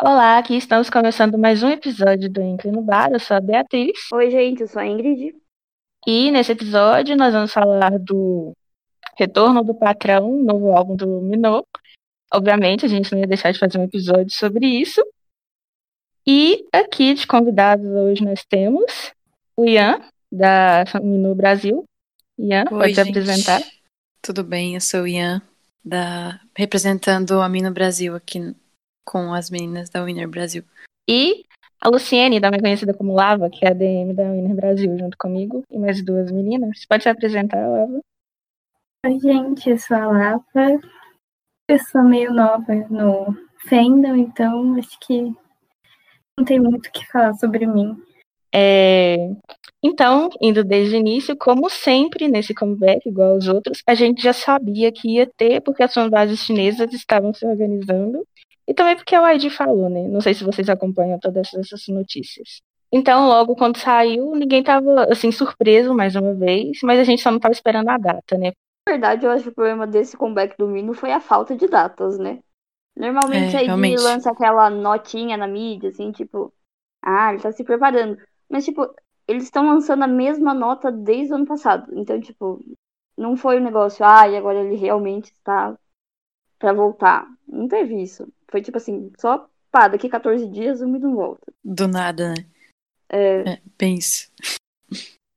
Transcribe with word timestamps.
Olá, 0.00 0.38
aqui 0.38 0.56
estamos 0.56 0.88
começando 0.88 1.36
mais 1.36 1.62
um 1.62 1.68
episódio 1.68 2.30
do 2.30 2.40
Incre 2.40 2.70
no 2.70 2.80
Bar. 2.80 3.12
Eu 3.12 3.20
sou 3.20 3.36
a 3.36 3.40
Beatriz. 3.42 4.08
Oi, 4.10 4.30
gente, 4.30 4.62
eu 4.62 4.68
sou 4.68 4.80
a 4.80 4.86
Ingrid. 4.86 5.34
E 6.06 6.30
nesse 6.30 6.52
episódio 6.52 7.14
nós 7.14 7.34
vamos 7.34 7.52
falar 7.52 7.98
do 7.98 8.52
Retorno 9.18 9.62
do 9.62 9.74
Patrão, 9.74 10.42
novo 10.42 10.72
álbum 10.72 10.96
do 10.96 11.20
Minot. 11.20 11.66
Obviamente, 12.32 12.86
a 12.86 12.88
gente 12.88 13.12
não 13.12 13.18
ia 13.18 13.26
deixar 13.26 13.52
de 13.52 13.58
fazer 13.58 13.76
um 13.76 13.84
episódio 13.84 14.30
sobre 14.30 14.66
isso. 14.66 15.04
E 16.26 16.64
aqui 16.72 17.12
de 17.12 17.26
convidados 17.26 17.84
hoje 17.84 18.24
nós 18.24 18.42
temos 18.46 19.12
o 19.54 19.66
Ian, 19.66 20.00
da 20.30 20.84
Minot 21.02 21.36
Brasil. 21.36 21.84
Ian, 22.38 22.64
Oi, 22.70 22.78
pode 22.78 22.94
se 22.94 23.04
gente. 23.04 23.10
apresentar. 23.10 23.81
Tudo 24.24 24.44
bem, 24.44 24.74
eu 24.74 24.80
sou 24.80 25.02
o 25.02 25.06
Ian, 25.06 25.42
da... 25.84 26.40
representando 26.56 27.40
a 27.40 27.48
Mino 27.48 27.72
Brasil 27.72 28.14
aqui 28.14 28.54
com 29.04 29.34
as 29.34 29.50
meninas 29.50 29.90
da 29.90 30.04
Winner 30.04 30.28
Brasil. 30.28 30.62
E 31.08 31.44
a 31.80 31.88
Luciene, 31.88 32.40
também 32.40 32.60
conhecida 32.60 32.94
como 32.94 33.14
Lava, 33.14 33.50
que 33.50 33.66
é 33.66 33.70
a 33.70 33.74
DM 33.74 34.14
da 34.14 34.30
Winner 34.30 34.54
Brasil, 34.54 34.96
junto 34.96 35.18
comigo, 35.18 35.64
e 35.68 35.76
mais 35.76 36.00
duas 36.04 36.30
meninas. 36.30 36.86
Pode 36.86 37.02
se 37.02 37.08
apresentar, 37.08 37.66
Lava? 37.66 38.00
Oi, 39.04 39.18
gente, 39.18 39.68
eu 39.68 39.78
sou 39.78 39.96
a 39.96 40.06
Lapa. 40.06 40.80
Eu 41.68 41.78
sou 41.80 42.04
meio 42.04 42.32
nova 42.32 42.72
no 42.88 43.36
fandom, 43.68 44.14
então 44.14 44.78
acho 44.78 44.96
que 45.00 45.34
não 46.38 46.44
tem 46.44 46.60
muito 46.60 46.86
o 46.86 46.92
que 46.92 47.04
falar 47.10 47.34
sobre 47.34 47.66
mim. 47.66 48.00
É, 48.54 49.16
Então, 49.82 50.28
indo 50.40 50.64
desde 50.64 50.96
o 50.96 50.98
início, 50.98 51.36
como 51.36 51.68
sempre, 51.70 52.28
nesse 52.28 52.54
comeback, 52.54 53.08
igual 53.08 53.32
aos 53.32 53.48
outros, 53.48 53.82
a 53.86 53.94
gente 53.94 54.22
já 54.22 54.32
sabia 54.32 54.92
que 54.92 55.16
ia 55.16 55.26
ter, 55.36 55.60
porque 55.60 55.82
as 55.82 55.92
fanbases 55.92 56.40
chinesas 56.40 56.92
estavam 56.92 57.34
se 57.34 57.44
organizando, 57.46 58.26
e 58.66 58.74
também 58.74 58.96
porque 58.96 59.14
a 59.14 59.32
YG 59.32 59.50
falou, 59.50 59.88
né? 59.90 60.06
Não 60.08 60.20
sei 60.20 60.34
se 60.34 60.44
vocês 60.44 60.68
acompanham 60.68 61.18
todas 61.18 61.52
essas 61.54 61.86
notícias. 61.88 62.60
Então, 62.92 63.26
logo 63.26 63.56
quando 63.56 63.78
saiu, 63.78 64.34
ninguém 64.36 64.62
tava, 64.62 65.04
assim, 65.10 65.32
surpreso 65.32 65.94
mais 65.94 66.14
uma 66.14 66.34
vez, 66.34 66.78
mas 66.82 67.00
a 67.00 67.04
gente 67.04 67.22
só 67.22 67.30
não 67.30 67.40
tava 67.40 67.52
esperando 67.52 67.88
a 67.88 67.98
data, 67.98 68.38
né? 68.38 68.52
Na 68.86 68.92
verdade, 68.92 69.26
eu 69.26 69.30
acho 69.30 69.44
que 69.44 69.50
o 69.50 69.54
problema 69.54 69.86
desse 69.86 70.16
comeback 70.16 70.56
do 70.58 70.68
Mino 70.68 70.92
foi 70.94 71.12
a 71.12 71.20
falta 71.20 71.56
de 71.56 71.66
datas, 71.68 72.18
né? 72.18 72.40
Normalmente 72.96 73.56
É, 73.56 73.60
a 73.60 73.62
ID 73.62 73.68
realmente. 73.68 74.02
lança 74.02 74.30
aquela 74.30 74.70
notinha 74.70 75.36
na 75.36 75.48
mídia, 75.48 75.90
assim, 75.90 76.12
tipo, 76.12 76.52
ah, 77.02 77.32
ele 77.32 77.42
tá 77.42 77.52
se 77.52 77.64
preparando. 77.64 78.18
Mas, 78.52 78.66
tipo, 78.66 78.94
eles 79.26 79.44
estão 79.44 79.66
lançando 79.66 80.02
a 80.02 80.06
mesma 80.06 80.52
nota 80.52 80.92
desde 80.92 81.32
o 81.32 81.36
ano 81.36 81.46
passado. 81.46 81.90
Então, 81.98 82.20
tipo, 82.20 82.62
não 83.16 83.34
foi 83.34 83.58
um 83.58 83.64
negócio, 83.64 84.04
ah, 84.04 84.28
e 84.28 84.36
agora 84.36 84.60
ele 84.60 84.76
realmente 84.76 85.32
está 85.32 85.74
pra 86.58 86.74
voltar. 86.74 87.26
Não 87.48 87.66
teve 87.66 88.02
isso. 88.02 88.28
Foi 88.48 88.60
tipo 88.60 88.76
assim, 88.76 89.10
só, 89.18 89.48
pá, 89.70 89.88
daqui 89.88 90.06
14 90.06 90.46
dias 90.48 90.82
o 90.82 90.86
Mino 90.86 91.14
volta. 91.14 91.50
Do 91.64 91.88
nada, 91.88 92.34
né? 92.34 92.44
É, 93.10 93.52
É. 93.52 93.58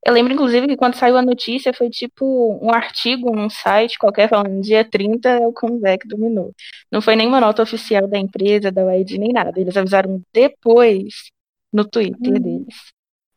Eu 0.05 0.13
lembro, 0.13 0.33
inclusive, 0.33 0.67
que 0.67 0.77
quando 0.77 0.95
saiu 0.95 1.17
a 1.17 1.21
notícia 1.21 1.73
foi 1.73 1.89
tipo 1.89 2.59
um 2.61 2.71
artigo 2.71 3.35
num 3.35 3.49
site 3.49 3.97
qualquer 3.97 4.29
falando 4.29 4.61
dia 4.61 4.87
30 4.87 5.29
é 5.29 5.47
o 5.47 5.51
comeback 5.51 6.07
do 6.07 6.17
Minot. 6.17 6.53
Não 6.91 7.01
foi 7.01 7.15
nenhuma 7.15 7.41
nota 7.41 7.63
oficial 7.63 8.07
da 8.07 8.19
empresa, 8.19 8.71
da 8.71 8.83
YG, 8.93 9.17
nem 9.17 9.33
nada. 9.33 9.59
Eles 9.59 9.75
avisaram 9.75 10.21
depois 10.31 11.31
no 11.73 11.83
Twitter 11.87 12.33
Uhum. 12.33 12.39
deles. 12.39 12.94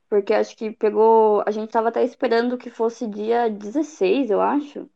Porque 0.08 0.32
acho 0.32 0.56
que 0.56 0.70
pegou. 0.70 1.42
A 1.46 1.50
gente 1.50 1.70
tava 1.70 1.88
até 1.88 2.02
esperando 2.02 2.58
que 2.58 2.70
fosse 2.70 3.06
dia 3.08 3.48
16, 3.48 4.30
eu 4.30 4.40
acho. 4.40 4.88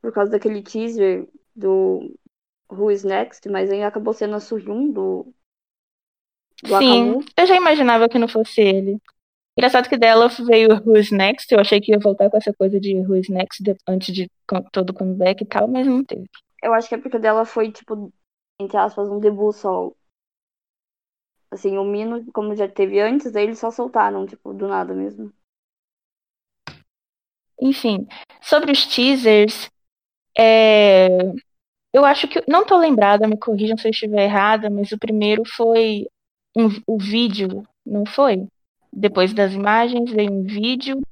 Por 0.00 0.12
causa 0.12 0.32
daquele 0.32 0.62
teaser 0.62 1.28
do 1.54 2.14
Who 2.70 2.90
is 2.90 3.04
Next, 3.04 3.48
mas 3.48 3.70
aí 3.70 3.82
acabou 3.82 4.12
sendo 4.12 4.36
a 4.36 4.40
Sujun 4.40 4.90
do. 4.90 5.32
do 6.62 6.76
Sim, 6.78 7.10
Akamu. 7.10 7.24
eu 7.36 7.46
já 7.46 7.56
imaginava 7.56 8.08
que 8.08 8.18
não 8.18 8.28
fosse 8.28 8.60
ele. 8.60 9.00
Engraçado 9.56 9.88
que 9.88 9.98
dela 9.98 10.28
veio 10.28 10.82
Who's 10.86 11.10
Next. 11.10 11.52
Eu 11.52 11.60
achei 11.60 11.80
que 11.80 11.92
ia 11.92 11.98
voltar 11.98 12.30
com 12.30 12.38
essa 12.38 12.52
coisa 12.54 12.80
de 12.80 12.96
Who's 12.96 13.28
Next 13.28 13.62
antes 13.86 14.14
de 14.14 14.30
todo 14.72 14.90
o 14.90 14.94
comeback 14.94 15.42
e 15.42 15.46
tal, 15.46 15.68
mas 15.68 15.86
não 15.86 16.02
teve. 16.04 16.28
Eu 16.62 16.72
acho 16.72 16.88
que 16.88 16.94
é 16.94 16.98
porque 16.98 17.18
dela 17.18 17.44
foi, 17.44 17.70
tipo, 17.70 18.12
entre 18.58 18.76
aspas, 18.78 19.08
um 19.08 19.20
debut 19.20 19.54
só. 19.54 19.92
Assim, 21.52 21.76
o 21.76 21.84
Mino, 21.84 22.24
como 22.32 22.56
já 22.56 22.66
teve 22.66 22.98
antes, 22.98 23.36
aí 23.36 23.44
eles 23.44 23.58
só 23.58 23.70
soltaram, 23.70 24.24
tipo, 24.24 24.54
do 24.54 24.66
nada 24.66 24.94
mesmo. 24.94 25.30
Enfim, 27.60 28.08
sobre 28.40 28.72
os 28.72 28.86
teasers, 28.86 29.70
é, 30.36 31.08
eu 31.92 32.06
acho 32.06 32.26
que. 32.26 32.42
Não 32.48 32.64
tô 32.64 32.78
lembrada, 32.78 33.28
me 33.28 33.36
corrijam 33.36 33.76
se 33.76 33.86
eu 33.86 33.90
estiver 33.90 34.24
errada, 34.24 34.70
mas 34.70 34.92
o 34.92 34.98
primeiro 34.98 35.42
foi 35.44 36.06
um, 36.56 36.68
o 36.86 36.98
vídeo, 36.98 37.62
não 37.84 38.06
foi? 38.06 38.48
Depois 38.90 39.34
das 39.34 39.52
imagens 39.52 40.10
veio 40.10 40.32
um 40.32 40.44
vídeo 40.44 41.02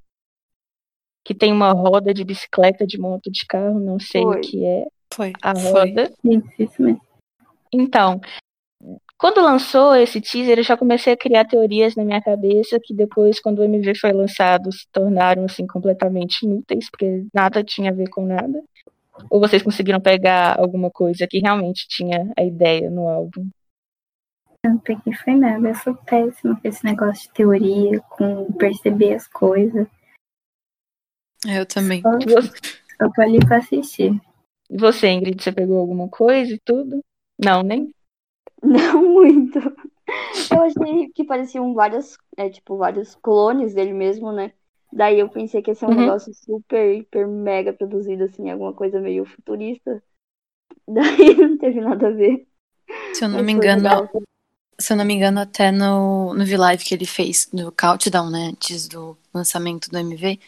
que 1.23 1.35
tem 1.35 1.53
uma 1.53 1.73
roda 1.73 2.15
de 2.15 2.25
bicicleta, 2.25 2.87
de 2.87 2.99
moto, 2.99 3.31
de 3.31 3.45
carro, 3.47 3.79
não 3.79 4.01
sei 4.01 4.23
Foi. 4.23 4.39
o 4.39 4.41
que 4.41 4.65
é 4.65 4.87
Foi. 5.13 5.33
a 5.43 5.55
foi. 5.55 5.71
roda. 5.71 6.11
Mesmo. 6.25 6.99
Então, 7.71 8.19
quando 9.21 9.43
lançou 9.43 9.95
esse 9.95 10.19
teaser, 10.19 10.59
eu 10.59 10.65
já 10.65 10.79
comecei 10.79 11.13
a 11.13 11.17
criar 11.17 11.45
teorias 11.45 11.95
na 11.95 12.03
minha 12.03 12.23
cabeça 12.23 12.81
que 12.83 12.95
depois, 12.95 13.39
quando 13.39 13.59
o 13.59 13.65
MV 13.65 13.95
foi 13.95 14.13
lançado, 14.13 14.73
se 14.73 14.89
tornaram 14.91 15.45
assim 15.45 15.67
completamente 15.67 16.47
inúteis, 16.47 16.89
porque 16.91 17.27
nada 17.35 17.63
tinha 17.63 17.91
a 17.91 17.95
ver 17.95 18.09
com 18.09 18.25
nada. 18.25 18.65
Ou 19.29 19.39
vocês 19.39 19.63
conseguiram 19.63 20.01
pegar 20.01 20.59
alguma 20.59 20.91
coisa 20.91 21.27
que 21.29 21.39
realmente 21.39 21.87
tinha 21.87 22.33
a 22.35 22.43
ideia 22.43 22.89
no 22.89 23.09
álbum? 23.09 23.47
Eu 24.65 24.71
não 24.71 24.79
peguei 24.79 25.13
foi 25.13 25.35
nada. 25.35 25.69
Eu 25.69 25.75
sou 25.75 25.95
péssima 25.95 26.59
com 26.59 26.67
esse 26.67 26.83
negócio 26.83 27.29
de 27.29 27.35
teoria, 27.35 28.01
com 28.01 28.51
perceber 28.53 29.13
as 29.13 29.29
coisas. 29.29 29.87
Eu 31.47 31.67
também. 31.67 32.01
Só, 32.01 32.11
só 32.41 33.13
tô 33.15 33.21
ali 33.21 33.39
pra 33.41 33.59
assistir. 33.59 34.19
E 34.71 34.79
você, 34.79 35.09
Ingrid, 35.09 35.43
você 35.43 35.53
pegou 35.53 35.79
alguma 35.79 36.09
coisa 36.09 36.55
e 36.55 36.59
tudo? 36.59 37.05
Não, 37.39 37.63
nem? 37.63 37.93
Não 38.93 39.03
muito. 39.09 39.59
Eu 40.51 40.63
achei 40.63 41.09
que 41.11 41.25
pareciam 41.25 41.73
várias, 41.75 42.17
é, 42.37 42.49
tipo, 42.51 42.77
vários 42.77 43.15
clones 43.17 43.75
dele 43.75 43.93
mesmo, 43.93 44.33
né? 44.33 44.53
Daí 44.93 45.19
eu 45.21 45.29
pensei 45.29 45.63
que 45.63 45.71
ia 45.71 45.75
ser 45.75 45.87
um 45.87 45.91
Uhum. 45.91 45.97
negócio 46.01 46.33
super, 46.35 46.95
hiper, 46.97 47.29
mega 47.29 47.73
produzido, 47.73 48.25
assim, 48.25 48.51
alguma 48.51 48.75
coisa 48.75 49.01
meio 49.01 49.25
futurista. 49.25 50.03
Daí 50.89 51.37
não 51.37 51.57
teve 51.59 51.81
nada 51.81 52.09
a 52.09 52.11
ver. 52.11 52.47
Se 53.15 53.25
eu 53.25 53.29
não 53.29 53.39
Mas 53.39 53.47
me 53.47 53.53
engano, 53.53 53.83
legal. 53.83 54.09
se 54.79 54.93
eu 54.93 54.97
não 54.97 55.05
me 55.05 55.15
engano, 55.15 55.41
até 55.41 55.71
no, 55.71 56.35
no 56.35 56.45
V-Live 56.45 56.85
que 56.85 56.95
ele 56.95 57.07
fez, 57.07 57.49
no 57.53 57.71
Countdown, 57.73 58.31
né, 58.31 58.49
antes 58.49 58.89
do 58.89 59.17
lançamento 59.33 59.91
do 59.91 59.99
MV, 59.99 60.39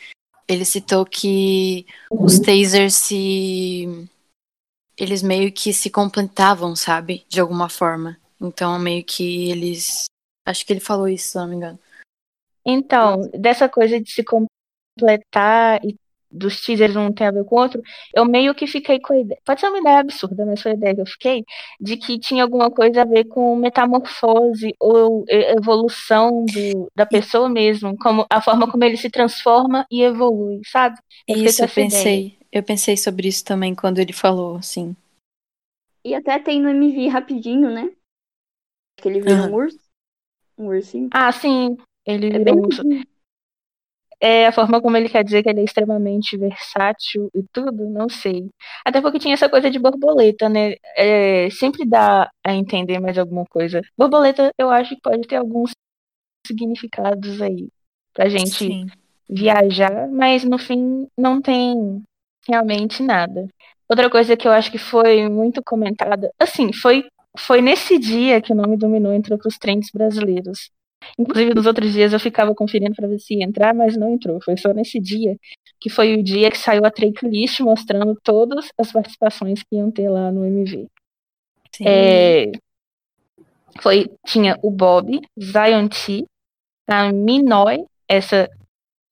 ele 0.49 0.65
citou 0.65 1.05
que 1.05 1.87
os 2.11 2.39
tasers 2.39 2.95
se. 2.95 4.09
Eles 4.97 5.23
meio 5.23 5.53
que 5.53 5.73
se 5.73 5.91
completavam, 5.91 6.77
sabe? 6.77 7.25
De 7.29 7.41
alguma 7.41 7.69
forma. 7.69 8.19
Então, 8.41 8.79
meio 8.79 9.05
que 9.05 9.51
eles. 9.51 10.05
Acho 10.47 10.67
que 10.67 10.73
ele 10.73 10.81
falou 10.81 11.09
isso, 11.09 11.31
se 11.31 11.37
não 11.37 11.49
me 11.49 11.57
engano. 11.57 11.79
Então, 12.65 13.31
dessa 13.33 13.69
coisa 13.69 14.01
de 14.01 14.11
se 14.11 14.25
completar 14.25 15.81
e 15.85 15.97
dos 16.33 16.61
teasers 16.63 16.97
um 16.97 17.13
tem 17.13 17.27
a 17.27 17.31
ver 17.31 17.45
com 17.45 17.57
o 17.57 17.61
outro, 17.61 17.83
eu 18.15 18.25
meio 18.25 18.55
que 18.55 18.67
fiquei 18.67 18.99
com 18.99 19.13
a 19.13 19.19
ideia. 19.19 19.41
Pode 19.45 19.61
ser 19.61 19.69
uma 19.69 19.79
ideia 19.79 19.99
absurda, 19.99 20.47
mas 20.47 20.63
foi 20.63 20.73
a 20.73 20.75
ideia 20.75 20.95
que 20.95 21.01
eu 21.03 21.07
fiquei, 21.07 21.45
de 21.79 21.97
que 21.97 22.19
tinha 22.19 22.43
alguma 22.43 22.71
coisa 22.71 23.03
a 23.03 23.05
ver 23.05 23.25
com 23.25 23.55
metamorfose 23.55 24.75
ou 24.81 25.25
evolução 25.29 26.45
do, 26.47 26.91
da 26.97 27.05
pessoa 27.05 27.49
mesmo, 27.49 27.97
como 27.99 28.27
a 28.31 28.41
forma 28.41 28.71
como 28.71 28.83
ele 28.83 28.97
se 28.97 29.11
transforma 29.11 29.87
e 29.91 30.03
evolui, 30.03 30.61
sabe? 30.65 30.97
Eu 31.29 31.37
Isso, 31.37 31.61
eu 31.61 31.65
essa 31.67 31.81
ideia. 31.81 32.33
Eu 32.53 32.63
pensei 32.63 32.97
sobre 32.99 33.29
isso 33.29 33.45
também 33.45 33.75
quando 33.75 33.99
ele 33.99 34.13
falou, 34.13 34.57
assim. 34.57 34.95
E 36.05 36.15
até 36.15 36.39
tem 36.39 36.61
no 36.61 36.69
MV 36.69 37.09
rapidinho, 37.09 37.71
né? 37.71 37.91
Que 38.97 39.09
ele 39.09 39.21
vira 39.21 39.43
um 39.43 39.47
Aham. 39.47 39.55
urso. 39.55 39.79
Um 40.59 40.67
ursinho. 40.67 41.09
Ah, 41.13 41.33
sim, 41.33 41.77
ele 42.05 42.27
É 42.35 42.39
bem 42.39 42.55
um- 42.55 42.63
rapidinho. 42.63 43.07
É 44.21 44.47
a 44.47 44.53
forma 44.53 44.81
como 44.81 44.97
ele 44.97 45.09
quer 45.09 45.25
dizer 45.25 45.43
que 45.43 45.49
ele 45.49 45.61
é 45.61 45.65
extremamente 45.65 46.37
versátil 46.37 47.29
e 47.35 47.43
tudo, 47.53 47.91
não 47.91 48.09
sei. 48.09 48.49
Até 48.85 49.01
porque 49.01 49.19
tinha 49.19 49.35
essa 49.35 49.49
coisa 49.49 49.69
de 49.69 49.81
borboleta, 49.81 50.49
né? 50.49 50.75
É, 50.97 51.51
sempre 51.51 51.85
dá 51.85 52.31
a 52.45 52.55
entender 52.55 53.01
mais 53.01 53.19
alguma 53.19 53.45
coisa. 53.47 53.81
Borboleta, 53.99 54.53
eu 54.57 54.71
acho 54.71 54.95
que 54.95 55.01
pode 55.03 55.27
ter 55.27 55.37
alguns 55.37 55.73
significados 56.47 57.41
aí 57.43 57.69
pra 58.15 58.29
gente 58.29 58.57
Sim. 58.57 58.87
viajar, 59.29 60.09
mas 60.09 60.45
no 60.45 60.59
fim 60.59 61.09
não 61.19 61.41
tem 61.43 62.03
realmente 62.47 63.03
nada. 63.03 63.47
Outra 63.89 64.09
coisa 64.09 64.37
que 64.37 64.47
eu 64.47 64.53
acho 64.53 64.71
que 64.71 64.79
foi 64.79 65.29
muito 65.29 65.63
comentada, 65.63 66.33
assim, 66.39 66.73
foi, 66.73 67.05
foi 67.39 67.61
nesse 67.61 67.99
dia 67.99 68.41
que 68.41 68.53
o 68.53 68.57
nome 68.57 68.77
do 68.77 68.89
Minu 68.89 69.13
entrou 69.13 69.39
pros 69.39 69.59
trends 69.59 69.91
brasileiros. 69.93 70.71
Inclusive, 71.19 71.55
nos 71.55 71.67
outros 71.67 71.93
dias 71.93 72.13
eu 72.13 72.21
ficava 72.21 72.55
conferindo 72.55 72.95
para 72.95 73.09
ver 73.09 73.19
se 73.19 73.35
ia 73.35 73.45
entrar, 73.45 73.75
mas 73.75 73.97
não 73.97 74.13
entrou. 74.13 74.41
Foi 74.43 74.57
só 74.57 74.73
nesse 74.73 75.01
dia, 75.01 75.37
que 75.81 75.91
foi 75.91 76.15
o 76.15 76.23
dia 76.23 76.51
que 76.51 76.57
saiu 76.57 76.85
a 76.85 76.91
tracklist 76.91 77.61
mostrando 77.61 78.17
todas 78.23 78.69
as 78.79 78.93
participações 78.93 79.63
que 79.63 79.77
iam 79.77 79.91
ter 79.91 80.09
lá 80.09 80.31
no 80.31 80.47
MV. 80.47 80.87
É, 81.85 82.53
foi, 83.81 84.11
tinha 84.27 84.59
o 84.63 84.71
Bob, 84.71 85.21
Zion 85.41 85.89
T, 85.89 86.25
a 86.87 87.13
Minoi, 87.13 87.85
essa 88.07 88.49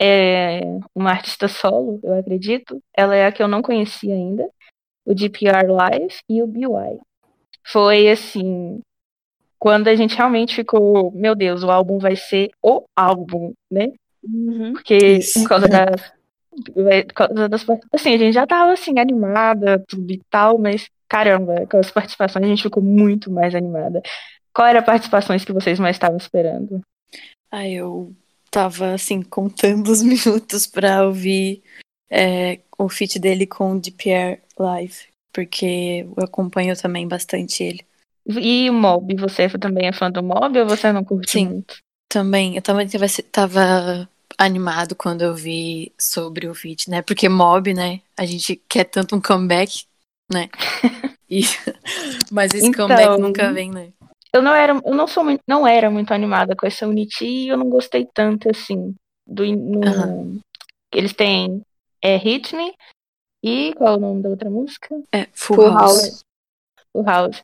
é 0.00 0.60
uma 0.94 1.10
artista 1.10 1.46
solo, 1.46 2.00
eu 2.02 2.14
acredito. 2.14 2.82
Ela 2.96 3.14
é 3.14 3.26
a 3.26 3.32
que 3.32 3.42
eu 3.42 3.48
não 3.48 3.60
conhecia 3.60 4.14
ainda. 4.14 4.48
O 5.04 5.14
DPR 5.14 5.66
Live 5.68 6.14
e 6.28 6.42
o 6.42 6.46
BY. 6.46 7.00
Foi 7.64 8.08
assim, 8.08 8.80
quando 9.58 9.88
a 9.88 9.94
gente 9.94 10.16
realmente 10.16 10.56
ficou, 10.56 11.12
meu 11.12 11.34
Deus, 11.34 11.62
o 11.62 11.70
álbum 11.70 11.98
vai 11.98 12.16
ser 12.16 12.50
o 12.62 12.84
álbum, 12.96 13.52
né? 13.70 13.92
Uhum. 14.24 14.72
Porque 14.72 14.96
Isso. 14.96 15.40
por 15.42 15.48
causa 15.48 15.68
das. 15.68 16.12
por 17.06 17.14
causa 17.14 17.48
das 17.48 17.66
assim, 17.92 18.14
a 18.14 18.18
gente 18.18 18.32
já 18.32 18.46
tava 18.46 18.72
assim, 18.72 18.98
animada, 18.98 19.84
tudo 19.86 20.10
e 20.10 20.20
tal, 20.30 20.58
mas 20.58 20.88
caramba, 21.06 21.66
com 21.66 21.76
as 21.76 21.90
participações 21.90 22.44
a 22.44 22.48
gente 22.48 22.62
ficou 22.62 22.82
muito 22.82 23.30
mais 23.30 23.54
animada. 23.54 24.00
Qual 24.54 24.66
era 24.66 24.78
a 24.78 24.82
participações 24.82 25.44
que 25.44 25.52
vocês 25.52 25.78
mais 25.78 25.96
estavam 25.96 26.16
esperando? 26.16 26.80
Ah, 27.50 27.68
eu 27.68 28.14
tava 28.50 28.94
assim, 28.94 29.22
contando 29.22 29.88
os 29.90 30.02
minutos 30.02 30.66
pra 30.66 31.06
ouvir 31.06 31.62
é, 32.10 32.60
o 32.78 32.88
feat 32.88 33.18
dele 33.18 33.46
com 33.46 33.72
o 33.72 33.80
DPR 33.80 34.40
Live, 34.58 34.96
porque 35.32 36.06
eu 36.16 36.24
acompanho 36.24 36.76
também 36.76 37.06
bastante 37.06 37.62
ele. 37.62 37.86
E 38.26 38.68
o 38.68 38.72
Mob, 38.72 39.14
você 39.16 39.48
também 39.48 39.88
é 39.88 39.92
fã 39.92 40.10
do 40.10 40.22
Mob 40.22 40.58
ou 40.58 40.66
você 40.66 40.92
não 40.92 41.04
curte 41.04 41.32
Sim. 41.32 41.46
muito? 41.48 41.76
Também, 42.08 42.56
eu 42.56 42.62
também 42.62 42.88
tava, 42.88 43.06
tava 43.30 44.08
animado 44.36 44.94
quando 44.96 45.22
eu 45.22 45.34
vi 45.34 45.92
sobre 45.98 46.48
o 46.48 46.54
feat, 46.54 46.90
né? 46.90 47.02
Porque 47.02 47.28
Mob, 47.28 47.72
né? 47.72 48.00
A 48.16 48.26
gente 48.26 48.56
quer 48.68 48.84
tanto 48.84 49.14
um 49.16 49.20
comeback, 49.20 49.84
né? 50.30 50.48
E- 51.30 51.42
mas 52.30 52.52
esse 52.52 52.66
Então, 52.68 52.88
comeback 52.88 53.20
nunca 53.20 53.52
vem, 53.52 53.70
né? 53.70 53.92
Eu 54.32 54.42
não 54.42 54.54
era, 54.54 54.72
eu 54.84 54.94
não 54.94 55.06
sou 55.06 55.24
muito, 55.24 55.42
não 55.46 55.66
era 55.66 55.90
muito 55.90 56.12
animada 56.12 56.54
com 56.54 56.66
essa 56.66 56.86
Unity 56.86 57.24
e 57.24 57.48
eu 57.48 57.56
não 57.56 57.68
gostei 57.68 58.06
tanto 58.14 58.48
assim 58.48 58.94
do 59.26 59.44
no, 59.44 59.86
Aham. 59.86 60.40
eles 60.92 61.12
têm 61.12 61.62
é 62.02 62.16
Hit 62.16 62.54
Me 62.54 62.74
e 63.42 63.72
qual 63.74 63.94
é 63.94 63.96
o 63.96 64.00
nome 64.00 64.22
da 64.22 64.28
outra 64.28 64.50
música? 64.50 65.00
É, 65.12 65.26
Full, 65.32 65.56
Full 65.56 65.72
House. 65.72 66.02
House. 66.02 66.24
O 66.92 67.02
House. 67.02 67.42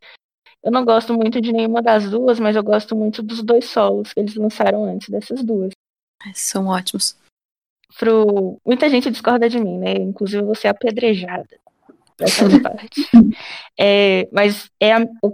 Eu 0.62 0.73
não 0.73 0.85
gosto 0.85 1.15
muito 1.15 1.41
de 1.41 1.53
nenhuma 1.53 1.81
das 1.81 2.11
duas, 2.11 2.41
mas 2.41 2.56
eu 2.56 2.62
gosto 2.62 2.97
muito 2.97 3.23
dos 3.23 3.43
dois 3.43 3.67
solos 3.67 4.12
que 4.12 4.21
eles 4.21 4.35
lançaram 4.35 4.85
antes 4.85 5.09
dessas 5.09 5.43
duas. 5.44 5.71
É, 6.27 6.33
São 6.35 6.67
ótimos. 6.67 7.17
Pro... 7.99 8.61
Muita 8.67 8.91
gente 8.91 9.11
discorda 9.11 9.49
de 9.49 9.59
mim, 9.61 9.79
né? 9.79 9.94
Inclusive 9.94 10.43
eu 10.43 10.47
vou 10.47 10.55
ser 10.55 10.69
apedrejada 10.69 11.49
dessa 12.19 12.44
parte. 12.61 13.09
É, 13.79 14.29
mas 14.33 14.71
é 14.81 14.93
a... 14.93 15.06
o 15.23 15.31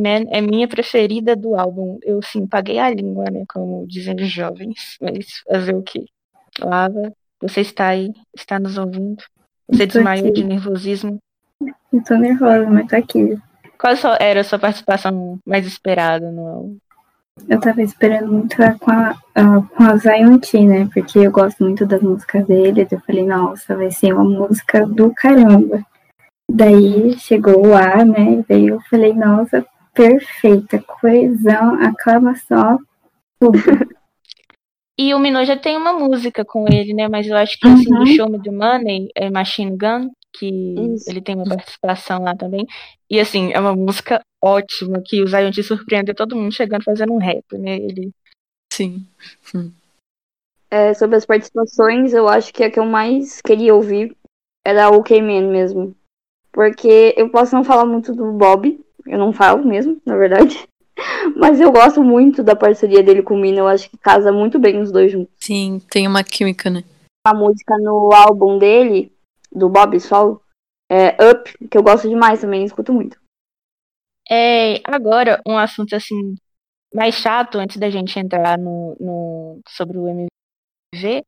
K-Man 0.00 0.26
é 0.30 0.40
minha 0.40 0.66
preferida 0.66 1.36
do 1.36 1.54
álbum. 1.54 1.98
Eu, 2.02 2.20
sim, 2.22 2.46
paguei 2.46 2.78
a 2.78 2.90
língua, 2.90 3.24
né? 3.30 3.44
Como 3.52 3.86
dizem 3.86 4.14
os 4.16 4.30
jovens. 4.30 4.96
Mas 5.00 5.26
fazer 5.48 5.74
o 5.74 5.82
quê? 5.82 6.04
Lava, 6.58 7.12
você 7.40 7.60
está 7.60 7.88
aí, 7.88 8.12
está 8.34 8.58
nos 8.58 8.76
ouvindo. 8.78 9.22
Você 9.70 9.86
desmaiou 9.86 10.32
de 10.32 10.42
nervosismo. 10.44 11.18
Eu 11.92 12.02
tô 12.04 12.16
nervosa, 12.16 12.68
mas 12.68 12.88
tô 12.88 12.96
aqui. 12.96 13.38
Qual 13.78 13.94
era 14.18 14.40
a 14.40 14.44
sua 14.44 14.58
participação 14.58 15.38
mais 15.46 15.66
esperada 15.66 16.30
no 16.32 16.46
álbum? 16.46 16.76
Eu 17.48 17.60
tava 17.60 17.82
esperando 17.82 18.32
muito 18.32 18.60
a- 18.62 18.74
com 18.78 18.90
a, 18.90 19.10
a- 19.34 19.62
com 19.62 19.82
a 19.84 19.96
Zion 19.96 20.38
T, 20.38 20.60
né? 20.66 20.88
Porque 20.92 21.18
eu 21.20 21.30
gosto 21.30 21.62
muito 21.62 21.86
das 21.86 22.02
músicas 22.02 22.46
dele. 22.46 22.86
Eu 22.90 23.00
falei, 23.00 23.24
nossa, 23.24 23.76
vai 23.76 23.90
ser 23.90 24.12
uma 24.12 24.24
música 24.24 24.84
do 24.86 25.12
caramba. 25.14 25.84
Daí 26.50 27.16
chegou 27.18 27.66
o 27.68 27.74
A, 27.74 28.04
né? 28.04 28.44
Daí 28.48 28.66
eu 28.68 28.80
falei, 28.90 29.14
nossa, 29.14 29.64
perfeita. 29.94 30.82
Coesão, 30.82 31.74
aclamação, 31.82 32.78
tudo. 33.40 33.58
E 35.02 35.14
o 35.14 35.18
Minô 35.18 35.42
já 35.46 35.56
tem 35.56 35.78
uma 35.78 35.94
música 35.94 36.44
com 36.44 36.66
ele, 36.70 36.92
né? 36.92 37.08
Mas 37.08 37.26
eu 37.26 37.34
acho 37.34 37.58
que 37.58 37.66
assim, 37.66 37.84
do 37.84 38.00
Uhum. 38.00 38.06
Show 38.06 38.28
Me 38.28 38.42
the 38.42 38.50
Money, 38.50 39.08
é 39.14 39.30
Machine 39.30 39.74
Gun, 39.74 40.10
que 40.30 40.46
Isso. 40.46 41.08
ele 41.08 41.22
tem 41.22 41.34
uma 41.36 41.48
participação 41.48 42.22
lá 42.22 42.36
também. 42.36 42.66
E 43.08 43.18
assim, 43.18 43.50
é 43.50 43.58
uma 43.58 43.74
música 43.74 44.20
ótima, 44.42 45.00
que 45.02 45.22
o 45.22 45.26
Zion 45.26 45.50
te 45.52 45.62
surpreendeu 45.62 46.14
todo 46.14 46.36
mundo 46.36 46.52
chegando 46.52 46.84
fazendo 46.84 47.14
um 47.14 47.18
rap, 47.18 47.44
né? 47.56 47.76
Ele. 47.76 48.10
Sim. 48.70 49.06
É, 50.70 50.92
sobre 50.92 51.16
as 51.16 51.24
participações, 51.24 52.12
eu 52.12 52.28
acho 52.28 52.52
que 52.52 52.62
a 52.62 52.70
que 52.70 52.78
eu 52.78 52.84
mais 52.84 53.40
queria 53.40 53.74
ouvir 53.74 54.14
era 54.62 54.90
o 54.90 55.02
K-Man 55.02 55.50
mesmo. 55.50 55.96
Porque 56.52 57.14
eu 57.16 57.30
posso 57.30 57.56
não 57.56 57.64
falar 57.64 57.86
muito 57.86 58.14
do 58.14 58.32
Bob, 58.32 58.78
eu 59.06 59.18
não 59.18 59.32
falo 59.32 59.64
mesmo, 59.64 60.00
na 60.04 60.16
verdade. 60.16 60.68
Mas 61.36 61.60
eu 61.60 61.72
gosto 61.72 62.02
muito 62.02 62.42
da 62.42 62.54
parceria 62.54 63.02
dele 63.02 63.22
com 63.22 63.34
o 63.34 63.38
Mina, 63.38 63.60
eu 63.60 63.68
acho 63.68 63.90
que 63.90 63.96
casa 63.96 64.32
muito 64.32 64.58
bem 64.58 64.80
os 64.80 64.92
dois 64.92 65.12
juntos. 65.12 65.32
Sim, 65.38 65.80
tem 65.90 66.06
uma 66.06 66.22
química, 66.22 66.68
né? 66.68 66.84
A 67.26 67.34
música 67.34 67.76
no 67.78 68.12
álbum 68.12 68.58
dele, 68.58 69.12
do 69.52 69.68
Bob 69.68 69.98
Solo, 70.00 70.42
é 70.90 71.16
Up, 71.30 71.68
que 71.68 71.76
eu 71.76 71.82
gosto 71.82 72.08
demais 72.08 72.40
também, 72.40 72.64
escuto 72.64 72.92
muito. 72.92 73.18
É, 74.30 74.80
agora, 74.84 75.40
um 75.46 75.56
assunto 75.56 75.94
assim, 75.94 76.36
mais 76.94 77.14
chato, 77.14 77.58
antes 77.58 77.76
da 77.76 77.90
gente 77.90 78.18
entrar 78.18 78.58
no, 78.58 78.96
no, 79.00 79.60
sobre 79.68 79.98
o 79.98 80.08
MV, 80.08 81.24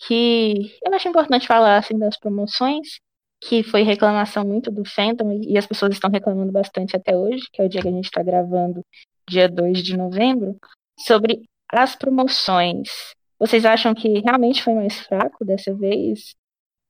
que 0.00 0.78
eu 0.84 0.94
acho 0.94 1.08
importante 1.08 1.46
falar 1.46 1.78
assim, 1.78 1.98
das 1.98 2.18
promoções, 2.18 2.98
que 3.40 3.62
foi 3.62 3.82
reclamação 3.82 4.44
muito 4.44 4.70
do 4.70 4.84
Phantom, 4.84 5.40
e 5.42 5.56
as 5.58 5.66
pessoas 5.66 5.92
estão 5.92 6.10
reclamando 6.10 6.52
bastante 6.52 6.96
até 6.96 7.16
hoje, 7.16 7.46
que 7.52 7.60
é 7.60 7.64
o 7.64 7.68
dia 7.68 7.82
que 7.82 7.88
a 7.88 7.92
gente 7.92 8.06
está 8.06 8.22
gravando, 8.22 8.84
dia 9.28 9.48
2 9.48 9.82
de 9.82 9.96
novembro, 9.96 10.56
sobre 10.98 11.42
as 11.72 11.94
promoções. 11.94 13.14
Vocês 13.38 13.64
acham 13.64 13.94
que 13.94 14.20
realmente 14.20 14.62
foi 14.62 14.74
mais 14.74 14.98
fraco 15.00 15.44
dessa 15.44 15.74
vez? 15.74 16.34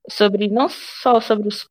Sobre 0.09 0.47
não 0.47 0.69
só 0.69 1.19
sobre 1.19 1.47
os 1.47 1.67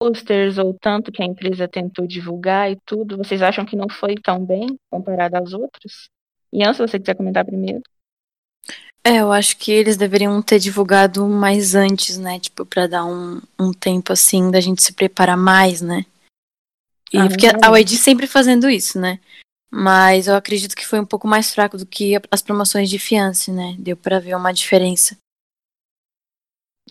posters 0.00 0.58
ou 0.58 0.74
tanto 0.74 1.12
que 1.12 1.22
a 1.22 1.26
empresa 1.26 1.68
tentou 1.68 2.06
divulgar 2.06 2.70
e 2.70 2.76
tudo, 2.84 3.16
vocês 3.16 3.40
acham 3.42 3.64
que 3.64 3.76
não 3.76 3.88
foi 3.88 4.16
tão 4.16 4.44
bem 4.44 4.66
comparado 4.90 5.36
aos 5.36 5.52
outros? 5.52 6.08
Ian, 6.52 6.72
se 6.72 6.80
você 6.80 6.98
quiser 6.98 7.14
comentar 7.16 7.44
primeiro. 7.44 7.82
É, 9.06 9.18
eu 9.20 9.30
acho 9.30 9.58
que 9.58 9.70
eles 9.70 9.98
deveriam 9.98 10.40
ter 10.40 10.58
divulgado 10.58 11.26
mais 11.28 11.74
antes, 11.74 12.16
né? 12.16 12.40
Tipo, 12.40 12.64
pra 12.64 12.86
dar 12.86 13.04
um, 13.04 13.40
um 13.58 13.70
tempo 13.70 14.12
assim 14.12 14.50
da 14.50 14.60
gente 14.60 14.82
se 14.82 14.94
preparar 14.94 15.36
mais, 15.36 15.82
né? 15.82 16.06
E 17.12 17.18
Ah, 17.18 17.28
porque 17.28 17.46
a. 17.46 17.78
YG 17.78 17.96
sempre 17.96 18.26
fazendo 18.26 18.68
isso, 18.68 18.98
né? 18.98 19.20
Mas 19.70 20.26
eu 20.26 20.34
acredito 20.36 20.74
que 20.74 20.86
foi 20.86 21.00
um 21.00 21.06
pouco 21.06 21.28
mais 21.28 21.52
fraco 21.52 21.76
do 21.76 21.84
que 21.84 22.14
as 22.30 22.40
promoções 22.40 22.88
de 22.88 22.98
fiance, 22.98 23.50
né? 23.50 23.76
Deu 23.78 23.96
pra 23.96 24.20
ver 24.20 24.36
uma 24.36 24.52
diferença. 24.52 25.16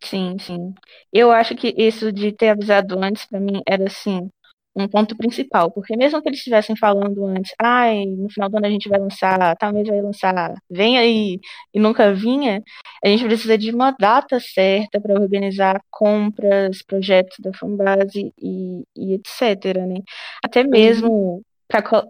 Sim, 0.03 0.37
sim. 0.37 0.73
Eu 1.11 1.31
acho 1.31 1.55
que 1.55 1.73
isso 1.77 2.11
de 2.11 2.31
ter 2.31 2.49
avisado 2.49 2.99
antes, 3.01 3.25
pra 3.25 3.39
mim, 3.39 3.61
era 3.65 3.87
assim, 3.87 4.29
um 4.75 4.87
ponto 4.87 5.15
principal, 5.15 5.69
porque 5.71 5.95
mesmo 5.95 6.21
que 6.21 6.29
eles 6.29 6.39
estivessem 6.39 6.75
falando 6.75 7.25
antes, 7.25 7.53
ai, 7.59 8.05
no 8.05 8.29
final 8.29 8.49
do 8.49 8.57
ano 8.57 8.65
a 8.65 8.69
gente 8.69 8.89
vai 8.89 8.99
lançar, 8.99 9.55
tal 9.57 9.71
mês 9.71 9.87
vai 9.87 10.01
lançar, 10.01 10.55
vem 10.69 10.97
aí, 10.97 11.39
e 11.73 11.79
nunca 11.79 12.13
vinha, 12.13 12.61
a 13.03 13.07
gente 13.07 13.23
precisa 13.23 13.57
de 13.57 13.71
uma 13.71 13.91
data 13.91 14.39
certa 14.39 14.99
para 14.99 15.13
organizar 15.13 15.79
compras, 15.91 16.81
projetos 16.81 17.37
da 17.39 17.53
fanbase 17.53 18.33
e, 18.41 18.83
e 18.95 19.13
etc, 19.13 19.77
né? 19.87 20.01
Até 20.43 20.63
mesmo 20.63 21.43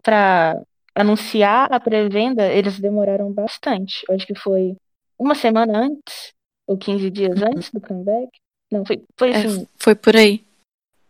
para 0.01 0.61
anunciar 0.95 1.71
a 1.71 1.79
pré-venda, 1.79 2.47
eles 2.47 2.79
demoraram 2.79 3.31
bastante. 3.31 4.05
Acho 4.09 4.27
que 4.27 4.35
foi 4.35 4.75
uma 5.17 5.35
semana 5.35 5.79
antes, 5.79 6.33
ou 6.67 6.77
15 6.77 7.09
dias 7.09 7.41
antes 7.41 7.69
do 7.71 7.81
comeback. 7.81 8.29
Não, 8.71 8.85
foi, 8.85 9.03
foi 9.17 9.31
É, 9.31 9.37
assim, 9.37 9.67
foi 9.77 9.95
por 9.95 10.15
aí, 10.15 10.43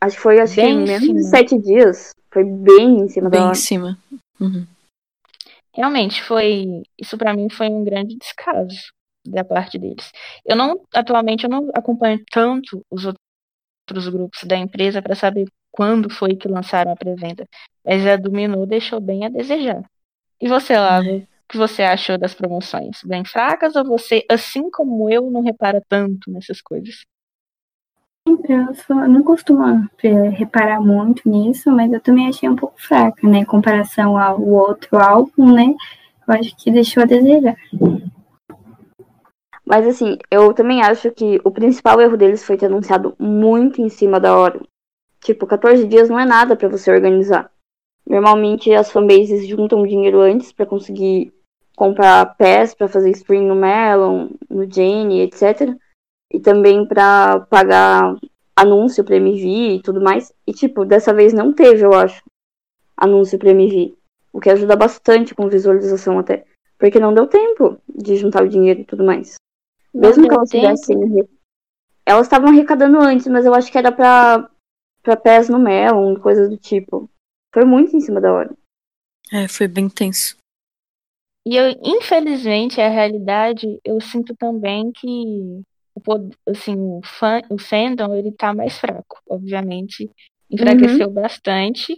Acho 0.04 0.16
que 0.18 0.22
foi, 0.22 0.40
acho 0.42 0.56
que 0.56 0.62
Bem 0.62 0.72
em 0.80 0.84
em 0.84 0.86
menos 0.86 1.08
de 1.08 1.24
sete 1.30 1.58
dias. 1.58 2.12
Foi 2.30 2.44
bem 2.44 3.00
em 3.00 3.08
cima 3.08 3.30
bem 3.30 3.40
da 3.40 3.46
em 3.46 3.48
hora. 3.50 3.56
cima. 3.56 3.98
Uhum. 4.40 4.66
realmente 5.74 6.22
foi, 6.24 6.84
isso 7.00 7.18
para 7.18 7.34
mim 7.34 7.50
foi 7.50 7.70
um 7.70 7.84
grande 7.84 8.18
descaso 8.18 8.76
da 9.26 9.44
parte 9.46 9.78
deles. 9.80 10.12
Eu 10.44 10.56
não, 10.58 10.82
atualmente 10.94 11.46
eu 11.46 11.50
não 11.50 11.70
acompanho 11.74 12.22
tanto 12.30 12.84
os 12.92 13.06
outros 13.06 14.10
grupos 14.10 14.44
da 14.44 14.58
empresa 14.58 15.02
para 15.02 15.16
saber 15.16 15.46
quando 15.72 16.10
foi 16.10 16.36
que 16.36 16.48
lançaram 16.50 16.92
a 16.92 16.96
pré-venda, 16.96 17.46
mas 17.86 18.06
a 18.06 18.18
do 18.18 18.32
Minu 18.32 18.66
deixou 18.66 19.00
bem 19.00 19.26
a 19.26 19.30
desejar. 19.30 19.84
E 20.42 20.48
você, 20.50 20.76
Lava, 20.78 21.08
É. 21.08 21.16
o 21.18 21.28
que 21.48 21.58
você 21.58 21.84
achou 21.84 22.18
das 22.18 22.34
promoções? 22.34 23.02
Bem 23.06 23.24
fracas 23.24 23.76
ou 23.78 23.86
você, 23.86 24.26
assim 24.30 24.70
como 24.70 25.10
eu, 25.10 25.32
não 25.32 25.42
repara 25.42 25.82
tanto 25.88 26.30
nessas 26.30 26.62
coisas? 26.62 27.06
Eu 28.26 29.08
não 29.10 29.22
costumo 29.24 29.64
é, 30.02 30.30
reparar 30.30 30.80
muito 30.80 31.28
nisso, 31.30 31.72
mas 31.72 31.92
eu 31.92 32.00
também 32.00 32.28
achei 32.28 32.48
um 32.48 32.56
pouco 32.56 32.82
fraca, 32.82 33.28
né? 33.28 33.40
Em 33.40 33.46
comparação 33.46 34.18
ao 34.18 34.42
outro 34.42 34.98
álbum, 34.98 35.54
né? 35.54 35.74
eu 36.28 36.34
acho 36.34 36.56
que 36.56 36.72
deixou 36.72 37.04
a 37.04 37.06
desejar. 37.06 37.56
Mas 39.66 39.88
assim, 39.88 40.18
eu 40.30 40.54
também 40.54 40.82
acho 40.82 41.12
que 41.12 41.40
o 41.44 41.52
principal 41.52 42.00
erro 42.02 42.18
deles 42.18 42.44
foi 42.44 42.58
ter 42.58 42.66
anunciado 42.68 43.16
muito 43.18 43.82
em 43.82 43.90
cima 43.90 44.20
da 44.20 44.38
hora. 44.38 44.62
Tipo, 45.22 45.48
14 45.48 45.88
dias 45.88 46.10
não 46.10 46.20
é 46.20 46.26
nada 46.26 46.56
para 46.56 46.68
você 46.68 46.92
organizar. 46.92 47.50
Normalmente 48.06 48.74
as 48.74 48.92
fanbases 48.92 49.48
juntam 49.48 49.86
dinheiro 49.88 50.20
antes 50.20 50.52
para 50.52 50.66
conseguir 50.66 51.34
comprar 51.76 52.36
pés 52.36 52.76
para 52.76 52.90
fazer 52.90 53.12
stream 53.12 53.44
no 53.44 53.56
Melon, 53.56 54.30
no 54.50 54.70
Jane, 54.70 55.22
etc. 55.22 55.76
E 56.34 56.40
também 56.40 56.86
para 56.86 57.42
pagar 57.42 58.16
anúncio 58.56 59.04
para 59.04 59.18
MV 59.18 59.76
e 59.76 59.82
tudo 59.82 60.02
mais. 60.02 60.34
E 60.48 60.54
tipo, 60.54 60.84
dessa 60.86 61.14
vez 61.14 61.34
não 61.34 61.54
teve, 61.54 61.86
eu 61.86 61.94
acho, 61.94 62.24
anúncio 62.98 63.38
para 63.38 63.52
MV. 63.52 63.96
O 64.32 64.40
que 64.40 64.50
ajuda 64.50 64.76
bastante 64.76 65.36
com 65.36 65.48
visualização 65.48 66.18
até. 66.18 66.46
Porque 66.78 67.00
não 67.00 67.14
deu 67.14 67.28
tempo 67.28 67.78
de 67.88 68.16
juntar 68.16 68.44
o 68.44 68.50
dinheiro 68.50 68.82
e 68.82 68.86
tudo 68.86 69.04
mais. 69.04 69.36
Não 69.94 70.02
Mesmo 70.02 70.28
que 70.28 70.34
elas 70.34 70.50
tempo. 70.50 70.66
tivessem. 70.66 71.28
Elas 72.06 72.26
estavam 72.26 72.50
arrecadando 72.50 73.00
antes, 73.00 73.28
mas 73.28 73.46
eu 73.46 73.54
acho 73.54 73.72
que 73.72 73.78
era 73.78 73.92
pra, 73.92 74.50
pra 75.02 75.16
pés 75.16 75.48
no 75.50 75.60
Melon, 75.60 76.16
coisas 76.16 76.50
do 76.50 76.58
tipo. 76.58 77.10
Foi 77.54 77.64
muito 77.64 77.96
em 77.96 78.02
cima 78.02 78.20
da 78.20 78.34
hora. 78.34 78.54
É, 79.32 79.48
foi 79.48 79.68
bem 79.68 79.88
tenso. 79.88 80.36
E 81.46 81.56
eu, 81.56 81.70
infelizmente, 81.84 82.82
a 82.82 82.90
realidade, 82.90 83.80
eu 83.86 84.00
sinto 84.02 84.36
também 84.36 84.92
que 84.92 85.62
o, 85.96 86.30
assim, 86.52 86.76
o, 86.78 87.02
fã, 87.04 87.42
o 87.50 87.58
fandom, 87.60 88.14
ele 88.16 88.32
tá 88.32 88.54
mais 88.54 88.78
fraco, 88.78 89.20
obviamente. 89.30 90.10
Enfraqueceu 90.50 91.10
bastante. 91.12 91.96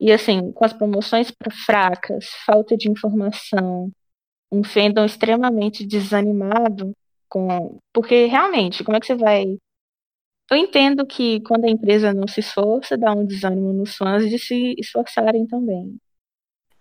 E 0.00 0.12
assim, 0.12 0.52
com 0.52 0.64
as 0.64 0.72
promoções 0.72 1.32
fracas, 1.66 2.26
falta 2.46 2.76
de 2.76 2.90
informação, 2.90 3.90
um 4.52 4.64
fandom 4.64 5.04
extremamente 5.04 5.86
desanimado 5.86 6.94
com. 7.28 7.78
Porque 7.92 8.26
realmente, 8.26 8.84
como 8.84 8.96
é 8.96 9.00
que 9.00 9.06
você 9.06 9.16
vai. 9.16 9.44
Eu 10.50 10.56
entendo 10.56 11.06
que 11.06 11.40
quando 11.42 11.64
a 11.66 11.70
empresa 11.70 12.12
não 12.12 12.26
se 12.26 12.40
esforça, 12.40 12.98
dá 12.98 13.12
um 13.12 13.24
desânimo 13.24 13.72
nos 13.72 13.96
fãs 13.96 14.28
de 14.28 14.38
se 14.38 14.74
esforçarem 14.78 15.46
também. 15.46 15.96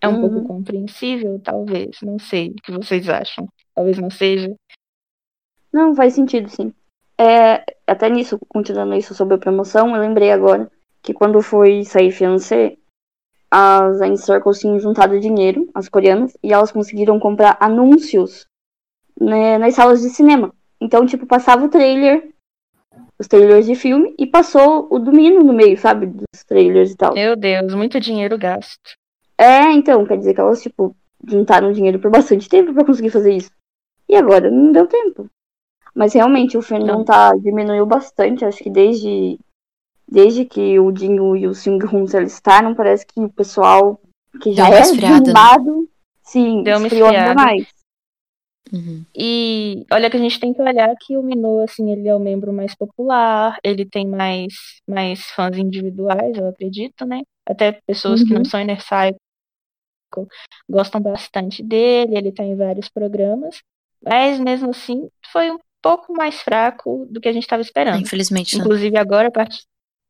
É 0.01 0.07
um 0.07 0.13
Uhum. 0.15 0.21
pouco 0.21 0.47
compreensível, 0.47 1.39
talvez, 1.43 1.97
não 2.01 2.19
sei 2.19 2.49
o 2.49 2.55
que 2.55 2.71
vocês 2.71 3.09
acham. 3.09 3.47
Talvez 3.75 3.97
não 3.99 4.09
seja. 4.09 4.55
Não, 5.71 5.95
faz 5.95 6.13
sentido, 6.13 6.49
sim. 6.49 6.73
É, 7.17 7.63
até 7.85 8.09
nisso, 8.09 8.39
continuando 8.47 8.95
isso 8.95 9.13
sobre 9.13 9.35
a 9.35 9.39
promoção, 9.39 9.95
eu 9.95 10.01
lembrei 10.01 10.31
agora 10.31 10.71
que 11.01 11.13
quando 11.13 11.41
foi 11.41 11.83
sair 11.83 12.11
Fiancé, 12.11 12.77
as 13.51 13.99
Inner 14.01 14.17
Circles 14.17 14.59
tinham 14.59 14.79
juntado 14.79 15.19
dinheiro, 15.19 15.69
as 15.73 15.89
coreanas, 15.89 16.37
e 16.43 16.53
elas 16.53 16.71
conseguiram 16.71 17.19
comprar 17.19 17.57
anúncios 17.59 18.45
né, 19.19 19.57
nas 19.57 19.75
salas 19.75 20.01
de 20.01 20.09
cinema. 20.09 20.53
Então, 20.79 21.05
tipo, 21.05 21.25
passava 21.25 21.65
o 21.65 21.69
trailer, 21.69 22.29
os 23.17 23.27
trailers 23.27 23.65
de 23.65 23.75
filme, 23.75 24.15
e 24.17 24.25
passou 24.25 24.87
o 24.89 24.99
domínio 24.99 25.43
no 25.43 25.53
meio, 25.53 25.77
sabe? 25.77 26.05
Dos 26.05 26.43
trailers 26.47 26.91
e 26.91 26.95
tal. 26.95 27.13
Meu 27.13 27.35
Deus, 27.35 27.73
muito 27.73 27.99
dinheiro 27.99 28.37
gasto. 28.37 28.79
É, 29.37 29.71
então, 29.71 30.05
quer 30.05 30.17
dizer 30.17 30.33
que 30.33 30.41
elas, 30.41 30.61
tipo, 30.61 30.95
juntaram 31.27 31.71
dinheiro 31.71 31.99
por 31.99 32.11
bastante 32.11 32.47
tempo 32.47 32.73
pra 32.73 32.85
conseguir 32.85 33.09
fazer 33.09 33.33
isso. 33.33 33.51
E 34.07 34.15
agora 34.15 34.49
não 34.49 34.71
deu 34.71 34.87
tempo. 34.87 35.29
Mas 35.95 36.13
realmente 36.13 36.57
o 36.57 36.61
fandom 36.61 37.03
tá, 37.03 37.35
diminuiu 37.35 37.85
bastante, 37.85 38.45
acho 38.45 38.63
que 38.63 38.69
desde, 38.69 39.39
desde 40.07 40.45
que 40.45 40.79
o 40.79 40.95
Jinwoo 40.95 41.35
e 41.35 41.47
o 41.47 41.53
Seung 41.53 41.83
Hoon 41.85 42.07
se 42.07 42.17
alistaram, 42.17 42.75
parece 42.75 43.05
que 43.05 43.19
o 43.19 43.29
pessoal 43.29 43.99
que 44.41 44.53
já 44.53 44.67
era 44.67 44.79
esfriada, 44.81 45.33
né? 45.33 45.39
sim, 46.23 46.63
Deu 46.63 46.77
esfriou 46.77 47.09
ainda 47.09 47.33
mais. 47.33 47.67
Uhum. 48.71 49.03
E 49.15 49.85
olha 49.91 50.09
que 50.09 50.17
a 50.17 50.19
gente 50.19 50.39
tem 50.39 50.53
que 50.53 50.61
olhar 50.61 50.95
que 50.99 51.17
o 51.17 51.23
Minô, 51.23 51.61
assim, 51.61 51.91
ele 51.91 52.07
é 52.07 52.15
o 52.15 52.19
membro 52.19 52.53
mais 52.53 52.75
popular, 52.75 53.57
ele 53.63 53.83
tem 53.83 54.07
mais, 54.07 54.53
mais 54.87 55.21
fãs 55.31 55.57
individuais, 55.57 56.37
eu 56.37 56.47
acredito, 56.47 57.05
né? 57.05 57.21
Até 57.45 57.71
pessoas 57.87 58.21
que 58.21 58.31
não 58.31 58.41
Uhum. 58.41 58.45
são 58.45 58.61
Inner 58.61 58.79
Cycle 58.81 59.17
gostam 60.69 61.01
bastante 61.01 61.63
dele, 61.63 62.17
ele 62.17 62.31
tá 62.31 62.43
em 62.43 62.55
vários 62.55 62.89
programas, 62.89 63.61
mas 64.01 64.39
mesmo 64.39 64.69
assim 64.69 65.09
foi 65.31 65.51
um 65.51 65.57
pouco 65.81 66.13
mais 66.13 66.41
fraco 66.41 67.07
do 67.09 67.19
que 67.19 67.27
a 67.29 67.33
gente 67.33 67.43
estava 67.43 67.61
esperando. 67.61 68.01
Infelizmente, 68.01 68.57
né? 68.57 68.63
Inclusive 68.63 68.97
agora, 68.97 69.31
part... 69.31 69.63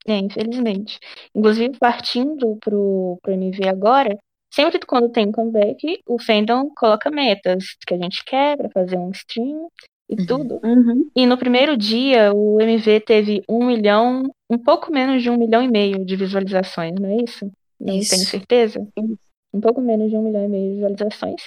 é, 0.07 0.17
infelizmente. 0.17 0.99
Inclusive 1.35 1.77
partindo 1.79 2.57
pro, 2.61 3.17
pro 3.21 3.33
MV 3.33 3.67
agora, 3.67 4.17
sempre 4.53 4.79
quando 4.85 5.09
tem 5.09 5.31
comeback, 5.31 5.99
o 6.07 6.19
fandom 6.21 6.69
coloca 6.75 7.09
metas 7.11 7.75
que 7.85 7.93
a 7.93 7.97
gente 7.97 8.23
quer 8.23 8.57
pra 8.57 8.69
fazer 8.69 8.97
um 8.97 9.11
stream 9.11 9.69
e 10.09 10.15
Uhum. 10.19 10.25
tudo. 10.25 10.59
Uhum. 10.63 11.09
E 11.15 11.25
no 11.27 11.37
primeiro 11.37 11.77
dia, 11.77 12.33
o 12.33 12.59
MV 12.59 12.99
teve 13.01 13.43
um 13.47 13.65
milhão, 13.65 14.23
um 14.49 14.57
pouco 14.57 14.91
menos 14.91 15.21
de 15.21 15.29
um 15.29 15.37
milhão 15.37 15.61
e 15.61 15.67
meio 15.67 16.03
de 16.03 16.15
visualizações, 16.15 16.93
não 16.99 17.09
é 17.09 17.23
isso? 17.23 17.51
Não 17.79 17.95
Isso. 17.95 18.09
tenho 18.09 18.25
certeza. 18.25 18.87
Isso. 18.97 19.17
Um 19.53 19.61
pouco 19.61 19.79
menos 19.81 20.09
de 20.09 20.17
um 20.17 20.23
milhão 20.23 20.43
e 20.45 20.47
meio 20.49 20.67
de 20.69 20.73
visualizações. 20.75 21.43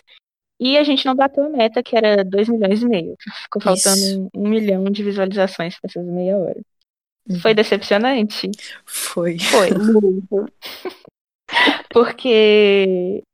E 0.64 0.78
a 0.78 0.84
gente 0.84 1.04
não 1.04 1.16
bateu 1.16 1.44
a 1.44 1.48
meta, 1.48 1.82
que 1.82 1.96
era 1.96 2.24
dois 2.24 2.48
milhões 2.48 2.80
e 2.80 2.86
meio. 2.86 3.16
Ficou 3.42 3.60
faltando 3.60 3.98
Isso. 3.98 4.28
um, 4.32 4.48
milhão 4.48 4.84
de 4.84 5.02
visualizações 5.02 5.76
para 5.80 5.90
essas 5.90 6.06
meia 6.06 6.38
hora. 6.38 6.60
Uhum. 7.28 7.40
Foi 7.40 7.52
decepcionante? 7.52 8.48
Foi. 8.86 9.40
Foi. 9.40 9.70
Porque, 11.90 13.24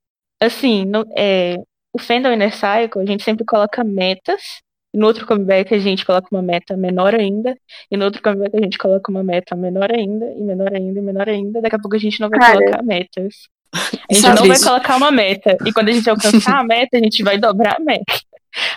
assim, 0.41 0.87
no, 0.87 1.05
é, 1.15 1.57
o 1.93 1.99
Fandom 1.99 2.33
Inner 2.33 2.55
Cycle, 2.55 3.03
a 3.03 3.05
gente 3.05 3.23
sempre 3.23 3.45
coloca 3.45 3.85
metas. 3.85 4.63
No 4.95 5.07
outro 5.07 5.27
comeback 5.27 5.75
a 5.75 5.79
gente 5.79 6.07
coloca 6.07 6.29
uma 6.33 6.41
meta 6.41 6.79
menor 6.79 7.15
ainda. 7.15 7.55
E 7.91 7.97
no 7.99 8.07
outro 8.07 8.23
comeback 8.23 8.57
a 8.57 8.63
gente 8.63 8.79
coloca 8.79 9.11
uma 9.11 9.23
meta 9.23 9.55
menor 9.55 9.93
ainda, 9.93 10.33
e 10.33 10.41
menor 10.41 10.75
ainda, 10.75 10.99
e 10.99 11.03
menor 11.03 11.29
ainda. 11.29 11.61
Daqui 11.61 11.77
a 11.77 11.79
pouco 11.79 11.95
a 11.95 12.01
gente 12.01 12.21
não 12.21 12.31
vai 12.31 12.39
Cara. 12.39 12.59
colocar 12.59 12.83
metas. 12.83 13.51
A 13.75 14.15
gente 14.15 14.29
não 14.29 14.37
vai 14.37 14.57
isso? 14.57 14.65
colocar 14.65 14.97
uma 14.97 15.11
meta. 15.11 15.57
E 15.65 15.73
quando 15.73 15.89
a 15.89 15.93
gente 15.93 16.09
alcançar 16.09 16.59
a 16.59 16.65
meta, 16.65 16.97
a 16.97 17.01
gente 17.01 17.23
vai 17.23 17.39
dobrar 17.39 17.77
a 17.77 17.81
meta. 17.81 18.15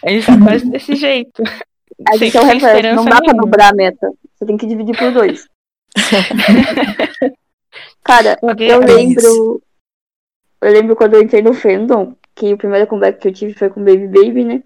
A 0.04 0.10
gente 0.10 0.26
tá 0.26 0.38
quase 0.38 0.70
desse 0.70 0.96
jeito. 0.96 1.42
A 2.08 2.18
gente 2.18 2.38
é 2.38 2.56
esperança 2.56 2.96
não 2.96 3.06
dá 3.06 3.18
pra 3.18 3.22
nenhuma. 3.22 3.44
dobrar 3.44 3.72
a 3.72 3.76
meta. 3.76 4.12
Você 4.36 4.46
tem 4.46 4.58
que 4.58 4.68
dividir 4.68 4.98
por 4.98 5.12
dois. 5.12 5.48
Cara, 8.04 8.38
Porque 8.42 8.64
eu 8.64 8.82
a 8.82 8.86
lembro. 8.86 9.62
Eu 10.62 10.72
lembro 10.72 10.96
quando 10.96 11.16
eu 11.16 11.24
entrei 11.24 11.42
no 11.42 11.54
fandom, 11.54 12.16
que 12.36 12.54
o 12.54 12.58
primeiro 12.58 12.88
comeback 12.88 13.20
que 13.20 13.28
eu 13.28 13.34
tive 13.34 13.54
foi 13.54 13.70
com 13.70 13.84
Baby 13.84 14.08
Baby, 14.08 14.44
né? 14.44 14.64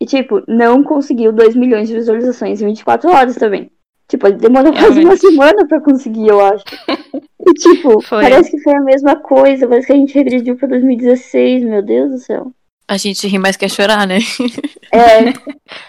E, 0.00 0.06
tipo, 0.06 0.42
não 0.46 0.82
conseguiu 0.82 1.32
2 1.32 1.56
milhões 1.56 1.88
de 1.88 1.94
visualizações 1.94 2.60
em 2.60 2.66
24 2.66 3.10
horas 3.10 3.36
também. 3.36 3.70
Tipo, 4.08 4.30
demorou 4.30 4.72
quase 4.72 5.00
uma 5.00 5.16
semana 5.16 5.66
pra 5.66 5.80
conseguir, 5.80 6.28
eu 6.28 6.40
acho. 6.40 6.64
E, 7.48 7.52
tipo, 7.52 8.02
Foi. 8.02 8.22
parece 8.24 8.50
que 8.50 8.58
foi 8.60 8.74
a 8.74 8.80
mesma 8.80 9.14
coisa. 9.14 9.68
Parece 9.68 9.86
que 9.86 9.92
a 9.92 9.96
gente 9.96 10.12
regrediu 10.12 10.56
pra 10.56 10.66
2016, 10.66 11.62
meu 11.62 11.80
Deus 11.80 12.10
do 12.10 12.18
céu. 12.18 12.52
A 12.88 12.96
gente 12.96 13.26
ri 13.26 13.38
mais 13.38 13.56
quer 13.56 13.70
chorar, 13.70 14.06
né? 14.06 14.18
É. 14.92 15.32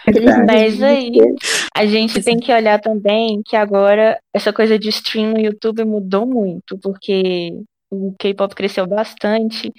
Mas 0.45 0.81
aí, 0.81 1.11
desespero. 1.11 1.35
A 1.75 1.85
gente 1.85 2.23
tem 2.23 2.37
que 2.37 2.51
olhar 2.53 2.79
também 2.79 3.41
que 3.45 3.55
agora 3.55 4.19
essa 4.33 4.53
coisa 4.53 4.77
de 4.77 4.89
stream 4.89 5.33
no 5.33 5.39
YouTube 5.39 5.83
mudou 5.83 6.25
muito, 6.25 6.77
porque 6.77 7.51
o 7.89 8.13
K-pop 8.19 8.53
cresceu 8.53 8.85
bastante 8.85 9.71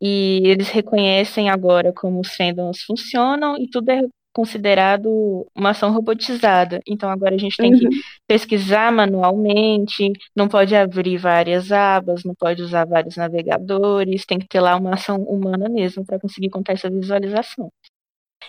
e 0.00 0.42
eles 0.44 0.68
reconhecem 0.68 1.50
agora 1.50 1.92
como 1.92 2.20
os 2.20 2.34
fandoms 2.34 2.82
funcionam 2.82 3.56
e 3.58 3.68
tudo 3.68 3.90
é 3.90 4.02
considerado 4.32 5.46
uma 5.54 5.70
ação 5.70 5.92
robotizada. 5.92 6.80
Então 6.86 7.10
agora 7.10 7.34
a 7.34 7.38
gente 7.38 7.56
tem 7.56 7.72
que 7.72 7.84
Uhum. 7.86 7.90
pesquisar 8.26 8.92
manualmente, 8.92 10.12
não 10.36 10.48
pode 10.48 10.74
abrir 10.76 11.16
várias 11.18 11.72
abas, 11.72 12.22
não 12.24 12.34
pode 12.34 12.62
usar 12.62 12.84
vários 12.86 13.16
navegadores, 13.16 14.24
tem 14.26 14.38
que 14.38 14.46
ter 14.48 14.60
lá 14.60 14.76
uma 14.76 14.94
ação 14.94 15.22
humana 15.22 15.68
mesmo 15.68 16.04
para 16.04 16.20
conseguir 16.20 16.50
contar 16.50 16.74
essa 16.74 16.90
visualização. 16.90 17.70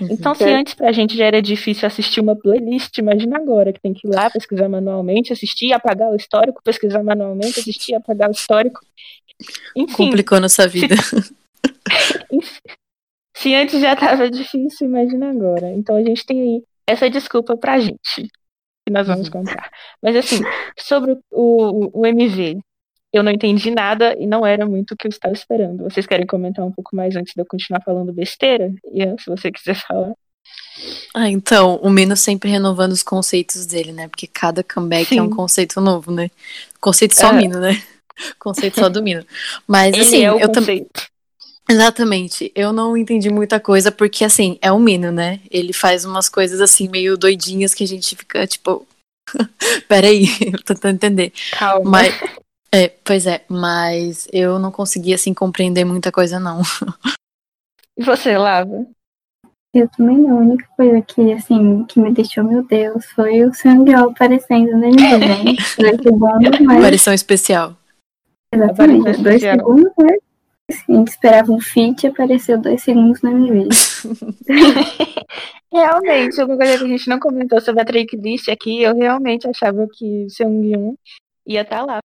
Então, 0.02 0.34
se 0.36 0.44
Certo. 0.44 0.60
antes 0.62 0.74
pra 0.76 0.92
gente 0.92 1.18
já 1.18 1.26
era 1.26 1.42
difícil 1.42 1.88
assistir 1.88 2.22
uma 2.22 2.36
playlist, 2.36 2.98
imagina 2.98 3.38
agora 3.38 3.74
que 3.74 3.82
tem 3.82 3.94
que 3.94 4.08
ir 4.08 4.12
lá 4.12 4.30
pesquisar 4.30 4.70
manualmente, 4.70 5.34
assistir, 5.34 5.74
apagar 5.74 6.12
o 6.12 6.16
histórico, 6.16 6.62
pesquisar 6.64 7.04
manualmente, 7.04 7.60
assistir, 7.60 7.96
apagar 7.96 8.30
o 8.30 8.32
histórico. 8.32 8.80
Enfim, 9.76 9.96
Complicou 9.96 10.40
nossa 10.40 10.68
vida. 10.68 10.96
se 12.42 12.60
antes 13.56 13.80
já 13.82 13.96
tava 13.96 14.30
difícil, 14.30 14.88
imagina 14.88 15.30
agora. 15.32 15.72
Então 15.74 15.96
a 15.96 16.04
gente 16.04 16.26
tem 16.26 16.42
aí 16.42 16.64
essa 16.88 17.10
desculpa 17.10 17.56
pra 17.58 17.80
gente, 17.80 18.00
que 18.86 18.92
nós 18.92 19.08
vamos 19.08 19.28
Uhum. 19.28 19.34
contar. 19.34 19.70
Mas 20.02 20.16
assim, 20.16 20.42
sobre 20.78 21.14
o, 21.14 21.20
o, 21.32 22.02
o 22.02 22.06
MV, 22.08 22.60
eu 23.14 23.24
não 23.24 23.32
entendi 23.32 23.72
nada 23.72 24.16
e 24.20 24.28
não 24.28 24.46
era 24.46 24.66
muito 24.68 24.94
o 24.94 24.98
que 24.98 25.08
eu 25.08 25.10
estava 25.10 25.34
esperando. 25.34 25.84
Vocês 25.84 26.06
querem 26.06 26.26
comentar 26.28 26.66
um 26.66 26.72
pouco 26.72 26.96
mais 26.96 27.16
antes 27.16 27.34
de 27.34 27.42
eu 27.42 27.46
continuar 27.46 27.82
falando 27.82 28.14
besteira? 28.14 28.72
Ian, 28.94 29.16
se 29.18 29.30
você 29.30 29.52
quiser 29.52 29.76
falar. 29.76 30.14
Ah, 31.14 31.30
então, 31.30 31.76
o 31.84 31.90
Mino 31.90 32.16
sempre 32.16 32.50
renovando 32.50 32.92
os 32.92 33.04
conceitos 33.04 33.66
dele, 33.66 33.92
né? 33.92 34.08
Porque 34.08 34.28
cada 34.28 34.64
comeback 34.64 35.18
é 35.18 35.22
um 35.22 35.26
Sim. 35.30 35.36
conceito 35.36 35.82
novo, 35.82 36.12
né? 36.12 36.30
Conceito 36.80 37.16
só 37.16 37.30
É. 37.30 37.34
Mino, 37.34 37.60
né? 37.60 37.72
Conceito 38.40 38.80
só 38.80 38.90
do 38.90 39.02
Mino. 39.02 39.26
Mas 39.68 39.94
Ele 39.94 40.02
assim, 40.02 40.24
é 40.24 40.32
o 40.34 40.40
eu 40.40 40.52
também. 40.52 40.86
Exatamente. 41.70 42.52
Eu 42.56 42.74
não 42.74 42.98
entendi 42.98 43.30
muita 43.30 43.60
coisa, 43.60 43.92
porque 43.92 44.26
assim, 44.26 44.58
é 44.60 44.72
um 44.72 44.80
Mino, 44.80 45.12
né? 45.12 45.40
Ele 45.52 45.72
faz 45.72 46.04
umas 46.04 46.28
coisas 46.28 46.60
assim, 46.60 46.90
meio 46.90 47.16
doidinhas 47.16 47.76
que 47.76 47.84
a 47.84 47.88
gente 47.88 48.16
fica, 48.16 48.48
tipo. 48.48 48.88
Peraí, 49.88 50.26
eu 50.52 50.64
tô 50.64 50.74
tentando 50.74 50.96
entender. 50.96 51.32
Calma. 51.52 51.90
Mas. 51.90 52.40
É, 52.74 52.90
pois 53.04 53.26
é, 53.26 53.44
mas 53.48 54.28
eu 54.32 54.60
não 54.60 54.72
consegui, 54.72 55.14
assim, 55.14 55.34
compreender 55.34 55.86
muita 55.86 56.12
coisa, 56.12 56.40
não. 56.40 56.62
E 57.98 58.04
você, 58.04 58.38
Lava? 58.38 58.88
Eu 59.74 59.90
também 59.90 60.18
não. 60.18 60.38
A 60.38 60.42
única 60.42 60.66
coisa 60.78 61.02
que, 61.02 61.34
assim, 61.34 61.84
que 61.84 62.00
me 62.00 62.14
deixou, 62.14 62.46
meu 62.46 62.64
Deus, 62.64 63.06
foi 63.08 63.44
o 63.44 63.54
Sangrol 63.54 64.12
aparecendo 64.12 64.72
no 64.72 64.86
MV, 64.86 65.18
né? 65.18 65.44
Dois 65.78 66.02
segundos, 66.02 66.60
mas. 66.62 66.78
Aparição 66.78 67.14
especial. 67.14 67.76
Exatamente, 68.54 69.02
Aparição 69.02 69.24
dois 69.24 69.42
segundos, 69.42 69.92
né? 69.98 70.18
A 70.70 70.94
gente 70.94 71.08
esperava 71.08 71.52
um 71.52 71.60
feat 71.60 72.04
e 72.04 72.08
apareceu 72.08 72.60
dois 72.60 72.84
segundos 72.84 73.22
no 73.22 73.32
MV. 73.32 73.70
Realmente, 75.72 76.44
uma 76.44 76.58
coisa 76.58 76.78
que 76.78 76.84
a 76.84 76.88
gente 76.88 77.10
não 77.10 77.20
comentou 77.20 77.60
sobre 77.60 77.82
a 77.82 77.86
tracklist 77.86 78.50
aqui, 78.50 78.82
eu 78.82 78.96
realmente 78.96 79.48
achava 79.48 79.88
que 79.92 80.26
o 80.26 80.30
Seung 80.30 80.96
ia 81.46 81.62
estar 81.62 81.84
lá. 81.84 82.00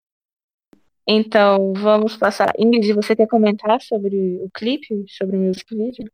Então, 1.07 1.75
vamos 1.75 2.17
passar. 2.17 2.53
Ingrid, 2.59 2.95
você 2.95 3.15
quer 3.15 3.27
comentar 3.27 3.81
sobre 3.83 4.39
o 4.43 4.51
clipe, 4.51 5.05
sobre 5.09 5.37
o 5.37 5.41
music 5.41 5.75
video? 5.75 6.11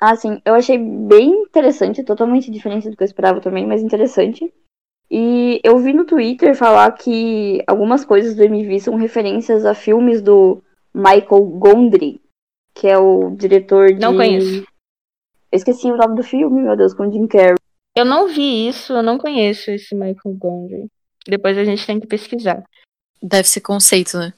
Ah, 0.00 0.16
sim, 0.16 0.40
eu 0.46 0.54
achei 0.54 0.78
bem 0.78 1.42
interessante, 1.42 2.02
totalmente 2.02 2.50
diferente 2.50 2.88
do 2.88 2.96
que 2.96 3.02
eu 3.02 3.06
esperava 3.06 3.40
também, 3.40 3.66
mas 3.66 3.82
interessante. 3.82 4.50
E 5.10 5.60
eu 5.62 5.76
vi 5.78 5.92
no 5.92 6.06
Twitter 6.06 6.54
falar 6.54 6.90
que 6.92 7.62
algumas 7.66 8.04
coisas 8.04 8.34
do 8.34 8.42
MV 8.42 8.80
são 8.80 8.96
referências 8.96 9.66
a 9.66 9.74
filmes 9.74 10.22
do 10.22 10.62
Michael 10.94 11.44
Gondry, 11.58 12.20
que 12.74 12.86
é 12.86 12.98
o 12.98 13.30
diretor 13.30 13.88
de. 13.88 14.00
Não 14.00 14.16
conheço. 14.16 14.66
Eu 15.52 15.56
esqueci 15.56 15.90
o 15.90 15.96
nome 15.96 16.16
do 16.16 16.22
filme, 16.22 16.62
meu 16.62 16.76
Deus, 16.76 16.94
com 16.94 17.08
o 17.08 17.12
Jim 17.12 17.26
Carrey. 17.26 17.56
Eu 17.96 18.04
não 18.04 18.28
vi 18.28 18.68
isso, 18.68 18.92
eu 18.92 19.02
não 19.02 19.18
conheço 19.18 19.70
esse 19.70 19.94
Michael 19.94 20.36
Gondry. 20.36 20.86
Depois 21.26 21.58
a 21.58 21.64
gente 21.64 21.84
tem 21.84 21.98
que 21.98 22.06
pesquisar. 22.06 22.62
Deve 23.20 23.48
ser 23.48 23.60
conceito, 23.60 24.16
né? 24.16 24.32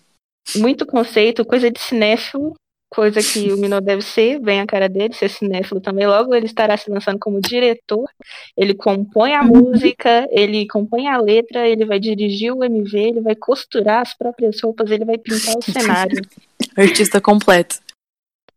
Muito 0.56 0.86
conceito, 0.86 1.44
coisa 1.44 1.70
de 1.70 1.78
cinéfilo, 1.78 2.54
coisa 2.92 3.20
que 3.20 3.50
o 3.50 3.56
Minot 3.56 3.82
deve 3.82 4.02
ser, 4.02 4.38
bem 4.38 4.60
a 4.60 4.66
cara 4.66 4.86
dele, 4.86 5.14
ser 5.14 5.30
cinéfilo 5.30 5.80
também. 5.80 6.06
Logo 6.06 6.34
ele 6.34 6.44
estará 6.44 6.76
se 6.76 6.90
lançando 6.90 7.18
como 7.18 7.40
diretor. 7.40 8.06
Ele 8.54 8.74
compõe 8.74 9.32
a 9.32 9.42
música, 9.42 10.28
ele 10.30 10.66
compõe 10.68 11.08
a 11.08 11.16
letra, 11.18 11.66
ele 11.66 11.86
vai 11.86 11.98
dirigir 11.98 12.52
o 12.52 12.62
MV, 12.62 12.98
ele 12.98 13.20
vai 13.22 13.34
costurar 13.34 14.02
as 14.02 14.14
próprias 14.14 14.60
roupas, 14.60 14.90
ele 14.90 15.06
vai 15.06 15.16
pintar 15.16 15.56
o 15.56 15.62
cenário. 15.62 16.20
Artista 16.76 17.18
completo. 17.18 17.80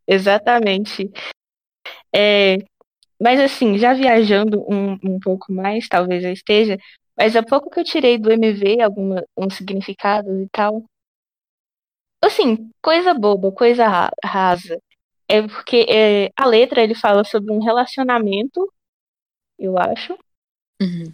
Exatamente. 0.05 1.09
É, 2.13 2.57
mas 3.19 3.39
assim, 3.39 3.77
já 3.77 3.93
viajando 3.93 4.65
um, 4.69 4.99
um 5.01 5.19
pouco 5.19 5.51
mais, 5.51 5.87
talvez 5.87 6.23
eu 6.25 6.33
esteja, 6.33 6.77
mas 7.17 7.35
há 7.37 7.41
pouco 7.41 7.69
que 7.69 7.79
eu 7.79 7.85
tirei 7.85 8.17
do 8.17 8.31
MV 8.31 8.81
alguma, 8.81 9.23
uns 9.37 9.55
significados 9.55 10.41
e 10.41 10.47
tal. 10.51 10.83
Assim, 12.25 12.69
coisa 12.81 13.13
boba, 13.13 13.51
coisa 13.51 13.87
ra- 13.87 14.11
rasa. 14.23 14.79
É 15.27 15.41
porque 15.43 15.85
é, 15.89 16.31
a 16.37 16.45
letra 16.47 16.81
ele 16.83 16.95
fala 16.95 17.23
sobre 17.23 17.51
um 17.53 17.59
relacionamento, 17.63 18.71
eu 19.59 19.77
acho, 19.77 20.17
Uhum. 20.81 21.13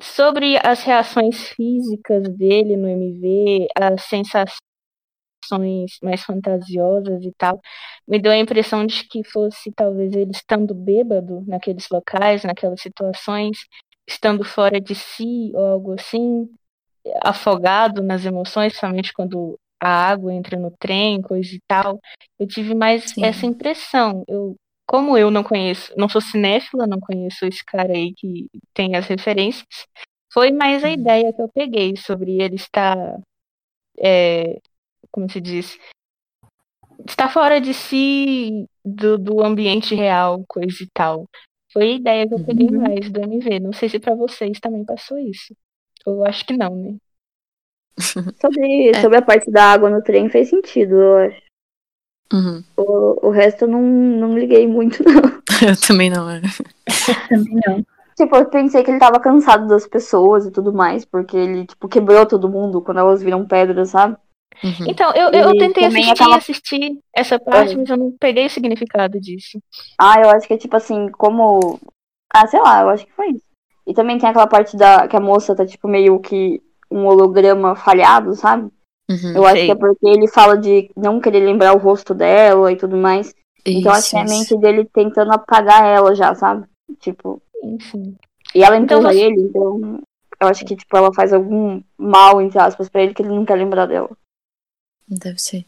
sobre 0.00 0.56
as 0.64 0.82
reações 0.82 1.48
físicas 1.50 2.28
dele 2.36 2.76
no 2.76 2.88
MV, 2.88 3.66
as 3.76 4.02
sensações 4.04 4.58
mais 6.02 6.22
fantasiosas 6.22 7.24
e 7.24 7.32
tal, 7.36 7.60
me 8.06 8.18
deu 8.20 8.32
a 8.32 8.36
impressão 8.38 8.84
de 8.86 9.04
que 9.08 9.24
fosse 9.24 9.72
talvez 9.72 10.12
ele 10.12 10.30
estando 10.32 10.74
bêbado 10.74 11.42
naqueles 11.46 11.88
locais, 11.90 12.44
naquelas 12.44 12.80
situações, 12.80 13.58
estando 14.08 14.44
fora 14.44 14.80
de 14.80 14.94
si 14.94 15.52
ou 15.54 15.66
algo 15.66 15.92
assim, 15.94 16.48
afogado 17.22 18.02
nas 18.02 18.24
emoções, 18.24 18.72
principalmente 18.72 19.12
quando 19.12 19.58
a 19.80 19.88
água 20.10 20.32
entra 20.32 20.58
no 20.58 20.70
trem, 20.78 21.20
coisa 21.22 21.54
e 21.54 21.60
tal. 21.66 22.00
Eu 22.38 22.46
tive 22.46 22.74
mais 22.74 23.04
Sim. 23.12 23.24
essa 23.24 23.46
impressão. 23.46 24.24
Eu, 24.28 24.56
como 24.86 25.16
eu 25.18 25.30
não 25.30 25.42
conheço, 25.42 25.92
não 25.96 26.08
sou 26.08 26.20
cinéfila, 26.20 26.86
não 26.86 27.00
conheço 27.00 27.44
esse 27.46 27.64
cara 27.64 27.92
aí 27.92 28.12
que 28.14 28.48
tem 28.72 28.94
as 28.96 29.06
referências, 29.06 29.66
foi 30.32 30.52
mais 30.52 30.84
a 30.84 30.88
Uhum. 30.88 30.94
ideia 30.94 31.32
que 31.32 31.42
eu 31.42 31.48
peguei 31.48 31.96
sobre 31.96 32.40
ele 32.40 32.56
estar, 32.56 32.96
é, 33.98 34.58
como 35.10 35.30
se 35.30 35.40
diz, 35.40 35.78
estar 37.08 37.28
fora 37.28 37.60
de 37.60 37.74
si, 37.74 38.66
do, 38.84 39.18
do 39.18 39.42
ambiente 39.42 39.94
real, 39.94 40.44
coisa 40.48 40.82
e 40.82 40.88
tal. 40.92 41.28
Foi 41.72 41.82
a 41.84 41.94
ideia 41.96 42.28
que 42.28 42.34
eu 42.34 42.44
peguei 42.44 42.68
Uhum. 42.68 42.78
mais 42.78 43.10
do 43.10 43.20
MV. 43.20 43.60
Não 43.60 43.72
sei 43.72 43.88
se 43.88 43.98
pra 43.98 44.14
vocês 44.14 44.58
também 44.60 44.84
passou 44.84 45.18
isso. 45.18 45.54
Eu 46.06 46.24
acho 46.24 46.44
que 46.46 46.56
não, 46.56 46.74
né? 46.76 46.96
Sobre, 47.98 48.90
É. 48.94 49.00
sobre 49.00 49.18
a 49.18 49.22
parte 49.22 49.50
da 49.50 49.72
água 49.72 49.90
no 49.90 50.02
trem 50.02 50.28
fez 50.28 50.48
sentido, 50.50 50.94
eu 50.94 51.16
acho. 51.18 51.42
Uhum. 52.32 52.64
O, 52.76 53.28
o 53.28 53.30
resto 53.30 53.64
eu 53.64 53.68
não, 53.68 53.80
não 53.82 54.36
liguei 54.38 54.66
muito, 54.66 55.02
não. 55.04 55.36
Eu 55.66 55.74
também 55.86 56.10
não. 56.10 56.28
é. 56.28 56.40
Também 57.28 57.54
não. 57.66 57.84
Tipo, 58.16 58.36
eu 58.36 58.46
pensei 58.46 58.82
que 58.82 58.90
ele 58.90 58.98
tava 58.98 59.20
cansado 59.20 59.66
das 59.68 59.86
pessoas 59.86 60.44
e 60.46 60.50
tudo 60.50 60.72
mais, 60.72 61.04
porque 61.04 61.36
ele, 61.36 61.66
tipo, 61.66 61.86
quebrou 61.88 62.26
todo 62.26 62.48
mundo 62.48 62.82
quando 62.82 62.98
elas 62.98 63.22
viram 63.22 63.46
pedras, 63.46 63.90
sabe? 63.90 64.16
Uhum. 64.64 64.86
Então, 64.88 65.12
eu, 65.14 65.30
eu 65.30 65.54
E 65.54 65.58
tentei 65.58 65.84
assistir, 65.84 66.10
aquela- 66.10 66.36
assistir 66.36 66.98
essa 67.14 67.38
parte, 67.38 67.74
É. 67.74 67.76
mas 67.76 67.88
eu 67.88 67.96
não 67.96 68.10
peguei 68.18 68.46
o 68.46 68.50
significado 68.50 69.20
disso. 69.20 69.58
Ah, 69.98 70.20
eu 70.20 70.30
acho 70.30 70.46
que 70.46 70.54
é 70.54 70.58
tipo 70.58 70.76
assim, 70.76 71.08
como. 71.10 71.78
Ah, 72.34 72.46
sei 72.46 72.60
lá, 72.60 72.82
eu 72.82 72.88
acho 72.88 73.06
que 73.06 73.12
foi 73.12 73.28
isso. 73.30 73.44
E 73.86 73.94
também 73.94 74.18
tem 74.18 74.28
aquela 74.28 74.46
parte 74.46 74.76
da 74.76 75.06
que 75.06 75.16
a 75.16 75.20
moça 75.20 75.54
tá, 75.54 75.64
tipo, 75.64 75.86
meio 75.86 76.18
que 76.18 76.60
um 76.90 77.06
holograma 77.06 77.74
falhado, 77.76 78.34
sabe? 78.34 78.70
Uhum. 79.10 79.32
Eu 79.36 79.44
acho 79.44 79.56
Sei. 79.56 79.66
que 79.66 79.72
é 79.72 79.74
porque 79.76 80.06
ele 80.08 80.28
fala 80.28 80.56
de 80.58 80.90
não 80.96 81.20
querer 81.20 81.40
lembrar 81.40 81.74
o 81.74 81.78
rosto 81.78 82.12
dela 82.14 82.72
e 82.72 82.76
tudo 82.76 82.96
mais. 82.96 83.32
então 83.64 83.92
acho 83.92 84.00
Isso, 84.00 84.10
que 84.10 84.16
é 84.16 84.20
a 84.20 84.24
isso. 84.24 84.34
mente 84.34 84.56
dele 84.60 84.84
tentando 84.92 85.32
apagar 85.32 85.84
ela 85.84 86.14
já, 86.14 86.34
sabe? 86.34 86.66
Tipo. 87.00 87.40
Enfim. 87.62 88.16
E 88.54 88.62
ela 88.62 88.76
Então 88.76 88.98
empurra 88.98 89.12
você- 89.12 89.22
ele, 89.22 89.40
então. 89.42 90.00
Eu 90.40 90.48
acho 90.48 90.64
que, 90.66 90.76
tipo, 90.76 90.94
ela 90.96 91.12
faz 91.14 91.32
algum 91.32 91.82
mal, 91.96 92.42
entre 92.42 92.58
aspas, 92.58 92.88
pra 92.88 93.02
ele 93.02 93.14
que 93.14 93.22
ele 93.22 93.30
não 93.34 93.44
quer 93.44 93.54
lembrar 93.56 93.86
dela. 93.86 94.10
Deve 95.08 95.38
ser. 95.40 95.64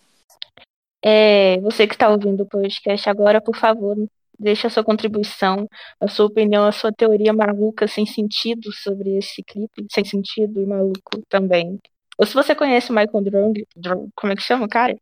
É, 1.04 1.58
você 1.60 1.86
que 1.86 1.94
está 1.94 2.08
ouvindo 2.10 2.42
o 2.42 2.46
podcast 2.48 3.08
agora, 3.08 3.40
por 3.40 3.56
favor, 3.56 3.96
deixe 4.38 4.66
a 4.66 4.70
sua 4.70 4.84
contribuição, 4.84 5.66
a 6.00 6.08
sua 6.08 6.26
opinião, 6.26 6.64
a 6.64 6.72
sua 6.72 6.92
teoria 6.92 7.32
maluca, 7.32 7.88
sem 7.88 8.06
sentido 8.06 8.72
sobre 8.72 9.16
esse 9.16 9.42
clipe, 9.42 9.86
sem 9.90 10.04
sentido 10.04 10.60
e 10.62 10.66
maluco 10.66 11.22
também. 11.28 11.78
Ou 12.16 12.26
se 12.26 12.34
você 12.34 12.54
conhece 12.54 12.90
o 12.90 12.94
Michael 12.94 13.24
Drong, 13.24 13.66
Drong- 13.76 14.08
como 14.14 14.32
é 14.32 14.36
que 14.36 14.42
chama, 14.42 14.66
o 14.66 14.68
cara? 14.68 14.96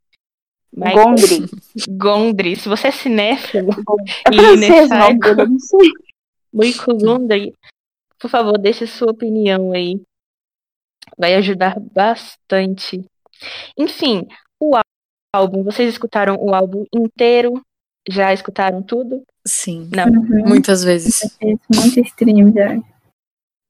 Michael 0.72 1.04
Gondry. 1.04 1.46
Gondry. 1.88 2.56
Se 2.56 2.68
você 2.68 2.88
é 2.88 2.90
cinéfilo 2.90 3.70
e 4.32 4.36
francês 4.36 4.90
o 4.90 4.94
nome 4.94 5.18
Psycho, 5.18 5.34
dele, 5.34 5.40
eu 5.40 5.48
não 5.48 5.58
sei. 5.58 5.90
Michael 6.52 6.98
Gondry, 6.98 7.54
por 8.18 8.30
favor, 8.30 8.58
deixe 8.58 8.86
sua 8.86 9.10
opinião 9.10 9.72
aí. 9.72 10.00
Vai 11.16 11.34
ajudar 11.34 11.78
bastante. 11.80 13.04
Enfim, 13.78 14.26
o 14.60 14.78
álbum, 15.34 15.62
vocês 15.62 15.88
escutaram 15.88 16.36
o 16.38 16.54
álbum 16.54 16.84
inteiro? 16.92 17.62
Já 18.08 18.32
escutaram 18.32 18.82
tudo? 18.82 19.22
Sim. 19.46 19.88
Não. 19.94 20.06
Uhum. 20.06 20.48
Muitas 20.48 20.82
vezes. 20.84 21.36
Fez 21.38 21.58
muito 21.74 22.00
stream 22.00 22.52
já. 22.52 22.76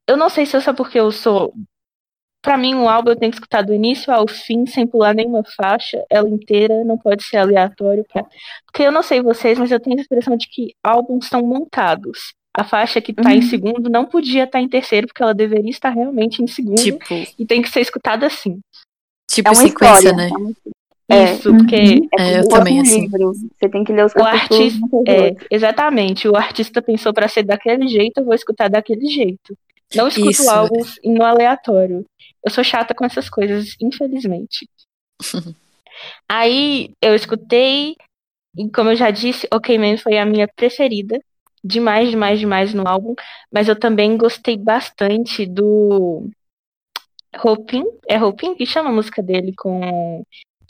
Eu 0.09 0.16
não 0.16 0.29
sei 0.29 0.46
se 0.46 0.57
é 0.57 0.61
só 0.61 0.72
porque 0.72 0.99
eu 0.99 1.11
sou. 1.11 1.53
Pra 2.42 2.57
mim, 2.57 2.75
um 2.77 2.88
álbum 2.88 3.11
eu 3.11 3.16
tenho 3.16 3.33
que 3.33 3.37
escutar 3.38 3.62
do 3.62 3.75
início 3.75 4.12
ao 4.12 4.29
fim, 4.29 4.66
sem 4.66 4.87
pular 4.87 5.12
nenhuma 5.14 5.42
faixa, 5.57 6.05
ela 6.09 6.29
inteira, 6.29 6.85
não 6.85 6.96
pode 6.96 7.25
ser 7.25 7.38
aleatório. 7.38 8.05
Pra... 8.12 8.25
Porque 8.64 8.83
eu 8.83 8.92
não 8.92 9.03
sei 9.03 9.20
vocês, 9.20 9.59
mas 9.59 9.72
eu 9.72 9.81
tenho 9.81 9.99
a 9.99 10.03
impressão 10.03 10.37
de 10.37 10.46
que 10.49 10.72
álbuns 10.85 11.27
são 11.27 11.42
montados. 11.44 12.35
A 12.57 12.62
faixa 12.62 13.01
que 13.01 13.12
tá 13.12 13.35
em 13.35 13.40
Uhum. 13.40 13.42
segundo 13.49 13.90
não 13.90 14.07
podia 14.07 14.44
estar 14.44 14.61
em 14.61 14.68
terceiro, 14.68 15.09
porque 15.09 15.22
ela 15.22 15.35
deveria 15.35 15.70
estar 15.70 15.90
realmente 15.90 16.40
em 16.42 16.46
segundo 16.46 16.81
Tipo, 16.81 17.05
e 17.38 17.44
tem 17.44 17.61
que 17.61 17.68
ser 17.68 17.81
escutada 17.81 18.27
assim. 18.27 18.61
É 19.31 19.35
tipo 19.35 19.49
uma 19.51 19.55
sequência, 19.57 19.94
história. 20.11 20.16
né? 20.16 20.29
É, 20.29 20.33
uma- 20.37 20.53
É. 21.09 21.35
Isso, 21.35 21.57
porque 21.57 21.77
é 22.19 22.35
É, 22.35 22.38
eu 22.40 22.42
como 22.45 22.57
também, 22.57 22.81
assim. 22.81 23.03
livro. 23.03 23.33
Você 23.33 23.69
tem 23.69 23.85
que 23.85 23.92
ler 23.92 24.05
os 24.07 24.14
O 24.14 24.23
artista- 24.25 24.87
É, 25.07 25.37
exatamente. 25.51 26.29
O 26.29 26.37
artista 26.37 26.83
pensou 26.83 27.14
pra 27.14 27.29
ser 27.29 27.45
daquele 27.45 27.87
jeito, 27.87 28.19
eu 28.19 28.25
vou 28.25 28.35
escutar 28.35 28.69
daquele 28.69 29.07
jeito. 29.07 29.57
Não 29.95 30.09
escuto 30.09 30.31
Isso, 30.31 30.51
álbuns 30.51 30.99
no 31.05 31.23
aleatório. 31.23 32.05
Eu 32.45 32.51
sou 32.51 32.64
chata 32.64 32.92
com 32.92 33.05
essas 33.05 33.31
coisas, 33.31 33.77
infelizmente. 33.81 34.69
Aí 36.29 36.90
eu 37.01 37.14
escutei, 37.14 37.95
e 38.57 38.69
como 38.71 38.90
eu 38.90 38.97
já 38.97 39.11
disse, 39.11 39.47
OK 39.53 39.79
Man 39.79 39.97
foi 39.99 40.19
a 40.19 40.27
minha 40.27 40.49
preferida. 40.49 41.21
Demais, 41.62 42.11
demais, 42.11 42.38
demais 42.40 42.75
no 42.75 42.87
álbum. 42.87 43.14
Mas 43.53 43.69
eu 43.69 43.79
também 43.79 44.16
gostei 44.16 44.57
bastante 44.57 45.47
do 45.47 46.29
Hopin. 47.45 47.85
É 48.09 48.23
Hopin 48.23 48.55
que 48.55 48.66
chama 48.66 48.90
a 48.90 48.92
música 48.92 49.23
dele 49.23 49.53
com 49.57 50.25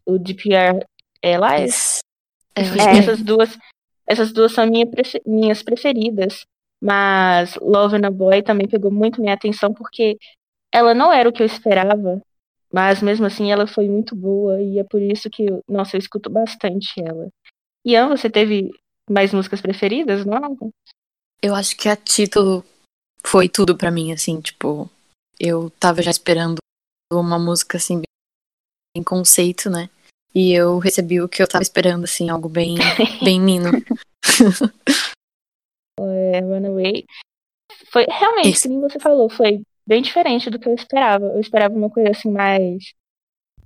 o 0.06 0.18
DPR 0.18 0.84
Elias? 1.22 1.98
Isso. 2.58 2.72
Enfim, 2.74 2.80
É. 2.80 2.98
essas 2.98 3.22
duas, 3.22 3.58
essas 4.06 4.32
duas 4.32 4.52
são 4.52 4.66
minha 4.66 4.86
prefe- 4.86 5.22
minhas 5.26 5.62
preferidas. 5.62 6.44
Mas 6.80 7.56
Love 7.56 7.96
and 7.96 8.06
a 8.06 8.10
Boy 8.10 8.42
também 8.42 8.68
pegou 8.68 8.90
muito 8.90 9.20
minha 9.20 9.34
atenção 9.34 9.72
porque 9.72 10.16
ela 10.72 10.94
não 10.94 11.12
era 11.12 11.28
o 11.28 11.32
que 11.32 11.42
eu 11.42 11.46
esperava, 11.46 12.20
mas 12.72 13.00
mesmo 13.00 13.24
assim 13.26 13.50
ela 13.50 13.66
foi 13.66 13.88
muito 13.88 14.14
boa 14.14 14.60
e 14.60 14.78
é 14.78 14.84
por 14.84 15.00
isso 15.00 15.30
que, 15.30 15.44
eu- 15.44 15.60
nossa, 15.68 15.96
eu 15.96 15.98
escuto 15.98 16.28
bastante 16.28 16.92
ela. 17.00 17.28
Ian, 17.84 18.08
você 18.08 18.28
teve 18.28 18.70
mais 19.08 19.32
músicas 19.32 19.60
preferidas 19.60 20.24
no 20.26 20.34
álbum? 20.36 20.70
Eu 21.42 21.54
acho 21.54 21.76
que 21.76 21.88
a 21.88 21.96
título 21.96 22.62
foi 23.24 23.48
tudo 23.48 23.76
pra 23.76 23.90
mim, 23.90 24.12
assim, 24.12 24.40
tipo, 24.40 24.90
eu 25.40 25.70
tava 25.80 26.02
já 26.02 26.10
esperando 26.10 26.58
uma 27.12 27.38
música 27.38 27.78
assim 27.78 28.02
em 28.94 29.02
conceito, 29.02 29.70
né? 29.70 29.88
E 30.36 30.52
eu 30.52 30.78
recebi 30.78 31.18
o 31.18 31.26
que 31.26 31.42
eu 31.42 31.48
tava 31.48 31.62
esperando, 31.62 32.04
assim, 32.04 32.28
algo 32.28 32.46
bem, 32.46 32.74
bem 33.24 33.40
mino. 33.40 33.70
É, 35.98 36.40
Runaway. 36.40 37.06
Foi 37.90 38.04
realmente, 38.06 38.50
Isso. 38.50 38.68
nem 38.68 38.78
você 38.78 38.98
falou, 38.98 39.30
foi 39.30 39.62
bem 39.86 40.02
diferente 40.02 40.50
do 40.50 40.58
que 40.58 40.68
eu 40.68 40.74
esperava. 40.74 41.24
Eu 41.24 41.40
esperava 41.40 41.74
uma 41.74 41.88
coisa 41.88 42.10
assim 42.10 42.30
mais. 42.30 42.92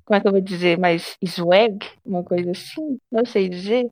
Como 0.05 0.17
é 0.17 0.21
que 0.21 0.29
eu 0.29 0.31
vou 0.31 0.41
dizer? 0.41 0.79
Mais 0.79 1.17
swag? 1.27 1.85
Uma 2.05 2.23
coisa 2.23 2.53
assim? 2.53 2.99
Não 3.11 3.27
sei 3.27 3.49
dizer. 3.49 3.91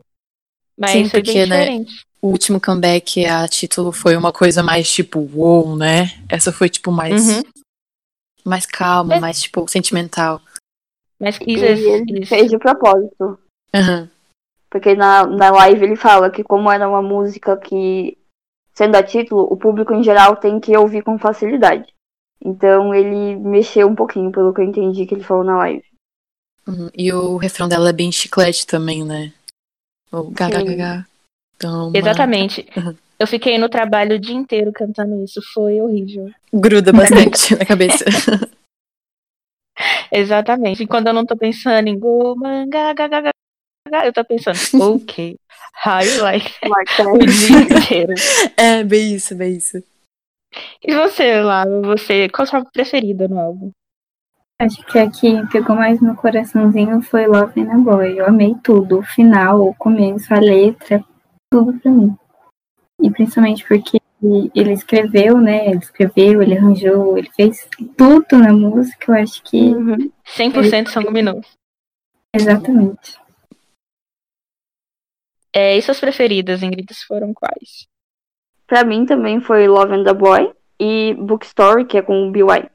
Mas 0.77 0.93
Sim, 0.93 1.09
foi 1.09 1.21
porque, 1.21 1.41
bem 1.41 1.49
né, 1.49 1.59
diferente. 1.59 2.07
O 2.23 2.29
último 2.29 2.61
comeback 2.61 3.27
a 3.27 3.49
título 3.49 3.91
foi 3.91 4.17
uma 4.17 4.33
coisa 4.33 4.62
mais 4.62 4.88
tipo, 4.88 5.19
wow, 5.35 5.77
né? 5.77 6.17
Essa 6.29 6.53
foi 6.53 6.69
tipo 6.69 6.93
mais 6.93 7.38
Uhum. 7.38 7.43
mais 8.45 8.67
calma, 8.67 9.19
mais 9.19 9.43
tipo 9.43 9.67
sentimental. 9.69 10.41
Mas 11.20 11.38
isso, 11.46 11.64
ele 11.64 12.20
isso. 12.20 12.28
fez 12.28 12.50
de 12.50 12.59
propósito. 12.59 13.38
Aham. 13.74 14.09
Porque 14.70 14.94
na, 14.94 15.26
na 15.26 15.50
live 15.50 15.85
ele 15.85 15.96
fala 15.96 16.31
que 16.31 16.44
como 16.44 16.70
era 16.70 16.88
uma 16.88 17.02
música 17.02 17.57
que, 17.57 18.16
sendo 18.74 18.96
a 18.96 19.02
título, 19.02 19.42
o 19.50 19.57
público 19.57 19.94
em 19.94 20.02
geral 20.02 20.37
tem 20.37 20.61
que 20.61 20.76
ouvir 20.76 21.02
com 21.02 21.18
facilidade. 21.18 21.87
Então 22.44 22.94
ele 22.94 23.37
mexeu 23.37 23.88
um 23.88 23.94
pouquinho, 23.94 24.31
pelo 24.31 24.52
que 24.52 24.61
eu 24.61 24.64
entendi 24.64 25.07
que 25.07 25.14
ele 25.14 25.24
falou 25.24 25.42
na 25.42 25.57
live. 25.59 25.85
Uhum. 26.66 26.90
E 26.94 27.12
o 27.12 27.37
refrão 27.37 27.66
dela 27.66 27.88
é 27.88 27.92
bem 27.94 28.12
chiclete 28.12 28.66
também, 28.66 29.02
né? 29.02 29.33
O. 30.12 30.31
Toma. 31.59 31.90
Exatamente. 31.94 32.66
Uhum. 32.76 32.94
Eu 33.18 33.26
fiquei 33.26 33.59
no 33.59 33.68
trabalho 33.68 34.16
o 34.16 34.18
dia 34.18 34.35
inteiro 34.35 34.70
cantando 34.72 35.24
isso. 35.24 35.40
Foi 35.52 35.81
horrível. 35.81 36.31
Gruda 36.52 36.92
bastante 36.92 37.57
na 37.59 37.64
cabeça. 37.64 38.04
Exatamente. 40.12 40.83
E 40.83 40.87
quando 40.87 41.09
eu 41.09 41.12
não 41.14 41.27
tô 41.27 41.37
pensando 41.37 41.88
em 41.88 41.99
go, 41.99 42.35
manga, 42.37 42.93
ga, 42.95 43.09
ga, 43.09 43.21
ga, 43.21 43.31
ga, 43.91 44.07
eu 44.07 44.12
tô 44.12 44.25
pensando, 44.25 44.57
ok, 44.95 45.38
how 45.85 46.01
you 46.01 46.23
like 46.23 46.51
o 47.01 47.19
dia 47.19 47.77
inteiro. 47.77 48.14
é, 48.57 48.85
bem 48.85 49.14
isso, 49.14 49.35
bem 49.35 49.57
isso. 49.57 49.83
E 50.83 50.95
você, 50.95 51.41
Lara, 51.41 51.81
você, 51.83 52.29
qual 52.29 52.45
a 52.45 52.47
sua 52.47 52.64
preferida 52.64 53.29
no 53.29 53.38
álbum? 53.38 53.71
Acho 54.61 54.85
que 54.87 54.99
a 54.99 55.09
que 55.09 55.47
pegou 55.53 55.77
mais 55.77 56.01
meu 56.01 56.17
coraçãozinho 56.17 57.01
foi 57.01 57.29
Love 57.29 57.61
and 57.61 57.73
a 57.73 57.79
Boy. 57.79 58.19
Eu 58.19 58.27
amei 58.27 58.57
tudo, 58.62 58.99
o 58.99 59.03
final, 59.05 59.61
o 59.61 59.75
começo, 59.75 60.35
a 60.35 60.41
letra, 60.41 61.05
tudo 61.49 61.79
pra 61.79 61.93
mim. 61.93 62.17
E 63.01 63.09
principalmente 63.09 63.64
porque 63.69 64.01
ele 64.54 64.72
escreveu, 64.72 65.38
né? 65.40 65.66
Ele 65.68 65.78
escreveu, 65.78 66.42
ele 66.42 66.57
arranjou, 66.59 67.16
ele 67.16 67.31
fez 67.37 67.68
tudo 67.96 68.38
na 68.38 68.52
música. 68.52 69.12
Eu 69.12 69.22
acho 69.22 69.42
que 69.44 69.57
Uhum. 69.74 70.11
100% 70.26 70.88
são 70.88 71.02
Luminoso. 71.02 71.46
exatamente. 72.35 73.16
É, 75.54 75.76
e 75.76 75.83
suas 75.83 75.98
preferidas, 76.00 76.62
Ingrid, 76.62 76.87
foram 77.07 77.33
quais? 77.33 77.87
Pra 78.66 78.85
mim 78.85 79.07
também 79.07 79.40
foi 79.40 79.66
Love 79.66 79.94
and 79.94 80.04
the 80.04 80.12
Boy 80.12 80.52
e 80.78 81.14
Bookstory, 81.14 81.87
que 81.87 81.96
é 81.96 82.02
com 82.02 82.28
o 82.28 82.31
B.Y. 82.31 82.68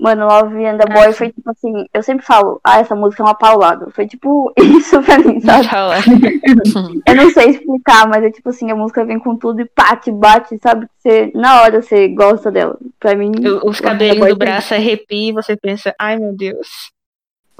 Mano, 0.00 0.26
Love 0.26 0.64
and 0.64 0.78
the 0.78 0.86
Boy 0.86 1.08
sim. 1.08 1.12
foi 1.12 1.30
tipo 1.30 1.50
assim, 1.50 1.86
eu 1.92 2.02
sempre 2.02 2.24
falo, 2.24 2.58
ah, 2.64 2.80
essa 2.80 2.96
música 2.96 3.22
é 3.22 3.26
uma 3.26 3.34
paulada. 3.34 3.90
Foi 3.90 4.06
tipo 4.06 4.50
isso 4.56 5.02
pra 5.02 5.18
mim, 5.18 5.38
sabe? 5.40 5.68
Eu 7.06 7.14
não 7.14 7.30
sei 7.30 7.50
explicar, 7.50 8.08
mas 8.08 8.24
é 8.24 8.30
tipo 8.30 8.48
assim, 8.48 8.70
a 8.70 8.74
música 8.74 9.04
vem 9.04 9.18
com 9.18 9.36
tudo 9.36 9.60
e 9.60 9.66
pá, 9.66 9.94
te 9.96 10.10
bate, 10.10 10.58
sabe? 10.62 10.86
Você, 10.98 11.30
na 11.34 11.60
hora 11.60 11.82
você 11.82 12.08
gosta 12.08 12.50
dela. 12.50 12.78
Pra 12.98 13.14
mim. 13.14 13.30
O- 13.46 13.68
Os 13.68 13.78
cabelinhos 13.78 14.18
Boy 14.20 14.30
do 14.30 14.38
braço 14.38 14.72
arrepiam 14.72 15.28
e 15.28 15.32
você 15.32 15.54
pensa, 15.54 15.94
ai 15.98 16.16
meu 16.18 16.34
Deus. 16.34 16.90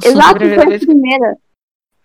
Exato, 0.03 0.39
foi 0.39 0.75
a 0.77 0.79
primeira. 0.79 1.37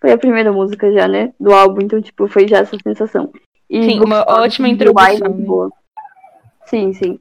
Foi 0.02 0.12
a 0.12 0.18
primeira 0.18 0.52
música 0.52 0.92
já, 0.92 1.08
né? 1.08 1.34
Do 1.40 1.54
álbum, 1.54 1.82
então, 1.82 2.02
tipo, 2.02 2.28
foi 2.28 2.46
já 2.46 2.58
essa 2.58 2.78
sensação. 2.84 3.32
E 3.70 3.84
Sim, 3.84 4.00
uma 4.02 4.26
ótima 4.28 4.68
introdução, 4.68 5.30
né? 5.30 5.70
Sim, 6.66 6.94
sim. 6.94 7.20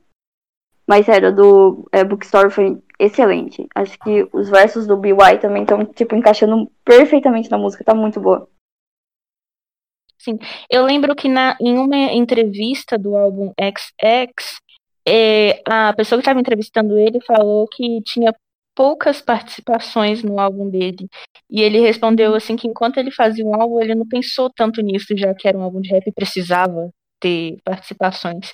Mas 0.86 1.06
sério, 1.06 1.28
a 1.28 1.30
do 1.30 1.88
é, 1.92 2.04
Bookstore 2.04 2.50
foi 2.50 2.76
excelente. 2.98 3.66
Acho 3.74 3.98
que 3.98 4.28
os 4.32 4.48
versos 4.48 4.86
do 4.86 4.96
BY 4.96 5.38
também 5.40 5.62
estão, 5.62 5.84
tipo, 5.84 6.14
encaixando 6.14 6.70
perfeitamente 6.84 7.50
na 7.50 7.58
música, 7.58 7.84
tá 7.84 7.94
muito 7.94 8.20
boa. 8.20 8.48
Eu 10.70 10.84
lembro 10.84 11.14
que 11.14 11.28
na, 11.28 11.56
em 11.60 11.76
uma 11.76 11.96
entrevista 11.96 12.98
do 12.98 13.16
álbum 13.16 13.52
XX, 13.60 14.58
é, 15.06 15.62
a 15.66 15.92
pessoa 15.92 16.18
que 16.18 16.22
estava 16.22 16.40
entrevistando 16.40 16.98
ele 16.98 17.20
falou 17.20 17.68
que 17.68 18.00
tinha 18.02 18.34
poucas 18.74 19.20
participações 19.20 20.22
no 20.22 20.40
álbum 20.40 20.68
dele. 20.68 21.08
E 21.50 21.60
ele 21.60 21.78
respondeu 21.80 22.34
assim 22.34 22.56
que 22.56 22.66
enquanto 22.66 22.98
ele 22.98 23.10
fazia 23.10 23.44
um 23.44 23.54
álbum, 23.54 23.80
ele 23.80 23.94
não 23.94 24.06
pensou 24.08 24.50
tanto 24.50 24.80
nisso, 24.80 25.16
já 25.16 25.34
que 25.34 25.46
era 25.46 25.56
um 25.56 25.62
álbum 25.62 25.80
de 25.80 25.90
rap 25.90 26.06
e 26.06 26.12
precisava 26.12 26.90
ter 27.24 27.56
participações. 27.64 28.50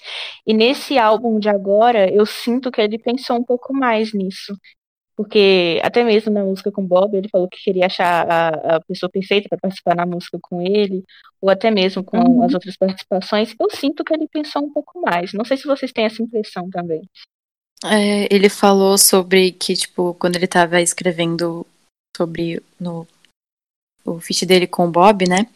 E 0.46 0.54
nesse 0.54 0.96
álbum 0.96 1.38
de 1.40 1.48
agora, 1.48 2.08
eu 2.12 2.24
sinto 2.24 2.70
que 2.70 2.80
ele 2.80 2.98
pensou 2.98 3.36
um 3.36 3.44
pouco 3.44 3.74
mais 3.74 4.12
nisso. 4.14 4.56
Porque 5.16 5.80
até 5.84 6.02
mesmo 6.02 6.32
na 6.32 6.42
música 6.44 6.72
com 6.72 6.86
Bob, 6.86 7.14
ele 7.14 7.28
falou 7.28 7.46
que 7.48 7.62
queria 7.62 7.86
achar 7.86 8.26
a, 8.30 8.76
a 8.76 8.80
pessoa 8.80 9.10
perfeita 9.10 9.48
para 9.50 9.58
participar 9.58 9.94
na 9.94 10.06
música 10.06 10.38
com 10.40 10.62
ele 10.62 11.04
ou 11.40 11.50
até 11.50 11.70
mesmo 11.70 12.02
com 12.02 12.16
Uhum. 12.18 12.42
as 12.44 12.54
outras 12.54 12.76
participações, 12.76 13.54
eu 13.60 13.68
sinto 13.70 14.02
que 14.04 14.14
ele 14.14 14.26
pensou 14.28 14.62
um 14.62 14.72
pouco 14.72 15.00
mais. 15.00 15.32
Não 15.34 15.44
sei 15.44 15.56
se 15.58 15.66
vocês 15.66 15.92
têm 15.92 16.04
essa 16.06 16.22
impressão 16.22 16.70
também. 16.70 17.02
É, 17.84 18.34
ele 18.34 18.48
falou 18.48 18.96
sobre 18.96 19.52
que, 19.52 19.74
tipo, 19.74 20.14
quando 20.14 20.36
ele 20.36 20.46
tava 20.46 20.80
escrevendo 20.80 21.66
sobre 22.16 22.62
no, 22.78 23.06
o 24.04 24.20
feat 24.20 24.46
dele 24.46 24.66
com 24.66 24.86
o 24.86 24.90
Bob, 24.90 25.28
né? 25.28 25.46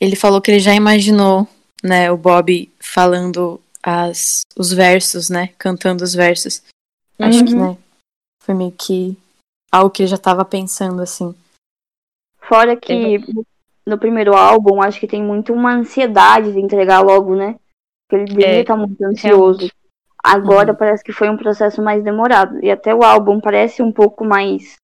Ele 0.00 0.16
falou 0.16 0.40
que 0.40 0.50
ele 0.50 0.60
já 0.60 0.74
imaginou, 0.74 1.46
né, 1.82 2.10
o 2.10 2.16
Bob 2.16 2.70
falando 2.80 3.60
as, 3.82 4.42
os 4.56 4.72
versos, 4.72 5.28
né? 5.30 5.48
Cantando 5.58 6.02
os 6.04 6.14
versos. 6.14 6.62
Acho 7.18 7.44
que, 7.44 7.54
Uhum. 7.54 7.72
né? 7.72 7.78
Foi 8.42 8.54
meio 8.54 8.72
que 8.72 9.16
algo 9.70 9.90
que 9.90 10.02
ele 10.02 10.08
já 10.08 10.18
tava 10.18 10.44
pensando, 10.44 11.02
assim. 11.02 11.34
Fora 12.40 12.76
que 12.76 13.18
no 13.86 13.98
primeiro 13.98 14.34
álbum, 14.36 14.82
acho 14.82 14.98
que 15.00 15.06
tem 15.06 15.22
muito 15.22 15.52
uma 15.52 15.74
ansiedade 15.74 16.52
de 16.52 16.60
entregar 16.60 17.00
logo, 17.00 17.34
né? 17.36 17.56
Porque 18.08 18.22
ele 18.22 18.24
devia 18.24 18.46
É, 18.46 18.60
estar 18.60 18.76
muito 18.76 19.02
ansioso. 19.04 19.70
Agora 20.22 20.74
parece 20.74 21.04
que 21.04 21.12
foi 21.12 21.28
um 21.30 21.36
processo 21.36 21.82
mais 21.82 22.02
demorado. 22.02 22.62
E 22.62 22.70
até 22.70 22.94
o 22.94 23.02
álbum 23.02 23.40
parece 23.40 23.82
um 23.82 23.92
pouco 23.92 24.24
mais 24.24 24.76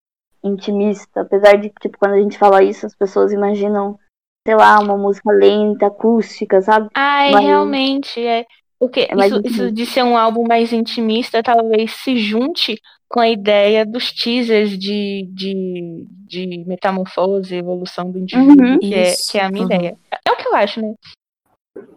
intimista. 0.43 1.23
Apesar 1.23 1.57
de, 1.57 1.71
tipo, 1.81 1.99
quando 1.99 2.15
a 2.15 2.21
gente 2.21 2.39
fala 2.39 2.63
isso, 2.63 2.87
as 2.87 2.95
pessoas 2.95 3.33
imaginam, 3.33 3.99
sei 4.47 4.55
lá, 4.57 4.79
uma 4.79 4.97
música 4.97 5.33
lenta, 5.33 5.87
acústica, 5.87 6.61
sabe? 6.61 6.89
Ai, 6.95 7.31
Mas- 7.33 7.45
realmente, 7.45 8.21
é. 8.25 8.45
Porque 8.79 9.09
É 9.11 9.27
isso, 9.27 9.41
isso 9.45 9.73
de 9.73 9.87
ser 9.87 10.03
um 10.03 10.17
álbum 10.19 10.45
mais 10.47 10.73
intimista 10.73 11.43
talvez 11.43 11.93
se 11.93 12.17
junte 12.19 12.79
com 13.09 13.21
a 13.21 13.29
ideia 13.29 13.87
dos 13.87 14.13
teasers 14.13 14.77
de, 14.77 15.27
de, 15.33 16.05
de 16.27 16.65
metamorfose, 16.67 17.55
evolução 17.55 18.11
do 18.11 18.19
indivíduo, 18.19 18.67
Uhum. 18.73 18.79
que, 18.79 18.93
é, 18.95 19.15
que 19.31 19.39
é 19.39 19.45
a 19.45 19.49
minha 19.51 19.65
uhum. 19.67 19.73
ideia. 19.73 19.97
É 20.27 20.31
o 20.31 20.37
que 20.37 20.49
eu 20.49 20.55
acho, 20.55 20.83
né? 20.83 20.95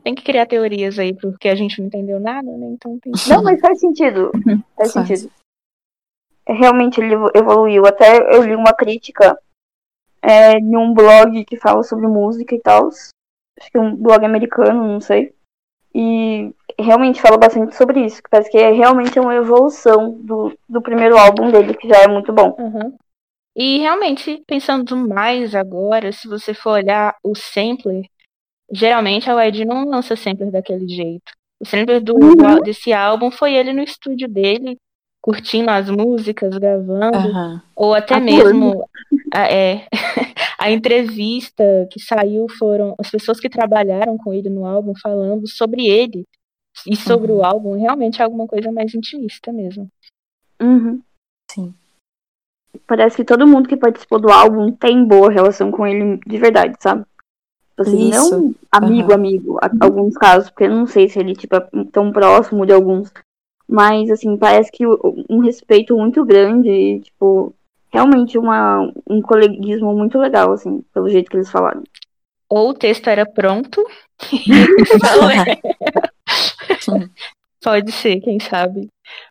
Tem 0.04 0.16
que 0.16 0.24
criar 0.24 0.46
teorias 0.46 0.98
aí, 0.98 1.14
porque 1.14 1.50
a 1.50 1.56
gente 1.56 1.80
não 1.80 1.88
entendeu 1.88 2.20
nada, 2.20 2.50
né? 2.50 2.68
Então 2.72 2.98
tem 3.00 3.12
que... 3.12 3.30
Não, 3.30 3.44
mas 3.44 3.60
faz 3.60 3.80
sentido. 3.80 4.32
Faz 4.78 4.94
Faz. 4.94 5.08
sentido. 5.08 5.32
Realmente 6.48 7.02
ele 7.02 7.14
evo- 7.14 7.32
evoluiu. 7.36 7.86
Até 7.86 8.18
eu 8.36 8.44
li 8.44 8.56
uma 8.56 8.72
crítica 8.74 9.38
é, 10.22 10.54
em 10.58 10.78
um 10.78 10.94
blog 10.94 11.46
que 11.46 11.58
fala 11.58 11.84
sobre 11.84 12.08
música 12.08 12.56
e 12.56 12.60
tal. 12.60 12.88
Acho 12.88 13.72
que 13.72 13.78
é 13.78 13.82
um 13.82 13.96
blog 13.96 14.24
americano, 14.26 14.88
não 14.88 15.02
sei. 15.02 15.34
E 15.94 16.54
realmente 16.80 17.22
fala 17.22 17.38
bastante 17.38 17.76
sobre 17.76 18.06
isso. 18.06 18.22
Que 18.22 18.30
parece 18.30 18.52
que 18.52 18.58
é 18.58 18.72
realmente 18.72 19.20
uma 19.20 19.36
evolução 19.36 20.14
do, 20.20 20.58
do 20.70 20.82
primeiro 20.82 21.18
álbum 21.18 21.50
dele, 21.50 21.74
que 21.74 21.88
já 21.88 22.04
é 22.04 22.08
muito 22.08 22.32
bom. 22.32 22.56
Uhum. 22.60 22.96
E 23.56 23.80
realmente, 23.80 24.44
pensando 24.46 24.96
mais 24.96 25.56
agora, 25.56 26.12
se 26.12 26.28
você 26.28 26.54
for 26.54 26.74
olhar 26.74 27.16
o 27.24 27.34
sampler, 27.34 28.06
geralmente 28.72 29.30
a 29.30 29.44
YG 29.46 29.66
não 29.66 29.86
lança 29.86 30.16
sampler 30.16 30.52
daquele 30.52 30.88
jeito. 30.88 31.32
O 31.60 31.66
sampler 31.66 32.00
do, 32.00 32.14
Uhum. 32.14 32.62
desse 32.62 32.94
álbum 32.94 33.32
foi 33.32 33.56
ele 33.56 33.74
no 33.74 33.82
estúdio 33.82 34.28
dele, 34.28 34.78
curtindo 35.28 35.70
as 35.70 35.90
músicas, 35.90 36.58
gravando, 36.58 37.18
Aham. 37.18 37.62
ou 37.76 37.94
até 37.94 38.18
mesmo 38.18 38.88
a, 39.34 39.52
é, 39.52 39.86
a 40.58 40.72
entrevista 40.72 41.86
que 41.92 42.00
saiu 42.00 42.48
foram 42.58 42.96
as 42.98 43.12
pessoas 43.12 43.38
que 43.38 43.50
trabalharam 43.50 44.18
com 44.18 44.34
ele 44.34 44.50
no 44.50 44.66
álbum 44.66 44.94
falando 45.04 45.46
sobre 45.46 45.86
ele 45.86 46.24
e 46.90 46.96
sobre 46.96 47.34
Uhum. 47.34 47.40
o 47.40 47.44
álbum, 47.44 47.78
realmente 47.78 48.22
é 48.22 48.24
alguma 48.24 48.48
coisa 48.48 48.72
mais 48.72 48.96
intimista 48.96 49.52
mesmo. 49.52 49.90
Uhum. 50.62 51.02
Sim. 51.52 51.74
Parece 52.88 53.18
que 53.18 53.26
todo 53.26 53.46
mundo 53.46 53.68
que 53.68 53.76
participou 53.76 54.22
do 54.22 54.32
álbum 54.32 54.72
tem 54.72 55.04
boa 55.04 55.30
relação 55.30 55.72
com 55.72 55.86
ele 55.86 56.22
de 56.26 56.38
verdade, 56.38 56.78
sabe? 56.80 57.02
Tipo 57.72 57.82
Assim, 57.82 58.10
Isso. 58.10 58.32
não 58.32 58.56
amigo, 58.72 59.12
amigo, 59.12 59.60
alguns 59.82 60.16
casos, 60.16 60.50
porque 60.50 60.64
eu 60.64 60.70
não 60.70 60.88
sei 60.88 61.10
se 61.10 61.20
ele, 61.20 61.34
tipo, 61.36 61.54
é 61.58 61.68
tão 61.92 62.14
próximo 62.14 62.66
de 62.66 62.72
alguns. 62.72 63.12
Mas, 63.68 64.10
assim, 64.10 64.38
parece 64.38 64.72
que 64.72 64.86
um 64.88 65.40
respeito 65.40 65.98
muito 65.98 66.24
grande, 66.24 66.70
e, 66.70 67.00
tipo, 67.02 67.54
realmente 67.92 68.38
uma, 68.38 68.92
um 69.10 69.22
coleguismo 69.22 69.94
muito 69.94 70.18
legal, 70.18 70.54
assim, 70.54 70.82
pelo 70.94 71.10
jeito 71.10 71.30
que 71.30 71.38
eles 71.38 71.52
falaram. 71.52 71.84
Ou 72.50 72.70
o 72.70 72.74
texto 72.74 73.10
era 73.10 73.26
pronto, 73.26 73.86
é. 75.30 75.58
Pode 77.62 77.92
ser, 77.92 78.22
quem 78.22 78.40
sabe. 78.40 78.88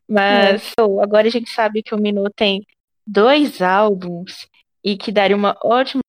Mas 0.08 0.72
pô, 0.76 1.00
agora 1.00 1.26
a 1.26 1.30
gente 1.30 1.50
sabe 1.50 1.82
que 1.82 1.94
o 1.94 1.98
Minô 1.98 2.28
tem 2.30 2.66
dois 3.06 3.62
álbuns 3.62 4.46
e 4.84 4.96
que 4.96 5.12
daria 5.12 5.36
uma 5.36 5.56
ótima 5.64 6.02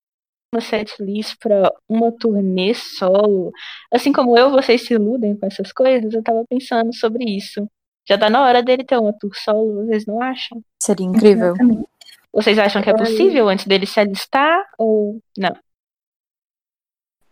setlist 0.59 1.35
para 1.39 1.71
uma 1.87 2.11
turnê 2.11 2.73
solo. 2.73 3.51
Assim 3.91 4.11
como 4.11 4.37
eu, 4.37 4.49
vocês 4.51 4.81
se 4.81 4.93
iludem 4.93 5.37
com 5.37 5.45
essas 5.45 5.71
coisas, 5.71 6.13
eu 6.13 6.23
tava 6.23 6.43
pensando 6.49 6.93
sobre 6.95 7.23
isso. 7.25 7.67
Já 8.07 8.17
tá 8.17 8.29
na 8.29 8.41
hora 8.43 8.63
dele 8.63 8.85
ter 8.85 8.97
uma 8.97 9.13
tour 9.13 9.35
solo, 9.35 9.85
vocês 9.85 10.05
não 10.05 10.21
acham? 10.21 10.61
Seria 10.81 11.05
incrível. 11.05 11.49
Exatamente. 11.49 11.87
Vocês 12.33 12.59
acham 12.59 12.81
que 12.81 12.89
é 12.89 12.95
possível 12.95 13.49
antes 13.49 13.65
dele 13.65 13.85
se 13.85 13.99
alistar 13.99 14.63
ou 14.77 15.19
não? 15.37 15.55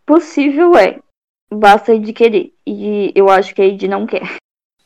Possível 0.04 0.76
é. 0.76 1.00
Basta 1.50 1.98
de 1.98 2.12
querer. 2.12 2.52
E 2.66 3.12
eu 3.14 3.30
acho 3.30 3.54
que 3.54 3.62
a 3.62 3.64
Ed 3.64 3.86
não 3.88 4.06
quer. 4.06 4.36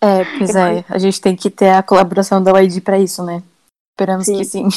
É, 0.00 0.24
pois 0.38 0.54
é. 0.54 0.84
A 0.88 0.98
gente 0.98 1.20
tem 1.20 1.34
que 1.34 1.50
ter 1.50 1.70
a 1.70 1.82
colaboração 1.82 2.42
da 2.42 2.58
YG 2.60 2.80
pra 2.80 2.98
isso, 2.98 3.24
né? 3.24 3.42
Esperamos 3.92 4.26
Sim. 4.26 4.38
que 4.38 4.44
sim. 4.44 4.68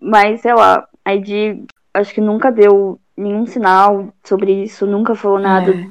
Mas, 0.00 0.40
sei 0.40 0.54
lá, 0.54 0.88
a 1.04 1.14
Ed 1.14 1.66
acho 1.94 2.14
que 2.14 2.20
nunca 2.20 2.50
deu 2.50 2.98
nenhum 3.16 3.46
sinal 3.46 4.12
sobre 4.24 4.64
isso, 4.64 4.86
nunca 4.86 5.14
falou 5.14 5.38
nada. 5.38 5.72
É. 5.74 5.90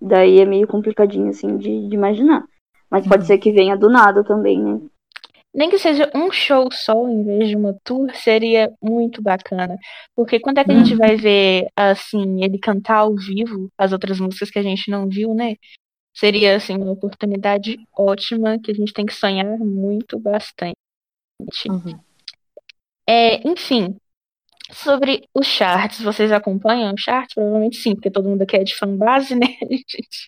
Daí 0.00 0.40
é 0.40 0.44
meio 0.44 0.68
complicadinho, 0.68 1.30
assim, 1.30 1.56
de, 1.56 1.88
de 1.88 1.94
imaginar. 1.94 2.44
Mas 2.90 3.06
pode 3.06 3.22
Uhum. 3.22 3.26
ser 3.26 3.38
que 3.38 3.52
venha 3.52 3.76
do 3.76 3.88
nada 3.88 4.24
também, 4.24 4.58
né? 4.62 4.80
Nem 5.52 5.68
que 5.68 5.78
seja 5.78 6.10
um 6.14 6.30
show 6.30 6.68
só 6.72 7.08
em 7.08 7.24
vez 7.24 7.48
de 7.48 7.56
uma 7.56 7.76
tour, 7.82 8.14
seria 8.14 8.72
muito 8.80 9.20
bacana. 9.20 9.76
Porque 10.14 10.38
quando 10.38 10.58
é 10.58 10.64
que 10.64 10.70
a 10.70 10.78
gente 10.78 10.94
vai 10.94 11.16
ver, 11.16 11.66
assim, 11.74 12.44
ele 12.44 12.58
cantar 12.58 12.98
ao 12.98 13.16
vivo 13.16 13.68
as 13.76 13.92
outras 13.92 14.20
músicas 14.20 14.50
que 14.50 14.58
a 14.58 14.62
gente 14.62 14.90
não 14.90 15.08
viu, 15.08 15.34
né? 15.34 15.56
Seria, 16.14 16.56
assim, 16.56 16.76
uma 16.76 16.92
oportunidade 16.92 17.78
ótima 17.96 18.58
que 18.60 18.70
a 18.70 18.74
gente 18.74 18.92
tem 18.92 19.04
que 19.04 19.14
sonhar 19.14 19.58
muito 19.58 20.18
bastante. 20.20 20.76
Uhum. 21.68 21.98
É, 23.08 23.46
enfim, 23.48 23.96
sobre 24.72 25.22
os 25.34 25.46
charts, 25.46 26.00
vocês 26.02 26.32
acompanham 26.32 26.92
os 26.94 27.00
charts? 27.00 27.34
Provavelmente 27.34 27.76
sim, 27.76 27.94
porque 27.94 28.10
todo 28.10 28.28
mundo 28.28 28.42
aqui 28.42 28.56
é 28.56 28.64
de 28.64 28.74
fanbase, 28.74 29.34
né? 29.38 29.46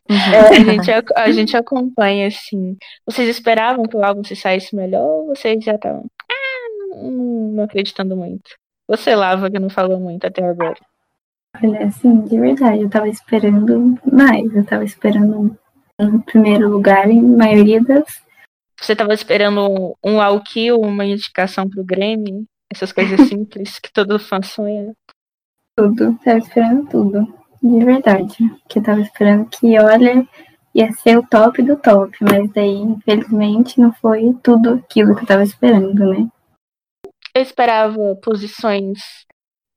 Uhum. 0.09 0.17
A 0.51 0.53
gente, 0.73 0.91
ac- 0.91 1.13
a 1.17 1.31
gente 1.31 1.57
acompanha, 1.57 2.29
assim. 2.29 2.77
Vocês 3.07 3.29
esperavam 3.29 3.85
que 3.85 3.97
o 3.97 4.05
álbum 4.05 4.25
se 4.25 4.37
saísse 4.37 4.75
melhor 4.75 5.03
ou 5.05 5.27
vocês 5.29 5.63
já 5.65 5.75
estavam 5.75 6.05
ah, 6.31 6.97
não, 6.97 7.53
não 7.53 7.65
acreditando 7.65 8.17
muito? 8.17 8.51
Você, 8.89 9.15
Lava, 9.15 9.51
que 9.51 9.59
não 9.59 9.71
falou 9.71 9.99
muito 9.99 10.27
até 10.27 10.45
agora. 10.45 10.79
Olha, 11.63 11.87
assim, 11.87 12.23
de 12.23 12.39
verdade, 12.39 12.83
eu 12.83 12.91
tava 12.91 13.09
esperando 13.09 13.99
mais. 14.11 14.55
Eu 14.55 14.65
tava 14.65 14.85
esperando 14.85 15.57
um 15.99 16.19
primeiro 16.21 16.69
lugar 16.69 17.11
em 17.11 17.23
maioria 17.23 17.83
das. 17.83 18.23
Você 18.81 18.97
tava 18.97 19.15
esperando 19.15 19.97
um 20.05 20.21
all 20.21 20.41
kill, 20.43 20.81
uma 20.81 21.05
indicação 21.05 21.69
pro 21.69 21.85
Grammy? 21.85 22.47
Essas 22.73 22.91
coisas 22.91 23.29
simples 23.29 23.79
que 23.79 23.93
todo 23.93 24.19
fã 24.19 24.41
sonha. 24.41 24.95
Tudo. 25.77 26.19
Tava 26.25 26.39
esperando 26.39 26.89
tudo. 26.89 27.35
De 27.63 27.85
verdade. 27.85 28.37
Que 28.67 28.79
eu 28.79 28.83
tava 28.83 29.03
esperando 29.03 29.47
que, 29.51 29.79
olha, 29.79 30.27
ia 30.75 30.91
ser 30.93 31.19
o 31.19 31.27
top 31.27 31.63
do 31.63 31.77
top. 31.77 32.17
Mas 32.23 32.51
daí, 32.53 32.77
infelizmente, 32.77 33.79
não 33.79 33.93
foi 33.93 34.35
tudo 34.43 34.71
aquilo 34.71 35.15
que 35.15 35.23
eu 35.23 35.27
tava 35.27 35.43
esperando, 35.43 36.15
né? 36.15 36.27
Eu 37.35 37.43
esperava 37.43 38.17
posições 38.23 39.27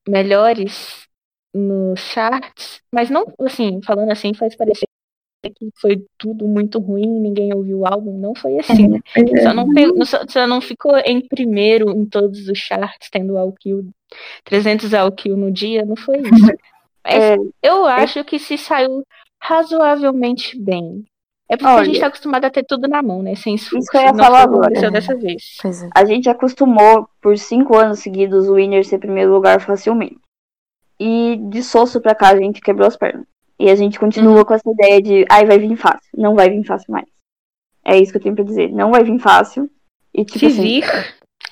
melhores 0.07 1.05
nos 1.53 1.99
charts, 1.99 2.81
mas 2.91 3.09
não, 3.09 3.25
assim, 3.39 3.81
falando 3.81 4.11
assim, 4.11 4.33
faz 4.33 4.55
parecer 4.55 4.84
que 5.49 5.69
foi 5.79 6.05
tudo 6.17 6.47
muito 6.47 6.79
ruim, 6.79 7.07
ninguém 7.21 7.53
ouviu 7.53 7.79
o 7.79 7.85
álbum, 7.85 8.17
não 8.17 8.33
foi 8.35 8.57
assim. 8.59 8.99
Pois 9.13 9.33
é. 9.33 9.41
Só 9.43 9.53
não, 9.53 9.73
pe- 9.73 10.05
só, 10.05 10.19
só 10.27 10.47
não 10.47 10.61
ficou 10.61 10.97
em 10.99 11.25
primeiro 11.27 11.89
em 11.91 12.05
todos 12.05 12.47
os 12.47 12.57
charts, 12.57 13.09
tendo 13.11 13.35
kill, 13.59 13.87
300 14.43 14.93
all 14.93 15.11
kill 15.11 15.35
no 15.37 15.51
dia, 15.51 15.85
não 15.85 15.95
foi 15.95 16.17
isso. 16.21 16.29
Mas 16.31 16.57
É, 17.07 17.35
eu 17.61 17.85
acho 17.85 18.23
que 18.23 18.39
se 18.39 18.57
saiu 18.57 19.03
razoavelmente 19.39 20.59
bem. 20.59 21.03
É 21.47 21.55
porque 21.55 21.69
a 21.69 21.75
Olha, 21.75 21.85
gente 21.85 21.99
tá 21.99 22.07
acostumado 22.07 22.45
a 22.45 22.49
ter 22.49 22.63
tudo 22.63 22.87
na 22.87 23.03
mão, 23.03 23.21
né? 23.21 23.35
Sem 23.35 23.53
esforço. 23.53 23.77
isso 23.77 23.91
que 23.91 23.97
eu 23.97 24.01
ia 24.01 24.13
falar 24.15 24.41
agora. 24.41 24.65
aconteceu 24.65 24.89
É. 24.89 24.91
dessa 24.91 25.15
vez. 25.15 25.43
É. 25.63 25.89
a 25.93 26.03
gente 26.05 26.27
acostumou 26.27 27.07
por 27.21 27.37
cinco 27.37 27.77
anos 27.77 27.99
seguidos 27.99 28.49
o 28.49 28.55
Winner 28.55 28.83
ser 28.83 28.97
primeiro 28.97 29.31
lugar 29.31 29.61
facilmente. 29.61 30.17
E 30.99 31.37
de 31.49 31.61
soço 31.61 32.01
pra 32.01 32.15
cá 32.15 32.29
a 32.29 32.37
gente 32.37 32.59
quebrou 32.61 32.87
as 32.87 32.97
pernas. 32.97 33.27
E 33.59 33.69
a 33.69 33.75
gente 33.75 33.99
continua 33.99 34.43
com 34.43 34.53
essa 34.53 34.69
ideia 34.69 35.01
de, 35.01 35.25
ai, 35.29 35.45
vai 35.45 35.57
vir 35.57 35.75
fácil. 35.77 36.09
Não 36.15 36.35
vai 36.35 36.49
vir 36.49 36.65
fácil 36.65 36.91
mais. 36.91 37.07
É 37.83 37.97
isso 37.97 38.11
que 38.11 38.17
eu 38.17 38.21
tenho 38.21 38.35
pra 38.35 38.43
dizer. 38.43 38.71
Não 38.71 38.91
vai 38.91 39.03
vir 39.03 39.19
fácil. 39.19 39.69
E 40.13 40.25
tipo 40.25 40.39
Se 40.39 40.45
assim, 40.47 40.61
vir, 40.61 40.83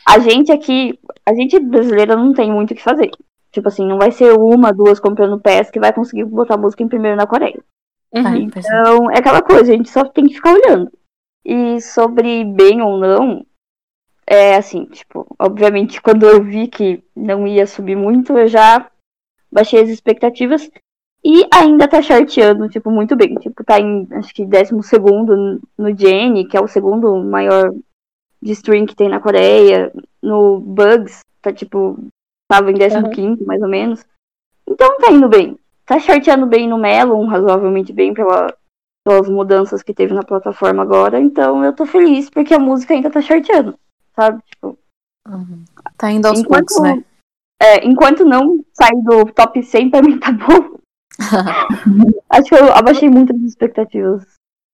a 0.07 0.19
gente 0.19 0.51
aqui, 0.51 0.99
a 1.25 1.33
gente 1.33 1.59
brasileira 1.59 2.15
não 2.15 2.33
tem 2.33 2.51
muito 2.51 2.71
o 2.71 2.75
que 2.75 2.81
fazer. 2.81 3.11
Tipo 3.51 3.67
assim, 3.67 3.87
não 3.87 3.97
vai 3.97 4.11
ser 4.11 4.33
uma, 4.33 4.73
duas 4.73 4.99
comprando 4.99 5.39
pés 5.39 5.69
que 5.69 5.79
vai 5.79 5.93
conseguir 5.93 6.25
botar 6.25 6.57
música 6.57 6.83
em 6.83 6.87
primeiro 6.87 7.15
na 7.15 7.27
Coreia. 7.27 7.63
uhum. 8.13 8.27
É. 8.27 8.37
Então, 8.37 9.11
é 9.11 9.19
aquela 9.19 9.41
coisa, 9.41 9.71
a 9.71 9.75
gente 9.75 9.89
só 9.89 10.03
tem 10.03 10.27
que 10.27 10.35
ficar 10.35 10.53
olhando. 10.53 10.91
E 11.45 11.79
sobre 11.81 12.43
bem 12.45 12.81
ou 12.81 12.97
não, 12.97 13.45
é 14.25 14.55
assim, 14.55 14.85
tipo, 14.85 15.27
obviamente, 15.37 16.01
quando 16.01 16.25
eu 16.25 16.43
vi 16.43 16.67
que 16.67 17.03
não 17.15 17.45
ia 17.45 17.67
subir 17.67 17.95
muito, 17.95 18.37
eu 18.37 18.47
já 18.47 18.89
baixei 19.51 19.81
as 19.81 19.89
expectativas. 19.89 20.69
E 21.25 21.47
ainda 21.53 21.87
tá 21.87 22.01
charteando, 22.01 22.67
tipo, 22.67 22.91
muito 22.91 23.15
bem. 23.15 23.35
Tipo, 23.35 23.63
tá 23.63 23.79
em, 23.79 24.07
acho 24.11 24.33
que, 24.33 24.45
décimo 24.45 24.83
segundo 24.83 25.61
no 25.77 25.97
Jenny, 25.97 26.45
que 26.45 26.57
é 26.57 26.61
o 26.61 26.67
segundo 26.67 27.15
maior 27.23 27.73
de 28.41 28.51
stream 28.51 28.85
que 28.85 28.95
tem 28.95 29.07
na 29.07 29.19
Coreia. 29.19 29.91
No 30.21 30.59
Bugs, 30.59 31.19
tá, 31.41 31.53
tipo, 31.53 31.97
tava 32.51 32.71
em 32.71 32.75
décimo 32.75 33.09
quinto, 33.09 33.45
mais 33.45 33.61
ou 33.61 33.69
menos. 33.69 34.05
Então 34.67 34.97
tá 34.97 35.11
indo 35.11 35.29
bem. 35.29 35.57
Tá 35.85 35.99
charteando 35.99 36.45
bem 36.45 36.67
no 36.67 36.77
Melon, 36.77 37.25
razoavelmente 37.25 37.93
bem 37.93 38.13
pela, 38.13 38.53
pelas 39.05 39.29
mudanças 39.29 39.81
que 39.83 39.93
teve 39.93 40.13
na 40.13 40.23
plataforma 40.23 40.83
agora. 40.83 41.19
Então 41.19 41.63
eu 41.63 41.73
tô 41.73 41.85
feliz 41.85 42.29
porque 42.29 42.53
a 42.53 42.59
música 42.59 42.93
ainda 42.93 43.09
tá 43.09 43.21
charteando, 43.21 43.77
sabe? 44.15 44.41
Tipo, 44.45 44.77
Uhum. 45.27 45.63
Tá 45.97 46.11
indo 46.11 46.27
aos 46.27 46.39
enquanto, 46.39 46.67
poucos, 46.67 46.83
né? 46.83 47.03
é, 47.61 47.85
enquanto 47.85 48.25
não 48.25 48.63
sair 48.73 49.01
do 49.03 49.25
top 49.31 49.63
100, 49.63 49.89
pra 49.89 50.01
mim 50.01 50.19
tá 50.19 50.31
bom. 50.31 50.77
Acho 52.29 52.49
que 52.49 52.55
eu 52.55 52.73
abaixei 52.73 53.09
muito 53.09 53.33
as 53.35 53.41
expectativas 53.41 54.23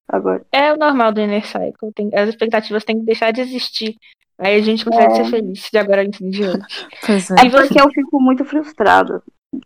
agora. 0.08 0.44
É 0.52 0.72
o 0.72 0.76
normal 0.76 1.12
do 1.12 1.20
Inner 1.20 1.46
Cycle. 1.46 1.92
Tem- 1.94 2.10
as 2.14 2.28
expectativas 2.28 2.84
têm 2.84 2.98
que 2.98 3.04
deixar 3.06 3.30
de 3.32 3.40
existir. 3.40 3.96
Aí 4.38 4.56
a 4.58 4.62
gente 4.62 4.84
consegue 4.84 5.14
ser 5.16 5.24
feliz 5.26 5.68
de 5.70 5.78
agora 5.78 6.02
em 6.02 6.10
diante. 6.10 6.88
Pois 7.04 7.30
é. 7.30 7.34
É 7.34 7.50
porque 7.50 7.80
eu 7.80 7.90
fico 7.90 8.20
muito 8.20 8.44
frustrada, 8.44 9.22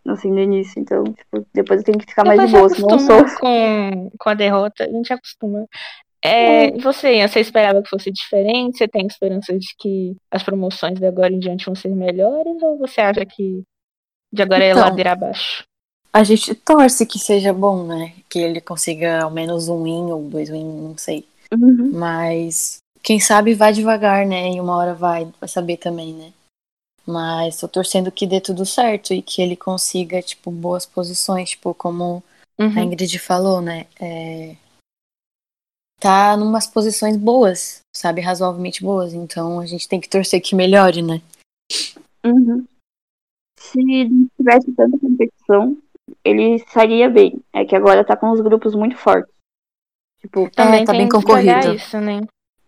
assim, 0.07 0.29
no 0.29 0.39
início. 0.39 0.79
Então, 0.81 1.03
tipo, 1.05 1.45
depois 1.53 1.79
eu 1.79 1.85
tenho 1.85 1.97
que 1.97 2.05
ficar 2.05 2.25
mais 2.25 2.41
de 2.41 2.47
Depois 2.47 2.73
boa, 2.77 2.97
se 2.97 2.97
senão 2.97 3.19
eu 3.19 3.27
sou. 3.27 3.39
com, 3.39 4.11
com 4.19 4.29
a 4.29 4.33
derrota, 4.33 4.83
a 4.83 4.89
gente 4.89 5.13
acostuma. 5.13 5.65
É, 6.21 6.75
e 6.75 6.81
você, 6.81 7.25
você 7.27 7.39
esperava 7.39 7.81
que 7.83 7.89
fosse 7.89 8.11
diferente? 8.11 8.77
Você 8.77 8.87
tem 8.87 9.05
esperança 9.05 9.57
de 9.57 9.67
que 9.79 10.15
as 10.31 10.41
promoções 10.43 10.99
de 10.99 11.05
agora 11.05 11.31
em 11.31 11.39
diante 11.39 11.65
vão 11.67 11.75
ser 11.75 11.89
melhores? 11.89 12.61
Ou 12.63 12.77
você 12.79 12.99
acha 12.99 13.25
que 13.25 13.61
de 14.33 14.41
agora 14.41 14.63
é 14.63 14.71
Então, 14.71 14.81
ladeira 14.81 15.11
abaixo? 15.13 15.63
A 16.15 16.23
gente 16.23 16.55
torce 16.55 17.05
que 17.05 17.19
seja 17.19 17.51
bom, 17.51 17.85
né? 17.85 18.13
Que 18.29 18.39
ele 18.39 18.61
consiga 18.61 19.23
ao 19.23 19.29
menos 19.29 19.67
um 19.67 19.83
win 19.83 20.13
ou 20.13 20.29
dois 20.29 20.49
win, 20.49 20.63
não 20.63 20.97
sei. 20.97 21.27
Uhum. 21.53 21.91
Mas 21.91 22.77
quem 23.03 23.19
sabe 23.19 23.53
vai 23.53 23.73
devagar, 23.73 24.25
né? 24.25 24.53
E 24.53 24.61
uma 24.61 24.77
hora 24.77 24.93
vai, 24.93 25.29
vai 25.37 25.49
saber 25.49 25.75
também, 25.75 26.13
né? 26.13 26.31
Mas 27.05 27.59
tô 27.59 27.67
torcendo 27.67 28.13
que 28.13 28.25
dê 28.25 28.39
tudo 28.39 28.65
certo 28.65 29.13
e 29.13 29.21
que 29.21 29.41
ele 29.41 29.57
consiga, 29.57 30.21
tipo, 30.21 30.49
boas 30.49 30.85
posições, 30.85 31.49
tipo, 31.49 31.73
como 31.73 32.23
a 32.57 32.63
Uhum. 32.63 32.83
Ingrid 32.83 33.19
falou, 33.19 33.59
né? 33.59 33.85
É, 33.99 34.55
tá 35.99 36.37
numas 36.37 36.65
posições 36.65 37.17
boas, 37.17 37.81
sabe? 37.93 38.21
Razoavelmente 38.21 38.81
boas. 38.81 39.13
Então 39.13 39.59
a 39.59 39.65
gente 39.65 39.85
tem 39.85 39.99
que 39.99 40.07
torcer 40.07 40.41
que 40.41 40.55
melhore, 40.55 41.01
né? 41.01 41.21
Uhum. 42.25 42.65
Se 43.59 44.05
não 44.05 44.29
tivesse 44.37 44.71
tanta 44.71 44.97
competição, 44.97 45.77
ele 46.23 46.59
sairia 46.67 47.09
bem. 47.09 47.41
É 47.53 47.65
que 47.65 47.75
agora 47.75 48.03
tá 48.03 48.15
com 48.15 48.31
os 48.31 48.41
grupos 48.41 48.75
muito 48.75 48.97
fortes. 48.97 49.33
Tipo, 50.21 50.49
Também 50.51 50.83
tá 50.85 50.91
tem 50.91 51.01
bem 51.01 51.09
concorrido. 51.09 51.73
isso, 51.75 51.99
né? 51.99 52.21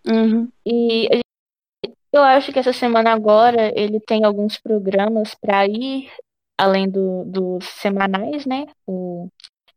uhum. 0.08 0.48
E 0.66 1.04
gente- 1.14 1.98
eu 2.12 2.22
acho 2.24 2.52
que 2.52 2.60
essa 2.60 2.74
semana 2.74 3.12
agora 3.14 3.72
ele 3.80 4.00
tem 4.00 4.24
alguns 4.24 4.58
programas 4.58 5.36
para 5.36 5.68
ir 5.68 6.10
além 6.58 6.90
do, 6.90 7.24
dos 7.26 7.66
semanais, 7.66 8.46
né? 8.46 8.66
O 8.86 9.28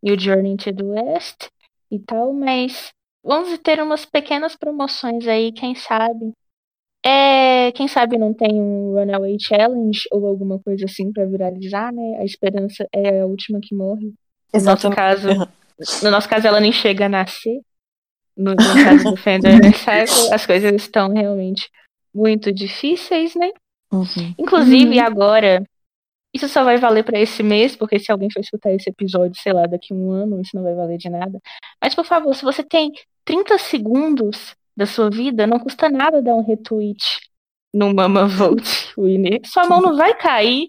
New 0.03 0.19
Journey 0.19 0.57
to 0.57 0.75
the 0.75 0.83
West 0.83 1.49
e 1.91 1.99
tal, 1.99 2.33
mas 2.33 2.93
vamos 3.23 3.59
ter 3.59 3.83
umas 3.83 4.05
pequenas 4.07 4.57
promoções 4.57 5.27
aí, 5.27 5.53
quem 5.53 5.75
sabe. 5.75 6.33
É, 7.05 7.73
quem 7.73 7.89
sabe 7.89 8.19
não 8.19 8.35
tem 8.35 8.61
um 8.61 8.93
Runaway 8.95 9.37
Challenge 9.41 10.01
ou 10.13 10.27
alguma 10.27 10.59
coisa 10.59 10.85
assim 10.85 11.11
para 11.13 11.25
viralizar, 11.25 11.93
né? 11.93 12.19
A 12.21 12.25
esperança 12.25 12.87
é 12.93 13.21
a 13.21 13.27
última 13.27 13.59
que 13.61 13.75
morre. 13.75 14.13
No 14.53 14.61
nosso 14.63 14.91
caso, 14.91 15.29
no 16.03 16.11
nosso 16.11 16.29
caso 16.29 16.47
ela 16.47 16.61
nem 16.61 16.73
chega 16.73 17.07
a 17.07 17.09
nascer. 17.09 17.61
No, 18.37 18.53
no 18.53 18.57
caso 18.57 19.11
do 19.11 19.17
Fender 19.17 19.53
Circle, 19.77 20.33
as 20.33 20.47
coisas 20.47 20.73
estão 20.75 21.13
realmente 21.13 21.69
muito 22.15 22.53
difíceis, 22.53 23.35
né? 23.35 23.51
Uhum. 23.93 24.35
Inclusive 24.39 24.99
agora, 24.99 25.63
isso 26.35 26.49
só 26.49 26.63
vai 26.65 26.77
valer 26.77 27.05
para 27.05 27.19
esse 27.19 27.43
mês, 27.43 27.75
porque 27.75 27.99
se 27.99 28.11
alguém 28.13 28.31
for 28.31 28.41
escutar 28.41 28.73
esse 28.73 28.89
episódio, 28.89 29.41
sei 29.41 29.53
lá, 29.53 29.67
daqui 29.67 29.93
a 29.93 29.97
um 29.97 30.11
ano, 30.11 30.41
isso 30.41 30.55
não 30.55 30.63
vai 30.63 30.75
valer 30.75 30.97
de 30.97 31.09
nada. 31.09 31.41
Mas 31.83 31.95
por 31.95 32.05
favor, 32.05 32.35
se 32.35 32.43
você 32.43 32.63
tem 32.63 32.93
30 33.25 33.59
segundos 33.59 34.55
da 34.81 34.87
sua 34.87 35.11
vida, 35.11 35.47
não 35.47 35.59
custa 35.59 35.91
nada 35.91 36.23
dar 36.23 36.35
um 36.35 36.43
retweet 36.43 37.21
no 37.73 37.93
Mama 37.95 38.27
Vote 38.27 38.63
Winner. 38.97 39.39
Sua 39.45 39.67
mão 39.67 39.79
não 39.83 39.95
vai 39.95 40.15
cair. 40.15 40.69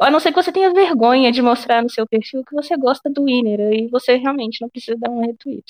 A 0.00 0.10
não 0.10 0.18
ser 0.20 0.32
que 0.32 0.40
você 0.42 0.50
tenha 0.52 0.72
vergonha 0.72 1.30
de 1.30 1.40
mostrar 1.42 1.82
no 1.82 1.90
seu 1.90 2.06
perfil 2.06 2.44
que 2.44 2.54
você 2.54 2.76
gosta 2.76 3.08
do 3.10 3.24
Winner. 3.24 3.60
Aí 3.60 3.86
você 3.88 4.16
realmente 4.16 4.60
não 4.60 4.68
precisa 4.68 4.96
dar 4.98 5.10
um 5.10 5.20
retweet. 5.20 5.64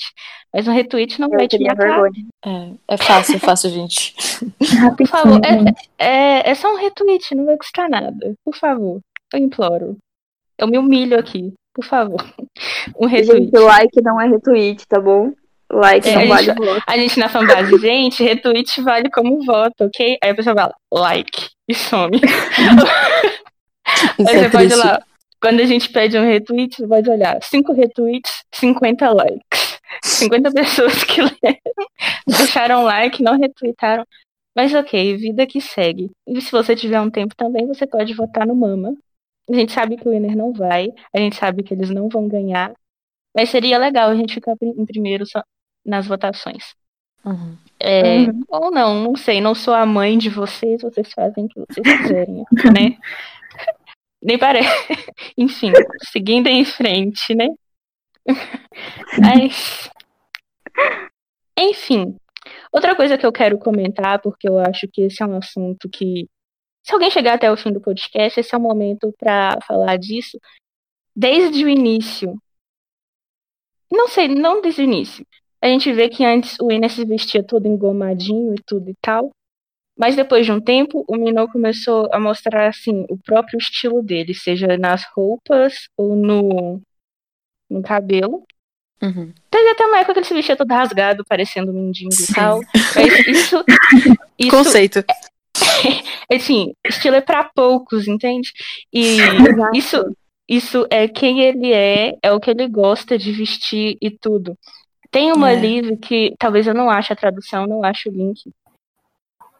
Mas 0.51 0.67
um 0.67 0.71
retweet 0.71 1.19
não 1.21 1.29
vai 1.29 1.45
Eu 1.45 1.47
te 1.47 1.57
teria 1.57 1.69
matar. 1.69 1.87
vergonha. 1.87 2.27
É, 2.45 2.93
é 2.93 2.97
fácil, 2.97 3.35
é 3.35 3.39
fácil, 3.39 3.69
gente. 3.69 4.15
Rapidinho, 4.81 5.07
favor, 5.07 5.41
é-. 5.45 6.05
É, 6.07 6.49
é 6.49 6.55
só 6.55 6.73
um 6.73 6.77
retweet, 6.77 7.35
não 7.35 7.45
vai 7.45 7.57
custar 7.57 7.87
nada. 7.89 8.33
Por 8.43 8.55
favor, 8.55 8.99
eu 9.33 9.39
imploro. 9.39 9.97
Eu 10.57 10.67
me 10.67 10.77
humilho 10.77 11.17
aqui, 11.19 11.53
por 11.73 11.85
favor. 11.85 12.23
Um 12.99 13.05
retweet. 13.05 13.45
Gente, 13.45 13.57
o 13.57 13.65
like 13.65 14.01
não 14.01 14.19
é 14.19 14.27
retweet, 14.27 14.85
tá 14.87 14.99
bom? 14.99 15.31
Like 15.71 16.07
É, 16.09 16.13
não 16.15 16.21
a 16.23 16.25
vale 16.27 16.45
gente- 16.47 16.57
voto. 16.57 16.83
A 16.87 16.97
gente 16.97 17.19
na 17.19 17.29
fanbase, 17.29 17.77
gente, 17.77 18.23
retweet 18.23 18.81
vale 18.81 19.09
como 19.11 19.43
voto, 19.45 19.85
ok? 19.85 20.17
Aí 20.23 20.29
a 20.31 20.35
pessoa 20.35 20.55
fala, 20.55 20.73
like, 20.91 21.49
e 21.67 21.75
some. 21.75 22.19
Isso 24.19 24.29
Aí 24.29 24.35
é 24.35 24.43
você 24.43 24.49
pode 24.49 24.73
ir 24.73 24.75
lá. 24.75 25.03
Quando 25.41 25.61
a 25.61 25.65
gente 25.65 25.89
pede 25.89 26.17
um 26.17 26.25
retweet, 26.25 26.75
você 26.75 26.87
pode 26.87 27.09
olhar. 27.09 27.39
5 27.41 27.71
retweets, 27.73 28.43
50 28.53 29.09
likes. 29.11 29.79
50 30.03 30.51
pessoas 30.51 31.03
que 31.03 31.21
deixaram 32.27 32.83
like, 32.83 33.23
não 33.23 33.37
retweetaram. 33.39 34.05
Mas 34.55 34.73
ok, 34.73 35.15
vida 35.17 35.45
que 35.47 35.61
segue. 35.61 36.11
E 36.27 36.41
se 36.41 36.51
você 36.51 36.75
tiver 36.75 36.99
um 36.99 37.09
tempo 37.09 37.35
também, 37.35 37.65
você 37.67 37.87
pode 37.87 38.13
votar 38.13 38.45
no 38.45 38.55
Mama. 38.55 38.93
A 39.49 39.53
gente 39.55 39.71
sabe 39.71 39.97
que 39.97 40.07
o 40.07 40.11
Winner 40.11 40.35
não 40.35 40.51
vai, 40.53 40.89
a 41.13 41.19
gente 41.19 41.35
sabe 41.35 41.63
que 41.63 41.73
eles 41.73 41.89
não 41.89 42.09
vão 42.09 42.27
ganhar. 42.27 42.73
Mas 43.35 43.49
seria 43.49 43.77
legal 43.77 44.09
a 44.09 44.15
gente 44.15 44.33
ficar 44.33 44.55
em 44.61 44.85
primeiro 44.85 45.25
só 45.25 45.41
nas 45.89 46.07
votações. 46.07 46.75
Uhum. 47.25 47.57
É, 47.79 48.19
Uhum. 48.19 48.43
Ou 48.47 48.71
não, 48.71 49.03
não 49.03 49.15
sei. 49.15 49.41
Não 49.41 49.55
sou 49.55 49.73
a 49.73 49.85
mãe 49.85 50.17
de 50.17 50.29
vocês, 50.29 50.81
vocês 50.81 51.11
fazem 51.13 51.45
o 51.45 51.49
que 51.49 51.59
vocês 51.59 52.01
quiserem, 52.01 52.45
né? 52.73 52.97
Nem 54.21 54.37
parece. 54.37 54.67
Enfim, 55.37 55.71
seguindo 56.11 56.47
em 56.47 56.65
frente, 56.65 57.33
né? 57.33 57.47
Mas. 59.19 59.89
Enfim. 61.57 62.17
Outra 62.71 62.95
coisa 62.95 63.17
que 63.17 63.25
eu 63.25 63.31
quero 63.31 63.57
comentar, 63.57 64.21
porque 64.21 64.47
eu 64.47 64.59
acho 64.59 64.87
que 64.91 65.01
esse 65.01 65.21
é 65.23 65.25
um 65.25 65.37
assunto 65.37 65.89
que. 65.89 66.27
Se 66.85 66.93
alguém 66.93 67.11
chegar 67.11 67.33
até 67.35 67.51
o 67.51 67.57
fim 67.57 67.71
do 67.71 67.81
podcast, 67.81 68.39
esse 68.39 68.55
é 68.55 68.57
o 68.57 68.61
momento 68.61 69.13
para 69.19 69.59
falar 69.67 69.97
disso. 69.97 70.39
Desde 71.15 71.63
o 71.65 71.69
início. 71.69 72.35
Não 73.91 74.07
sei, 74.07 74.27
não 74.27 74.61
desde 74.61 74.81
o 74.81 74.83
início. 74.83 75.25
A 75.61 75.67
gente 75.67 75.91
vê 75.91 76.09
que 76.09 76.23
antes 76.23 76.57
o 76.61 76.71
Ines 76.71 76.93
se 76.93 77.05
vestia 77.05 77.43
todo 77.43 77.67
engomadinho 77.67 78.53
e 78.53 78.61
tudo 78.65 78.89
e 78.89 78.95
tal. 79.01 79.31
Mas 79.97 80.15
depois 80.15 80.45
de 80.45 80.51
um 80.53 80.61
tempo, 80.61 81.03
o 81.09 81.17
Minot 81.17 81.51
começou 81.51 82.07
a 82.13 82.19
mostrar 82.19 82.69
assim 82.69 83.05
o 83.09 83.17
próprio 83.17 83.57
estilo 83.57 84.01
dele, 84.01 84.33
seja 84.33 84.77
nas 84.77 85.03
roupas 85.13 85.89
ou 85.97 86.15
no, 86.15 86.81
no 87.69 87.81
cabelo. 87.81 88.45
Uhum. 89.01 89.33
Teve 89.49 89.69
até 89.69 89.85
uma 89.85 89.97
época 89.99 90.13
que 90.13 90.19
ele 90.19 90.25
se 90.25 90.33
vestia 90.33 90.55
todo 90.55 90.71
rasgado, 90.71 91.25
parecendo 91.27 91.71
um 91.71 91.75
mendigo 91.75 92.13
Sim. 92.13 92.31
e 92.31 92.35
tal. 92.35 92.61
Mas 92.95 93.19
isso, 93.27 93.63
isso 94.37 94.51
Conceito. 94.51 95.03
assim, 96.31 96.73
estilo 96.87 97.15
é 97.15 97.21
pra 97.21 97.43
poucos, 97.43 98.07
entende? 98.07 98.51
E 98.93 99.17
isso, 99.73 100.15
isso 100.47 100.87
é 100.89 101.09
quem 101.09 101.41
ele 101.41 101.73
é, 101.73 102.17
é 102.23 102.31
o 102.31 102.39
que 102.39 102.49
ele 102.49 102.67
gosta 102.69 103.17
de 103.17 103.33
vestir 103.33 103.97
e 104.01 104.09
tudo. 104.09 104.57
Tem 105.11 105.31
uma 105.31 105.51
É. 105.51 105.55
livro 105.59 105.97
que 105.97 106.33
talvez 106.37 106.67
eu 106.67 106.73
não 106.73 106.89
ache 106.89 107.11
a 107.11 107.15
tradução, 107.15 107.65
não 107.65 107.83
acho 107.83 108.09
o 108.09 108.11
link. 108.11 108.51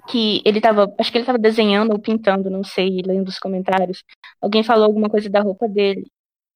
Que 0.07 0.41
ele 0.45 0.59
tava, 0.59 0.93
acho 0.97 1.11
que 1.11 1.17
ele 1.17 1.25
tava 1.25 1.37
desenhando 1.37 1.91
ou 1.91 1.99
pintando, 1.99 2.49
não 2.49 2.63
sei, 2.63 3.01
lendo 3.05 3.27
os 3.27 3.37
comentários. 3.39 4.03
Alguém 4.41 4.63
falou 4.63 4.85
alguma 4.85 5.09
coisa 5.09 5.29
da 5.29 5.41
roupa 5.41 5.67
dele. 5.67 6.05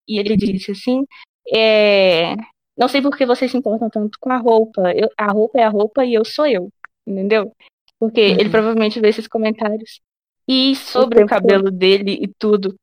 E 0.08 0.18
ele 0.20 0.36
disse 0.36 0.72
assim: 0.72 1.06
é, 1.54 2.36
Não 2.76 2.88
sei 2.88 3.02
por 3.02 3.16
que 3.16 3.26
vocês 3.26 3.52
se 3.52 3.58
importam 3.58 3.88
tanto 3.90 4.18
com 4.20 4.32
a 4.32 4.38
roupa. 4.38 4.92
Eu- 4.96 5.10
a 5.16 5.32
roupa 5.32 5.60
é 5.60 5.64
a 5.64 5.70
roupa 5.70 6.04
e 6.04 6.16
eu 6.16 6.26
sou 6.26 6.48
eu. 6.48 6.70
Entendeu? 7.06 7.52
Porque 8.00 8.20
ele 8.20 8.46
Uhum. 8.46 8.52
provavelmente 8.52 9.00
vê 9.00 9.10
esses 9.10 9.28
comentários. 9.28 10.02
E 10.48 10.76
sobre 10.76 11.18
o 11.18 11.20
tempo 11.20 11.30
cabelo 11.30 11.70
dele 11.72 12.18
e 12.22 12.28
tudo. 12.28 12.76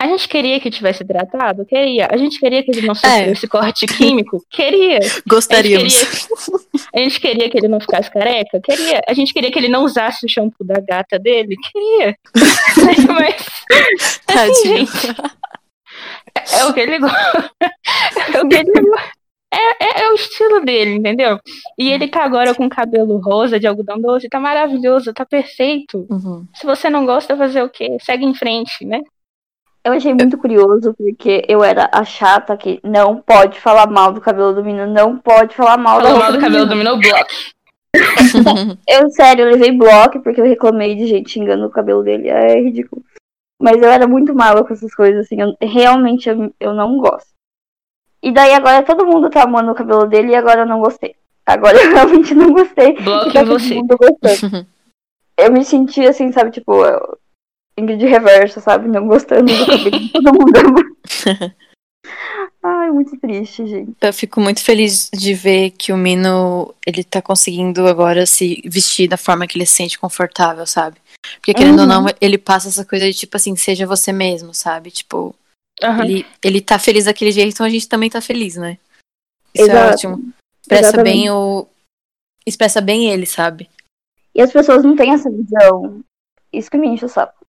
A 0.00 0.06
gente 0.08 0.28
queria 0.28 0.58
que 0.60 0.70
tivesse 0.70 1.02
hidratado? 1.02 1.64
Queria. 1.64 2.08
A 2.10 2.16
gente 2.16 2.38
queria 2.38 2.62
que 2.62 2.70
ele 2.70 2.86
não 2.86 2.94
sofresse 2.94 3.28
É. 3.28 3.30
esse 3.32 3.46
corte 3.48 3.86
químico? 3.86 4.44
Queria. 4.50 4.98
Gostaríamos. 5.26 6.28
A 6.94 6.98
gente 6.98 7.20
queria 7.20 7.48
que 7.48 7.56
ele 7.56 7.68
não 7.68 7.80
ficasse 7.80 8.10
careca? 8.10 8.60
Queria. 8.60 9.00
A 9.08 9.14
gente 9.14 9.32
queria 9.32 9.50
que 9.50 9.58
ele 9.58 9.68
não 9.68 9.84
usasse 9.84 10.26
o 10.26 10.28
shampoo 10.28 10.64
da 10.66 10.80
gata 10.80 11.18
dele? 11.18 11.56
Queria. 11.56 12.16
Mas, 13.08 14.20
Tadinho. 14.26 14.88
é 16.52 16.64
o 16.64 16.74
que 16.74 16.80
ele 16.80 16.98
gosta. 16.98 17.50
É 18.34 18.40
o 18.42 18.48
que 18.48 18.56
ele 18.56 18.72
gosta. 18.72 19.12
É, 19.52 19.84
é, 19.84 20.02
é 20.02 20.10
o 20.10 20.14
estilo 20.16 20.64
dele, 20.64 20.94
entendeu? 20.96 21.38
E 21.78 21.92
ele 21.92 22.08
tá 22.08 22.24
agora 22.24 22.52
com 22.56 22.68
cabelo 22.68 23.18
rosa 23.18 23.60
de 23.60 23.68
algodão 23.68 24.00
doce, 24.00 24.28
tá 24.28 24.40
maravilhoso, 24.40 25.14
tá 25.14 25.24
perfeito. 25.24 26.04
Uhum. 26.10 26.44
Se 26.52 26.66
você 26.66 26.90
não 26.90 27.06
gosta, 27.06 27.36
fazer 27.36 27.62
o 27.62 27.68
quê? 27.68 27.96
Segue 28.02 28.24
em 28.24 28.34
frente, 28.34 28.84
né? 28.84 29.00
Eu 29.84 29.92
achei 29.92 30.14
muito 30.14 30.38
curioso, 30.38 30.94
porque 30.94 31.44
eu 31.46 31.62
era 31.62 31.90
a 31.92 32.04
chata 32.04 32.56
que 32.56 32.80
não 32.82 33.20
pode 33.20 33.60
falar 33.60 33.86
mal 33.86 34.12
do 34.12 34.20
cabelo 34.20 34.54
do 34.54 34.64
menino, 34.64 34.86
não 34.86 35.18
pode 35.18 35.54
falar 35.54 35.76
mal 35.76 36.00
Falou 36.00 36.18
mal 36.18 36.32
do 36.32 36.40
cabelo 36.40 36.66
do 36.66 36.74
Minot 36.74 37.00
Block. 37.06 37.54
Eu, 38.88 39.08
sério, 39.10 39.44
eu 39.44 39.52
levei 39.52 39.70
bloco 39.70 40.20
porque 40.20 40.40
eu 40.40 40.44
reclamei 40.44 40.96
de 40.96 41.06
gente 41.06 41.30
xingando 41.30 41.66
o 41.66 41.70
cabelo 41.70 42.02
dele. 42.02 42.28
É 42.28 42.60
ridículo. 42.60 43.04
Mas 43.60 43.80
eu 43.80 43.88
era 43.88 44.06
muito 44.08 44.34
mala 44.34 44.64
com 44.64 44.74
essas 44.74 44.92
coisas, 44.94 45.26
assim. 45.26 45.40
Eu, 45.40 45.54
realmente 45.60 46.28
eu, 46.28 46.52
eu 46.58 46.74
não 46.74 46.98
gosto. 46.98 47.28
E 48.20 48.32
daí 48.32 48.52
agora 48.52 48.82
todo 48.82 49.06
mundo 49.06 49.30
tá 49.30 49.44
amando 49.44 49.70
o 49.70 49.74
cabelo 49.74 50.06
dele 50.06 50.32
e 50.32 50.34
agora 50.34 50.62
eu 50.62 50.66
não 50.66 50.80
gostei. 50.80 51.14
Agora 51.46 51.76
eu 51.76 51.90
realmente 51.94 52.34
não 52.34 52.52
gostei. 52.52 52.94
Bloco 52.94 53.32
tá 53.32 53.42
em 53.42 53.86
todo 53.86 53.98
você. 53.98 54.66
Eu 55.36 55.50
me 55.52 55.64
senti 55.64 56.06
assim, 56.06 56.30
sabe, 56.30 56.52
tipo, 56.52 56.84
eu- 56.84 57.18
Ingrid 57.76 58.04
Reverso, 58.06 58.60
sabe? 58.60 58.88
Não 58.88 59.06
gostando 59.06 59.56
do 59.56 59.66
cabelo 59.66 59.98
de 59.98 60.08
todo 60.12 60.32
mundo. 60.32 60.96
Ai, 62.62 62.90
muito 62.90 63.16
triste, 63.18 63.66
gente. 63.66 63.92
Eu 64.00 64.12
fico 64.12 64.40
muito 64.40 64.62
feliz 64.62 65.10
de 65.12 65.34
ver 65.34 65.70
que 65.70 65.92
o 65.92 65.96
Mino, 65.96 66.74
ele 66.86 67.04
tá 67.04 67.20
conseguindo 67.20 67.86
agora 67.86 68.24
se 68.26 68.62
vestir 68.64 69.08
da 69.08 69.16
forma 69.18 69.46
que 69.46 69.56
ele 69.58 69.66
se 69.66 69.74
sente 69.74 69.98
confortável, 69.98 70.66
sabe? 70.66 70.96
Porque 71.36 71.52
querendo 71.52 71.80
ou 71.80 71.86
Uhum. 71.86 72.04
não, 72.04 72.06
ele 72.20 72.38
passa 72.38 72.68
essa 72.68 72.84
coisa 72.84 73.06
de 73.06 73.14
tipo 73.14 73.36
assim, 73.36 73.54
seja 73.56 73.86
você 73.86 74.12
mesmo, 74.12 74.54
sabe? 74.54 74.90
Tipo, 74.90 75.34
Aham. 75.82 76.04
ele, 76.04 76.26
ele 76.42 76.60
tá 76.60 76.78
feliz 76.78 77.04
daquele 77.04 77.32
jeito, 77.32 77.52
então 77.52 77.66
a 77.66 77.70
gente 77.70 77.88
também 77.88 78.08
tá 78.08 78.20
feliz, 78.20 78.56
né? 78.56 78.78
Isso 79.54 79.64
é 79.70 79.72
Exato. 79.72 79.92
ótimo. 79.94 80.32
Expressa 80.62 80.88
Exatamente. 80.88 81.14
bem 81.14 81.30
o. 81.30 81.66
Expressa 82.46 82.80
bem 82.80 83.10
ele, 83.10 83.26
sabe? 83.26 83.68
E 84.34 84.40
as 84.40 84.52
pessoas 84.52 84.82
não 84.82 84.96
têm 84.96 85.12
essa 85.12 85.30
visão. 85.30 86.02
Isso 86.52 86.70
que 86.70 86.78
me 86.78 86.88
enche 86.88 87.04
o 87.04 87.08
saco. 87.08 87.43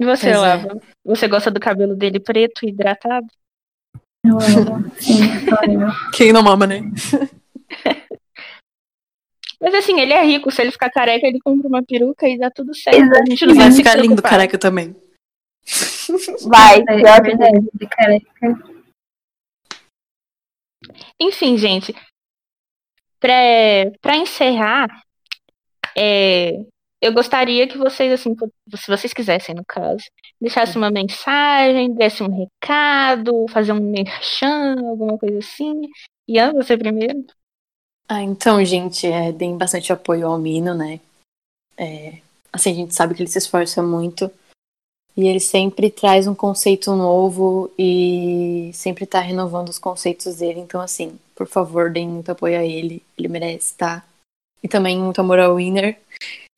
E 0.00 0.04
você, 0.04 0.32
Pois 0.32 0.36
é. 0.36 0.38
Lava? 0.38 0.80
Você 1.04 1.28
gosta 1.28 1.50
do 1.50 1.60
cabelo 1.60 1.96
dele 1.96 2.20
preto 2.20 2.64
e 2.64 2.68
hidratado? 2.68 3.26
Eu 4.24 4.38
amo. 4.38 4.90
Sim. 5.00 5.22
Quem 6.12 6.32
não 6.32 6.42
mama, 6.42 6.66
né? 6.66 6.80
Mas 9.60 9.74
assim, 9.74 9.98
ele 9.98 10.12
é 10.12 10.22
rico, 10.22 10.50
se 10.50 10.60
ele 10.60 10.70
ficar 10.70 10.90
careca, 10.90 11.26
ele 11.26 11.40
compra 11.40 11.66
uma 11.66 11.82
peruca 11.82 12.28
e 12.28 12.38
dá 12.38 12.50
tudo 12.50 12.74
certo. 12.74 12.98
Exato. 12.98 13.22
A 13.22 13.24
gente 13.24 13.46
não 13.46 13.54
Vai 13.54 13.72
ficar 13.72 13.96
lindo 13.96 14.22
careca 14.22 14.58
também. 14.58 14.94
Vai, 16.46 16.80
É 16.80 16.84
pior 16.84 17.22
de 17.74 17.86
careca. 17.86 18.76
Enfim, 21.18 21.56
gente, 21.56 21.94
pra, 23.18 23.34
pra 24.00 24.16
encerrar, 24.16 24.88
é, 25.96 26.52
eu 27.00 27.12
gostaria 27.12 27.68
que 27.68 27.76
vocês, 27.76 28.12
assim, 28.12 28.34
se 28.34 28.86
vocês 28.88 29.12
quisessem, 29.12 29.54
no 29.54 29.64
caso, 29.64 30.04
deixassem 30.40 30.76
uma 30.76 30.90
mensagem, 30.90 31.94
dessem 31.94 32.26
um 32.26 32.36
recado, 32.36 33.46
fazer 33.50 33.72
um 33.72 33.80
merchan, 33.80 34.76
alguma 34.78 35.18
coisa 35.18 35.38
assim. 35.38 35.82
Ian, 36.28 36.52
você 36.54 36.76
primeiro? 36.76 37.24
Ah, 38.08 38.22
então, 38.22 38.64
gente, 38.64 39.06
é, 39.06 39.32
deem 39.32 39.56
bastante 39.56 39.92
apoio 39.92 40.26
ao 40.26 40.38
Mino, 40.38 40.74
né? 40.74 41.00
É, 41.76 42.18
assim, 42.52 42.70
a 42.70 42.74
gente 42.74 42.94
sabe 42.94 43.14
que 43.14 43.22
ele 43.22 43.30
se 43.30 43.38
esforça 43.38 43.82
muito. 43.82 44.30
E 45.16 45.26
ele 45.26 45.40
sempre 45.40 45.90
traz 45.90 46.26
um 46.26 46.34
conceito 46.34 46.94
novo 46.94 47.72
e 47.78 48.70
sempre 48.74 49.06
tá 49.06 49.20
renovando 49.20 49.70
os 49.70 49.78
conceitos 49.78 50.36
dele. 50.36 50.60
Então, 50.60 50.80
assim, 50.80 51.18
por 51.34 51.46
favor, 51.46 51.90
deem 51.90 52.06
muito 52.06 52.30
apoio 52.30 52.58
a 52.58 52.64
ele. 52.64 53.02
Ele 53.16 53.28
merece, 53.28 53.74
tá? 53.74 54.04
E 54.62 54.68
também 54.68 54.98
muito 54.98 55.20
amor 55.20 55.38
ao 55.38 55.56
Winner. 55.56 55.98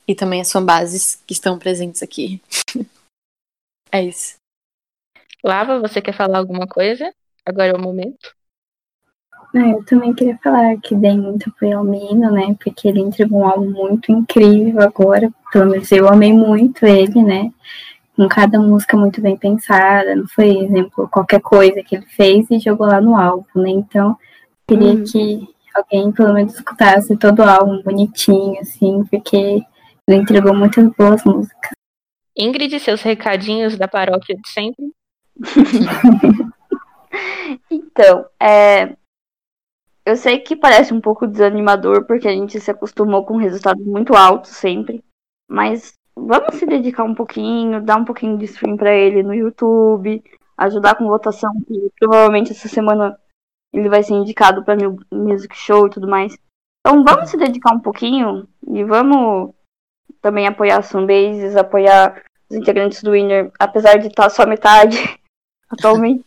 E 0.09 0.15
também 0.15 0.41
as 0.41 0.51
fanbases 0.51 1.21
que 1.27 1.33
estão 1.33 1.59
presentes 1.59 2.01
aqui. 2.01 2.41
é 3.93 4.03
isso. 4.03 4.37
Lava, 5.43 5.79
você 5.79 6.01
quer 6.01 6.13
falar 6.13 6.39
alguma 6.39 6.65
coisa? 6.65 7.13
Agora 7.45 7.67
é 7.67 7.73
o 7.75 7.79
momento. 7.79 8.33
Ah, 9.55 9.69
eu 9.69 9.85
também 9.85 10.11
queria 10.15 10.35
falar 10.43 10.77
que 10.81 10.95
dei 10.95 11.15
muito 11.15 11.51
apoio 11.51 11.77
ao 11.77 11.83
Mino, 11.83 12.31
né? 12.31 12.55
Porque 12.59 12.87
ele 12.87 13.01
entregou 13.01 13.41
um 13.41 13.47
álbum 13.47 13.69
muito 13.69 14.11
incrível 14.11 14.81
agora. 14.81 15.31
Pelo 15.51 15.69
menos 15.69 15.91
eu 15.91 16.07
amei 16.07 16.33
muito 16.33 16.87
ele, 16.87 17.21
né? 17.21 17.53
Com 18.15 18.27
cada 18.27 18.59
música 18.59 18.97
muito 18.97 19.21
bem 19.21 19.37
pensada. 19.37 20.15
Não 20.15 20.27
foi, 20.27 20.57
exemplo, 20.57 21.07
qualquer 21.07 21.39
coisa 21.39 21.83
que 21.83 21.97
ele 21.97 22.07
fez 22.07 22.49
e 22.49 22.57
jogou 22.57 22.87
lá 22.87 22.99
no 22.99 23.15
álbum, 23.15 23.45
né? 23.61 23.69
Então, 23.69 24.17
queria 24.67 24.93
Uhum. 24.93 25.03
que 25.03 25.47
alguém 25.75 26.11
pelo 26.11 26.33
menos 26.33 26.55
escutasse 26.55 27.15
todo 27.15 27.41
o 27.43 27.47
álbum 27.47 27.83
bonitinho, 27.83 28.59
assim, 28.59 29.03
porque 29.05 29.63
ele 30.09 30.21
entregou 30.21 30.55
muitas 30.55 30.87
boas 30.95 31.23
músicas. 31.23 31.71
Ingrid, 32.37 32.79
seus 32.79 33.01
recadinhos 33.01 33.77
da 33.77 33.87
paróquia 33.87 34.35
de 34.35 34.49
sempre. 34.49 34.91
Então, 37.71 38.25
é, 38.39 38.95
eu 40.05 40.15
sei 40.15 40.39
que 40.39 40.55
parece 40.55 40.93
um 40.93 41.01
pouco 41.01 41.25
desanimador, 41.27 42.05
porque 42.05 42.27
a 42.27 42.31
gente 42.31 42.59
se 42.59 42.69
acostumou 42.69 43.25
com 43.25 43.37
resultados 43.37 43.83
muito 43.85 44.15
altos 44.15 44.51
sempre. 44.51 45.03
Mas 45.49 45.93
vamos 46.15 46.55
se 46.55 46.65
dedicar 46.65 47.03
um 47.03 47.15
pouquinho, 47.15 47.81
dar 47.81 47.97
um 47.97 48.05
pouquinho 48.05 48.37
de 48.37 48.45
stream 48.45 48.77
pra 48.77 48.93
ele 48.93 49.23
no 49.23 49.33
YouTube, 49.33 50.23
ajudar 50.57 50.95
com 50.95 51.07
votação, 51.07 51.51
que 51.67 51.91
provavelmente 51.99 52.51
essa 52.51 52.67
semana 52.67 53.17
ele 53.73 53.89
vai 53.89 54.03
ser 54.03 54.13
indicado 54.13 54.63
pra 54.63 54.75
Mu- 54.75 54.99
Music 55.11 55.55
Show 55.55 55.87
e 55.87 55.89
tudo 55.89 56.07
mais. 56.07 56.37
Então 56.85 57.03
vamos 57.03 57.29
se 57.29 57.37
dedicar 57.37 57.73
um 57.73 57.79
pouquinho 57.79 58.47
e 58.67 58.83
vamos 58.83 59.53
também 60.21 60.47
apoiar 60.47 60.79
as 60.79 60.91
fanbases, 60.91 61.55
apoiar 61.55 62.21
os 62.49 62.57
integrantes 62.57 63.03
do 63.03 63.11
Winner, 63.11 63.51
apesar 63.59 63.97
de 63.97 64.07
estar 64.07 64.29
só 64.29 64.45
metade 64.45 64.97
atualmente. 65.69 66.25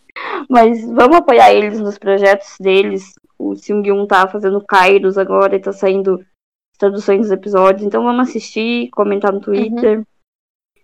Mas 0.49 0.85
vamos 0.85 1.17
apoiar 1.17 1.53
eles 1.53 1.81
nos 1.81 1.99
projetos 1.99 2.57
deles. 2.61 3.15
O 3.39 3.57
Seung-Yoon 3.57 4.07
tá 4.07 4.29
fazendo 4.29 4.65
Kairos 4.65 5.19
agora 5.19 5.57
e 5.57 5.61
tá 5.61 5.73
saindo 5.73 6.25
traduções 6.79 7.23
dos 7.23 7.31
episódios. 7.31 7.87
Então 7.87 8.05
vamos 8.05 8.29
assistir, 8.29 8.91
comentar 8.91 9.33
no 9.33 9.41
Twitter. 9.41 10.05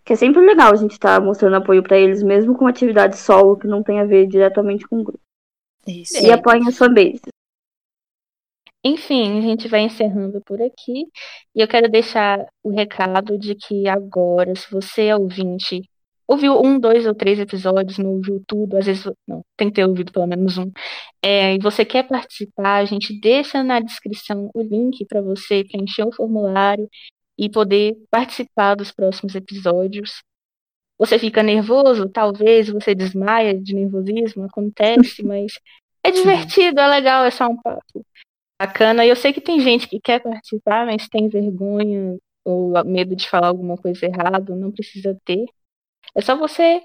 Que 0.04 0.14
é 0.14 0.16
sempre 0.16 0.40
legal 0.40 0.72
a 0.72 0.76
gente 0.76 0.98
tá 0.98 1.20
mostrando 1.20 1.56
apoio 1.56 1.82
pra 1.82 1.98
eles, 1.98 2.22
mesmo 2.22 2.56
com 2.56 2.66
atividade 2.66 3.18
solo 3.18 3.58
que 3.58 3.66
não 3.66 3.82
tem 3.82 4.00
a 4.00 4.04
ver 4.04 4.26
diretamente 4.26 4.88
com 4.88 5.00
o 5.00 5.04
grupo. 5.04 5.20
Isso. 5.86 6.16
E 6.16 6.32
apoiem 6.32 6.66
as 6.66 6.78
fanbases. 6.78 7.20
Enfim, 8.84 9.38
a 9.38 9.40
gente 9.40 9.68
vai 9.68 9.80
encerrando 9.80 10.40
por 10.42 10.62
aqui. 10.62 11.06
E 11.54 11.60
eu 11.60 11.68
quero 11.68 11.90
deixar 11.90 12.46
o 12.62 12.70
recado 12.70 13.38
de 13.38 13.54
que 13.54 13.88
agora, 13.88 14.54
se 14.54 14.70
você 14.70 15.06
é 15.06 15.16
ouvinte, 15.16 15.82
ouviu 16.26 16.60
um, 16.62 16.78
dois 16.78 17.06
ou 17.06 17.14
três 17.14 17.38
episódios, 17.40 17.98
não 17.98 18.12
ouviu 18.12 18.42
tudo, 18.46 18.76
às 18.76 18.86
vezes 18.86 19.04
não, 19.26 19.42
tem 19.56 19.68
que 19.68 19.74
ter 19.74 19.86
ouvido 19.86 20.12
pelo 20.12 20.26
menos 20.26 20.58
um, 20.58 20.70
é, 21.22 21.54
e 21.54 21.58
você 21.58 21.84
quer 21.84 22.06
participar, 22.06 22.76
a 22.78 22.84
gente 22.84 23.18
deixa 23.18 23.62
na 23.64 23.80
descrição 23.80 24.50
o 24.54 24.62
link 24.62 25.06
para 25.06 25.22
você 25.22 25.64
preencher 25.64 26.04
o 26.04 26.12
formulário 26.12 26.88
e 27.38 27.48
poder 27.50 27.96
participar 28.10 28.74
dos 28.74 28.92
próximos 28.92 29.34
episódios. 29.34 30.22
Você 30.98 31.18
fica 31.18 31.42
nervoso? 31.42 32.08
Talvez 32.10 32.68
você 32.68 32.94
desmaia 32.94 33.54
de 33.58 33.74
nervosismo, 33.74 34.44
acontece, 34.44 35.22
mas 35.24 35.52
é 36.04 36.10
divertido, 36.10 36.80
é 36.80 36.88
legal, 36.88 37.24
é 37.24 37.30
só 37.30 37.48
um 37.48 37.56
papo 37.56 38.04
bacana. 38.60 39.04
E 39.04 39.08
eu 39.08 39.16
sei 39.16 39.32
que 39.32 39.40
tem 39.40 39.60
gente 39.60 39.88
que 39.88 40.00
quer 40.00 40.20
participar, 40.20 40.86
mas 40.86 41.08
tem 41.08 41.28
vergonha 41.28 42.18
ou 42.44 42.72
medo 42.84 43.14
de 43.14 43.28
falar 43.28 43.48
alguma 43.48 43.76
coisa 43.76 44.06
errada, 44.06 44.56
não 44.56 44.72
precisa 44.72 45.16
ter. 45.24 45.44
É 46.14 46.20
só 46.20 46.36
você 46.36 46.80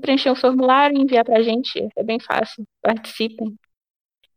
preencher 0.00 0.30
um 0.30 0.36
formulário 0.36 0.96
e 0.96 1.00
enviar 1.00 1.24
pra 1.24 1.42
gente. 1.42 1.88
É 1.96 2.02
bem 2.02 2.18
fácil. 2.18 2.64
Participem. 2.82 3.56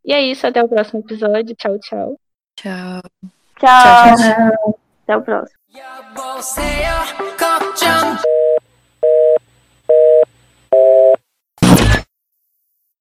E 0.05 0.14
é 0.14 0.22
isso, 0.22 0.45
até 0.45 0.64
o 0.64 0.70
próximo 0.70 0.99
episódio. 0.99 1.55
Tchau, 1.55 1.80
tchau. 1.80 2.20
Tchau. 2.55 3.01
Tchau. 3.59 3.70
tchau. 3.70 4.16
tchau. 4.18 4.80
Até 5.03 5.18
o 5.18 5.22
próximo. 5.22 5.57